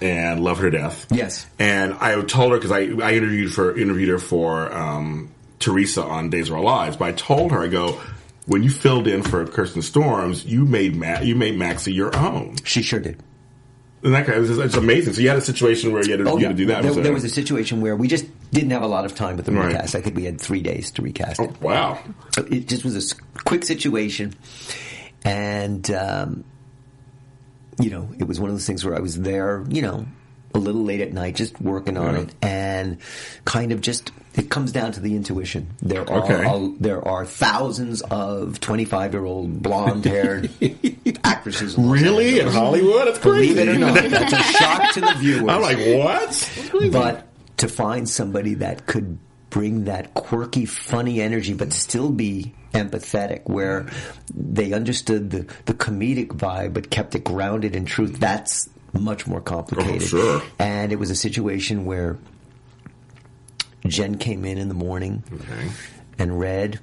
and 0.01 0.43
love 0.43 0.57
her 0.59 0.71
to 0.71 0.77
death. 0.77 1.05
Yes. 1.11 1.45
And 1.59 1.93
I 1.95 2.19
told 2.23 2.51
her 2.53 2.57
because 2.57 2.71
I, 2.71 2.79
I 3.05 3.13
interviewed 3.13 3.53
for 3.53 3.77
interviewed 3.77 4.09
her 4.09 4.19
for 4.19 4.73
um, 4.75 5.29
Theresa 5.59 6.03
on 6.03 6.29
Days 6.29 6.49
of 6.49 6.55
Our 6.55 6.61
Lives, 6.63 6.97
but 6.97 7.05
I 7.05 7.11
told 7.11 7.51
her 7.51 7.61
I 7.61 7.67
go 7.67 8.01
when 8.47 8.63
you 8.63 8.69
filled 8.71 9.07
in 9.07 9.21
for 9.23 9.45
Kirsten 9.45 9.81
Storms, 9.81 10.45
you 10.45 10.65
made 10.65 10.95
Ma- 10.95 11.19
you 11.21 11.35
made 11.35 11.57
Maxie 11.57 11.93
your 11.93 12.15
own. 12.17 12.55
she 12.63 12.81
sure 12.81 12.99
did. 12.99 13.21
And 14.05 14.13
that 14.13 14.27
guy, 14.27 14.33
it's, 14.33 14.49
it's 14.51 14.75
amazing. 14.77 15.13
So 15.13 15.21
you 15.21 15.29
had 15.29 15.37
a 15.37 15.41
situation 15.41 15.91
where 15.91 16.03
you 16.05 16.11
had 16.11 16.19
to, 16.23 16.29
Oh 16.29 16.37
you 16.37 16.45
had 16.45 16.51
to 16.55 16.55
do 16.57 16.67
that. 16.67 16.83
There, 16.83 16.93
so- 16.93 17.01
there 17.01 17.11
was 17.11 17.23
a 17.23 17.29
situation 17.29 17.81
where 17.81 17.95
we 17.95 18.07
just 18.07 18.25
didn't 18.51 18.69
have 18.69 18.83
a 18.83 18.87
lot 18.87 19.03
of 19.03 19.15
time 19.15 19.35
with 19.35 19.45
the 19.47 19.51
Right. 19.51 19.67
recast. 19.73 19.95
I 19.95 20.01
think 20.01 20.15
we 20.15 20.23
had 20.25 20.39
three 20.39 20.61
days 20.61 20.91
to 20.91 21.01
recast 21.01 21.39
it. 21.41 21.49
oh, 21.51 21.55
wow. 21.59 21.99
So 22.33 22.43
it 22.43 22.67
just 22.67 22.83
was 22.85 23.11
a 23.11 23.15
quick 23.43 23.65
situation, 23.65 24.33
and 25.25 25.89
um, 25.91 26.43
you 27.79 27.89
know, 27.89 28.09
it 28.19 28.25
was 28.27 28.39
one 28.39 28.49
of 28.49 28.55
those 28.55 28.65
things 28.67 28.85
where 28.85 28.95
I 28.95 28.99
was 28.99 29.19
there, 29.19 29.65
you 29.69 29.81
know, 29.81 30.05
a 30.55 30.59
little 30.59 30.83
late 30.83 31.01
at 31.01 31.13
night, 31.13 31.35
just 31.35 31.59
working 31.61 31.97
on 31.97 32.15
Yeah. 32.15 32.21
it, 32.21 32.29
and 32.41 32.97
kind 33.45 33.71
of 33.71 33.81
just 33.81 34.11
it 34.35 34.49
comes 34.49 34.73
down 34.73 34.91
to 34.91 34.99
the 34.99 35.15
intuition. 35.15 35.67
There 35.81 36.01
are 36.09 36.23
Okay. 36.23 36.43
a- 36.45 36.73
there 36.79 37.07
are 37.07 37.25
thousands 37.25 38.01
of 38.01 38.59
twenty 38.59 38.83
five 38.85 39.13
year 39.13 39.23
old 39.25 39.61
blonde 39.63 40.03
haired 40.05 40.49
actresses. 41.23 41.77
in 41.77 41.89
Really 41.89 42.39
in 42.39 42.47
Hollywood? 42.47 43.07
That's 43.07 43.19
crazy. 43.19 43.53
Believe 43.53 43.69
it 43.69 43.75
or 43.75 43.79
not, 43.79 43.93
that's 44.09 44.33
a 44.33 44.43
shock 44.57 44.93
to 44.93 45.01
the 45.01 45.13
viewers. 45.19 45.47
I'm 45.49 45.61
like, 45.61 45.77
what? 45.77 46.91
But 46.91 47.27
to 47.57 47.67
find 47.69 48.09
somebody 48.09 48.55
that 48.55 48.85
could 48.85 49.17
bring 49.49 49.85
that 49.85 50.13
quirky, 50.13 50.65
funny 50.65 51.21
energy, 51.21 51.53
but 51.53 51.71
still 51.71 52.09
be 52.09 52.53
empathetic, 52.73 53.41
where 53.45 53.85
they 54.35 54.73
understood 54.73 55.29
the, 55.29 55.45
the 55.65 55.73
comedic 55.73 56.27
vibe, 56.27 56.73
but 56.73 56.89
kept 56.89 57.15
it 57.15 57.23
grounded 57.23 57.73
in 57.73 57.85
truth, 57.85 58.19
that's 58.19 58.67
much 58.99 59.27
more 59.27 59.41
complicated. 59.41 60.01
Oh, 60.01 60.05
sure. 60.05 60.41
And 60.59 60.91
it 60.91 60.97
was 60.99 61.09
a 61.11 61.15
situation 61.15 61.85
where 61.85 62.17
Jen 63.87 64.17
came 64.17 64.45
in 64.45 64.57
in 64.57 64.67
the 64.67 64.73
morning 64.73 65.23
Okay. 65.31 65.69
and 66.17 66.39
read. 66.39 66.79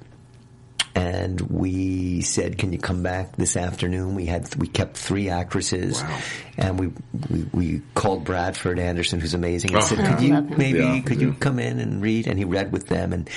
And 0.95 1.41
we 1.41 2.21
said, 2.21 2.59
"Can 2.59 2.71
you 2.71 2.77
come 2.77 3.01
back 3.01 3.35
this 3.35 3.57
afternoon?" 3.57 4.13
We 4.13 4.27
had 4.27 4.53
we 4.57 4.67
kept 4.67 4.95
three 4.95 5.27
actresses, 5.27 6.03
Wow. 6.03 6.19
and 6.59 6.79
we, 6.79 6.91
we 7.31 7.45
we 7.51 7.81
called 7.95 8.23
Bradford 8.25 8.77
Anderson, 8.77 9.19
who's 9.19 9.33
amazing, 9.33 9.73
and 9.73 9.81
Oh, 9.81 9.85
said, 9.87 9.97
yeah. 9.97 10.11
"Could 10.13 10.21
you 10.23 10.41
maybe 10.55 10.79
Yeah, 10.79 10.99
could 11.01 11.19
yeah. 11.19 11.27
you 11.29 11.33
come 11.33 11.57
in 11.57 11.79
and 11.79 11.99
read?" 11.99 12.27
And 12.27 12.37
he 12.37 12.45
read 12.45 12.71
with 12.71 12.89
them, 12.89 13.11
and 13.11 13.27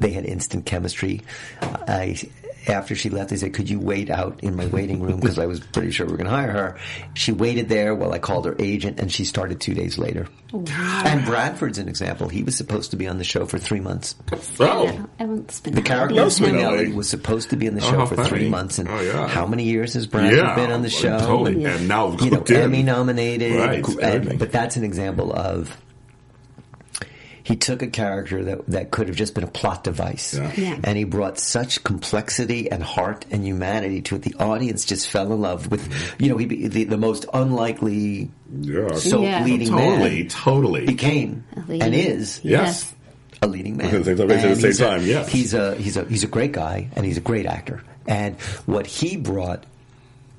they 0.00 0.12
had 0.12 0.24
instant 0.24 0.64
chemistry. 0.64 1.20
I 1.60 2.18
after 2.66 2.94
she 2.94 3.10
left, 3.10 3.30
they 3.30 3.36
said, 3.36 3.52
"Could 3.54 3.68
you 3.70 3.78
wait 3.78 4.10
out 4.10 4.40
in 4.42 4.56
my 4.56 4.66
waiting 4.66 5.00
room?" 5.00 5.20
Because 5.20 5.38
I 5.38 5.46
was 5.46 5.60
pretty 5.60 5.90
sure 5.90 6.06
we 6.06 6.12
were 6.12 6.18
going 6.18 6.30
to 6.30 6.36
hire 6.36 6.50
her. 6.52 6.76
She 7.14 7.32
waited 7.32 7.68
there 7.68 7.94
while 7.94 8.12
I 8.12 8.18
called 8.18 8.46
her 8.46 8.56
agent, 8.58 9.00
and 9.00 9.10
she 9.12 9.24
started 9.24 9.60
two 9.60 9.74
days 9.74 9.98
later. 9.98 10.26
Oh, 10.52 10.64
and 11.04 11.24
Bradford's 11.24 11.78
an 11.78 11.88
example. 11.88 12.28
He 12.28 12.42
was 12.44 12.54
supposed 12.56 12.92
to 12.92 12.96
be 12.96 13.08
on 13.08 13.18
the 13.18 13.24
show 13.24 13.44
for 13.44 13.58
three 13.58 13.80
months. 13.80 14.14
Oh, 14.60 15.06
Everyone's 15.18 15.60
been 15.60 15.74
The 15.74 15.82
character 15.82 16.14
Love 16.14 16.28
Spinelli 16.28 16.86
Spinelli. 16.88 16.94
was 16.94 17.08
supposed 17.08 17.50
to 17.50 17.56
be 17.56 17.66
on 17.68 17.74
the 17.74 17.82
Oh, 17.82 17.90
show 17.90 17.98
how 17.98 18.06
for 18.06 18.14
funny. 18.16 18.28
three 18.28 18.48
months, 18.48 18.78
and 18.78 18.88
Oh, 18.88 19.00
yeah. 19.00 19.26
how 19.26 19.46
many 19.46 19.64
years 19.64 19.94
has 19.94 20.06
Bradford 20.06 20.38
Yeah, 20.38 20.54
been 20.54 20.70
on 20.70 20.82
the 20.82 20.90
show? 20.90 21.18
totally. 21.18 21.64
And, 21.64 21.66
And 21.66 21.88
now 21.88 22.12
you 22.20 22.30
know, 22.30 22.36
hooked. 22.36 22.50
Emmy 22.52 22.82
nominated. 22.84 23.56
Right, 23.56 23.86
and- 24.00 24.38
but 24.38 24.52
that's 24.52 24.76
an 24.76 24.84
example 24.84 25.32
of 25.32 25.76
he 27.44 27.56
took 27.56 27.82
a 27.82 27.86
character 27.86 28.42
that 28.42 28.66
that 28.68 28.90
could 28.90 29.06
have 29.06 29.16
just 29.16 29.34
been 29.34 29.44
a 29.44 29.46
plot 29.48 29.84
device, 29.84 30.34
Yeah. 30.34 30.52
Yeah. 30.56 30.78
and 30.82 30.96
he 30.98 31.04
brought 31.04 31.38
such 31.38 31.84
complexity 31.84 32.70
and 32.70 32.82
heart 32.82 33.26
and 33.30 33.44
humanity 33.44 34.00
to 34.02 34.16
it. 34.16 34.22
The 34.22 34.34
audience 34.40 34.84
just 34.86 35.08
fell 35.08 35.30
in 35.32 35.40
love 35.40 35.70
with, 35.70 35.86
mm-hmm. 35.88 36.22
you 36.24 36.30
know, 36.30 36.38
he 36.38 36.46
be, 36.46 36.66
the, 36.68 36.84
the 36.84 36.96
most 36.96 37.26
unlikely 37.34 38.30
yeah. 38.60 38.94
so 38.94 39.22
Yeah. 39.22 39.44
leading 39.44 39.68
totally, 39.68 40.20
man 40.22 40.28
totally. 40.28 40.86
became 40.86 41.44
leading- 41.68 41.82
and 41.82 41.94
is 41.94 42.40
yes. 42.42 42.92
a 43.42 43.46
leading 43.46 43.76
man. 43.76 43.94
At 43.94 44.04
the 44.04 44.16
same- 44.16 44.30
at 44.30 44.40
the 44.58 44.72
same 44.74 44.86
a- 44.86 44.90
time, 44.90 45.06
yes. 45.06 45.28
He's 45.30 45.52
a 45.54 45.74
he's 45.76 45.96
a 45.98 46.04
he's 46.06 46.24
a 46.24 46.28
great 46.28 46.52
guy 46.52 46.88
and 46.96 47.04
he's 47.04 47.18
a 47.18 47.22
great 47.22 47.44
actor. 47.46 47.82
And 48.08 48.40
what 48.66 48.86
he 48.86 49.16
brought 49.18 49.64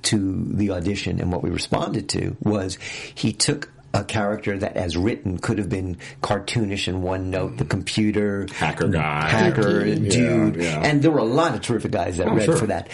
to 0.04 0.44
the 0.52 0.72
audition 0.72 1.20
and 1.20 1.32
what 1.32 1.42
we 1.44 1.50
responded 1.50 2.10
to 2.10 2.36
was 2.42 2.78
he 3.16 3.32
took 3.34 3.72
a 3.96 4.04
character 4.04 4.58
that 4.58 4.76
as 4.76 4.98
written 4.98 5.38
could 5.40 5.58
have 5.58 5.70
been 5.70 5.98
cartoonish 6.22 6.88
in 6.88 7.02
one 7.02 7.30
note, 7.32 7.58
the 7.58 7.66
computer 7.66 8.46
Hacker 8.54 8.90
guy. 8.90 9.30
hacker 9.30 9.86
Yeah, 9.86 10.10
dude, 10.10 10.56
yeah. 10.58 10.82
and 10.84 11.02
there 11.02 11.12
were 11.12 11.20
a 11.20 11.24
lot 11.24 11.56
of 11.56 11.62
terrific 11.62 11.92
guys 11.92 12.18
that 12.18 12.28
Oh, 12.28 12.34
read 12.36 12.46
sure. 12.46 12.58
for 12.58 12.68
that. 12.68 12.90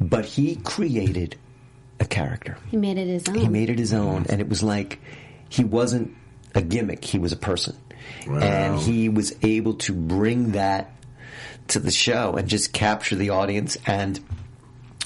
But 0.00 0.24
he 0.24 0.56
created 0.56 1.36
a 2.00 2.04
character. 2.04 2.56
He 2.70 2.76
made 2.76 2.98
it 2.98 3.06
his 3.06 3.28
own. 3.28 3.34
He 3.36 3.48
made 3.48 3.70
it 3.70 3.78
his 3.78 3.92
own, 3.92 4.26
and 4.28 4.40
it 4.40 4.48
was 4.48 4.62
like 4.62 4.98
he 5.48 5.62
wasn't 5.64 6.10
a 6.54 6.60
gimmick; 6.60 7.04
he 7.04 7.18
was 7.20 7.30
a 7.32 7.36
person, 7.36 7.76
Wow. 8.26 8.38
and 8.38 8.80
he 8.80 9.08
was 9.08 9.32
able 9.42 9.74
to 9.74 9.92
bring 9.92 10.52
that 10.52 10.90
to 11.68 11.78
the 11.78 11.92
show 11.92 12.34
and 12.34 12.48
just 12.48 12.72
capture 12.72 13.14
the 13.14 13.30
audience 13.30 13.76
and 13.86 14.18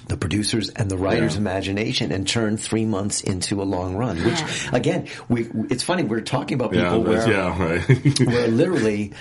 the 0.07 0.17
producers 0.17 0.69
and 0.71 0.91
the 0.91 0.97
writers' 0.97 1.35
Yeah. 1.35 1.41
imagination 1.41 2.13
and 2.13 2.27
turn 2.27 2.57
three 2.57 2.85
months 2.85 3.21
into 3.21 3.61
a 3.61 3.65
long 3.65 3.97
run. 3.97 4.17
Which, 4.25 4.41
Yeah. 4.41 4.49
again, 4.73 5.07
we, 5.29 5.49
it's 5.69 5.83
funny 5.83 6.05
we're 6.05 6.21
talking 6.21 6.55
about 6.55 6.73
people 6.73 7.03
where 7.03 7.29
yeah, 7.29 7.61
right. 7.63 8.21
where 8.27 8.49
literally 8.49 9.13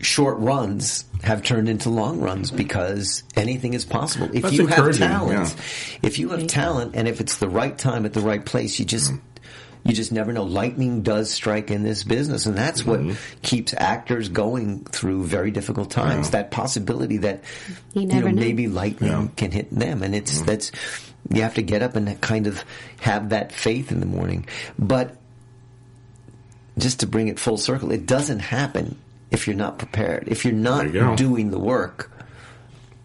short 0.00 0.38
runs 0.38 1.04
have 1.22 1.42
turned 1.42 1.68
into 1.68 1.90
long 1.90 2.20
runs 2.20 2.50
because 2.50 3.22
anything 3.36 3.74
is 3.74 3.84
possible. 3.84 4.30
If 4.32 4.44
That's 4.44 4.54
you 4.54 4.66
have 4.68 4.96
talent, 4.96 5.54
yeah. 5.54 5.98
if 6.02 6.18
you 6.18 6.30
have 6.30 6.46
talent, 6.46 6.94
and 6.94 7.06
if 7.06 7.20
it's 7.20 7.36
the 7.36 7.48
right 7.48 7.76
time 7.76 8.06
at 8.06 8.14
the 8.14 8.20
right 8.20 8.42
place, 8.44 8.78
you 8.78 8.84
just 8.86 9.12
you 9.84 9.92
just 9.94 10.12
never 10.12 10.32
know. 10.32 10.44
Lightning 10.44 11.02
does 11.02 11.30
strike 11.30 11.70
in 11.70 11.82
this 11.82 12.04
business, 12.04 12.46
and 12.46 12.56
that's 12.56 12.84
what 12.84 13.00
keeps 13.42 13.74
actors 13.76 14.28
going 14.28 14.84
through 14.84 15.24
very 15.24 15.50
difficult 15.50 15.90
times. 15.90 16.26
Mm-hmm. 16.28 16.36
Yeah. 16.36 16.42
That 16.42 16.50
possibility 16.50 17.16
that 17.18 17.42
You 17.94 18.02
you, 18.02 18.06
know, 18.08 18.20
know. 18.20 18.32
maybe 18.32 18.68
lightning 18.68 19.10
Yeah. 19.10 19.28
can 19.36 19.50
hit 19.50 19.70
them, 19.70 20.02
and 20.02 20.14
it's 20.14 20.40
that's 20.42 20.70
you 21.32 21.42
have 21.42 21.54
to 21.54 21.62
get 21.62 21.82
up 21.82 21.96
and 21.96 22.20
kind 22.20 22.46
of 22.46 22.64
have 23.00 23.28
that 23.30 23.52
faith 23.52 23.90
in 23.92 24.00
the 24.00 24.06
morning, 24.06 24.46
but 24.78 25.16
just 26.78 27.00
to 27.00 27.06
bring 27.06 27.28
it 27.28 27.38
full 27.38 27.56
circle, 27.58 27.90
it 27.92 28.06
doesn't 28.06 28.38
happen 28.38 28.96
if 29.30 29.46
you're 29.46 29.56
not 29.56 29.78
prepared. 29.78 30.28
If 30.28 30.44
you're 30.44 30.54
not 30.54 30.92
you 30.92 31.14
doing 31.16 31.50
the 31.50 31.58
work, 31.58 32.10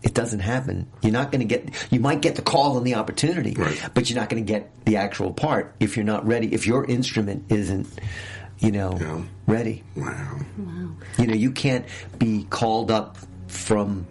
it 0.05 0.13
doesn't 0.13 0.39
happen. 0.39 0.85
You're 1.01 1.11
not 1.11 1.31
going 1.31 1.39
to 1.39 1.47
get, 1.47 1.67
you 1.91 1.99
might 1.99 2.21
get 2.21 2.35
the 2.35 2.43
call 2.43 2.77
and 2.77 2.85
the 2.85 2.93
opportunity, 2.93 3.55
Right. 3.57 3.89
but 3.95 4.07
you're 4.09 4.19
not 4.19 4.29
going 4.29 4.45
to 4.45 4.47
get 4.53 4.69
the 4.85 4.97
actual 4.97 5.33
part 5.33 5.73
if 5.79 5.97
you're 5.97 6.05
not 6.05 6.25
ready, 6.27 6.53
if 6.53 6.67
your 6.67 6.85
instrument 6.85 7.45
isn't, 7.49 7.87
you 8.59 8.71
know, 8.71 8.97
Yeah. 9.01 9.21
ready. 9.47 9.83
wow. 9.95 10.37
Wow. 10.59 10.89
You 11.17 11.25
know, 11.27 11.33
you 11.33 11.51
can't 11.51 11.85
be 12.19 12.45
called 12.51 12.91
up 12.91 13.17
from, 13.47 14.05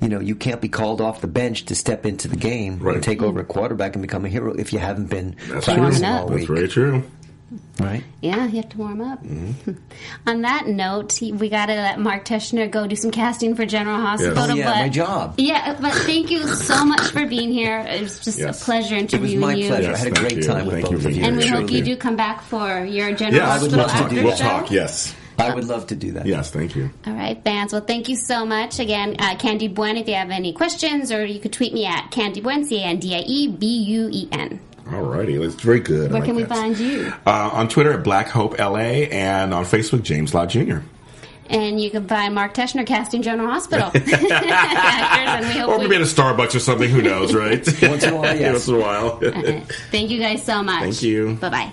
you 0.00 0.08
know, 0.08 0.20
you 0.20 0.36
can't 0.36 0.60
be 0.60 0.68
called 0.68 1.00
off 1.00 1.20
the 1.20 1.26
bench 1.26 1.64
to 1.66 1.74
step 1.74 2.06
into 2.06 2.28
the 2.28 2.36
game 2.36 2.78
Right. 2.78 2.94
and 2.94 3.02
take 3.04 3.20
over 3.20 3.40
a 3.40 3.44
quarterback 3.44 3.94
and 3.96 4.02
become 4.02 4.24
a 4.24 4.28
hero 4.28 4.54
if 4.54 4.72
you 4.72 4.78
haven't 4.78 5.10
been 5.10 5.34
That's 5.48 5.64
practicing 5.64 6.02
true. 6.04 6.12
All 6.12 6.24
up. 6.26 6.30
That's 6.30 6.44
very 6.46 6.68
true. 6.68 7.02
right? 7.80 8.04
Yeah, 8.20 8.46
you 8.46 8.56
have 8.56 8.68
to 8.70 8.78
warm 8.78 9.00
up. 9.00 9.22
Mm-hmm. 9.24 9.72
On 10.28 10.42
that 10.42 10.66
note, 10.66 11.12
he- 11.14 11.32
we 11.32 11.48
got 11.48 11.66
to 11.66 11.74
let 11.74 11.98
Mark 11.98 12.24
Teschner 12.24 12.70
go 12.70 12.86
do 12.86 12.94
some 12.96 13.10
casting 13.10 13.54
for 13.54 13.66
General 13.66 13.98
Hospital. 14.00 14.38
Oh, 14.38 14.54
yeah, 14.54 14.64
but, 14.64 14.76
my 14.76 14.88
job. 14.88 15.34
Yeah, 15.38 15.76
but 15.80 15.92
thank 15.92 16.30
you 16.30 16.46
so 16.46 16.84
much 16.84 17.00
for 17.10 17.26
being 17.26 17.50
here. 17.52 17.78
It 17.80 18.02
was 18.02 18.20
just 18.20 18.38
Yes. 18.38 18.60
a 18.60 18.64
pleasure 18.64 18.94
interviewing 18.94 19.40
you. 19.40 19.46
It 19.46 19.46
was 19.46 19.50
interviewing 19.50 19.50
my 19.50 19.54
you. 19.54 19.68
pleasure. 19.68 19.94
I 19.94 19.96
had 19.96 20.06
a 20.08 20.20
great 20.20 20.36
you. 20.36 20.42
time 20.42 20.66
with 20.66 20.74
Thank 20.74 20.90
you 20.90 20.96
both 20.98 21.06
of 21.06 21.16
you. 21.16 21.24
And 21.24 21.36
we 21.36 21.46
hope 21.46 21.70
you 21.70 21.82
do 21.82 21.96
come 21.96 22.16
back 22.16 22.42
for 22.42 22.84
your 22.84 23.12
General 23.12 23.36
Yes, 23.36 23.48
I 23.48 23.62
would 23.62 23.72
Hospital 23.72 23.78
love 23.86 23.90
after 23.90 24.14
do 24.14 24.24
we'll 24.24 24.36
show. 24.36 24.44
talk. 24.44 24.70
Yes. 24.70 25.14
I 25.38 25.54
would 25.54 25.64
love 25.64 25.86
to 25.86 25.96
do 25.96 26.12
that. 26.12 26.26
Yes, 26.26 26.50
thank 26.50 26.76
you. 26.76 26.90
All 27.06 27.14
right, 27.14 27.42
fans. 27.42 27.72
Well, 27.72 27.80
thank 27.80 28.10
you 28.10 28.16
so 28.16 28.44
much. 28.44 28.78
Again, 28.78 29.16
uh, 29.18 29.36
Candie 29.36 29.68
Buen, 29.68 29.96
if 29.96 30.06
you 30.06 30.12
have 30.12 30.28
any 30.28 30.52
questions, 30.52 31.10
or 31.10 31.24
you 31.24 31.40
could 31.40 31.54
tweet 31.54 31.72
me 31.72 31.86
at 31.86 32.10
Candie 32.10 32.42
Buen, 32.42 32.66
C 32.66 32.76
A 32.82 32.84
N 32.84 32.98
D 32.98 33.14
I 33.16 33.20
E 33.20 33.48
B 33.48 33.66
U 33.66 34.10
E 34.12 34.28
N. 34.30 34.60
Alrighty, 34.90 35.40
that's 35.40 35.54
very 35.62 35.80
good. 35.80 36.10
Where 36.10 36.20
like 36.20 36.24
can 36.24 36.36
we 36.36 36.42
that. 36.42 36.48
find 36.56 36.78
you? 36.78 37.12
Uh, 37.26 37.50
on 37.52 37.68
Twitter 37.68 37.92
at 37.92 38.02
Black 38.04 38.28
Hope 38.28 38.58
LA 38.58 39.06
and 39.10 39.52
on 39.54 39.64
Facebook 39.64 40.02
James 40.02 40.34
Lott 40.34 40.48
Jr. 40.50 40.78
And 41.48 41.80
you 41.80 41.90
can 41.90 42.06
find 42.06 42.32
Mark 42.34 42.54
Teschner 42.54 42.86
casting 42.86 43.22
General 43.22 43.50
Hospital. 43.50 43.86
Actors, 43.94 44.10
and 44.12 45.46
we 45.46 45.52
hope 45.60 45.68
Or 45.70 45.78
we- 45.78 45.84
maybe 45.88 45.96
at 45.96 46.02
a 46.02 46.04
Starbucks 46.04 46.54
or 46.54 46.60
something. 46.60 46.88
Who 46.88 47.02
knows, 47.02 47.34
right? 47.34 47.66
Once 47.82 48.04
in 48.04 48.14
a 48.14 48.16
while, 48.16 48.36
yes. 48.36 48.52
Once 48.52 48.68
in 48.68 48.74
a 48.74 48.78
while. 48.78 49.18
Thank 49.90 50.10
you 50.10 50.20
guys 50.20 50.44
so 50.44 50.62
much. 50.62 50.80
Thank 50.80 51.02
you. 51.02 51.34
Bye 51.40 51.48
bye. 51.50 51.72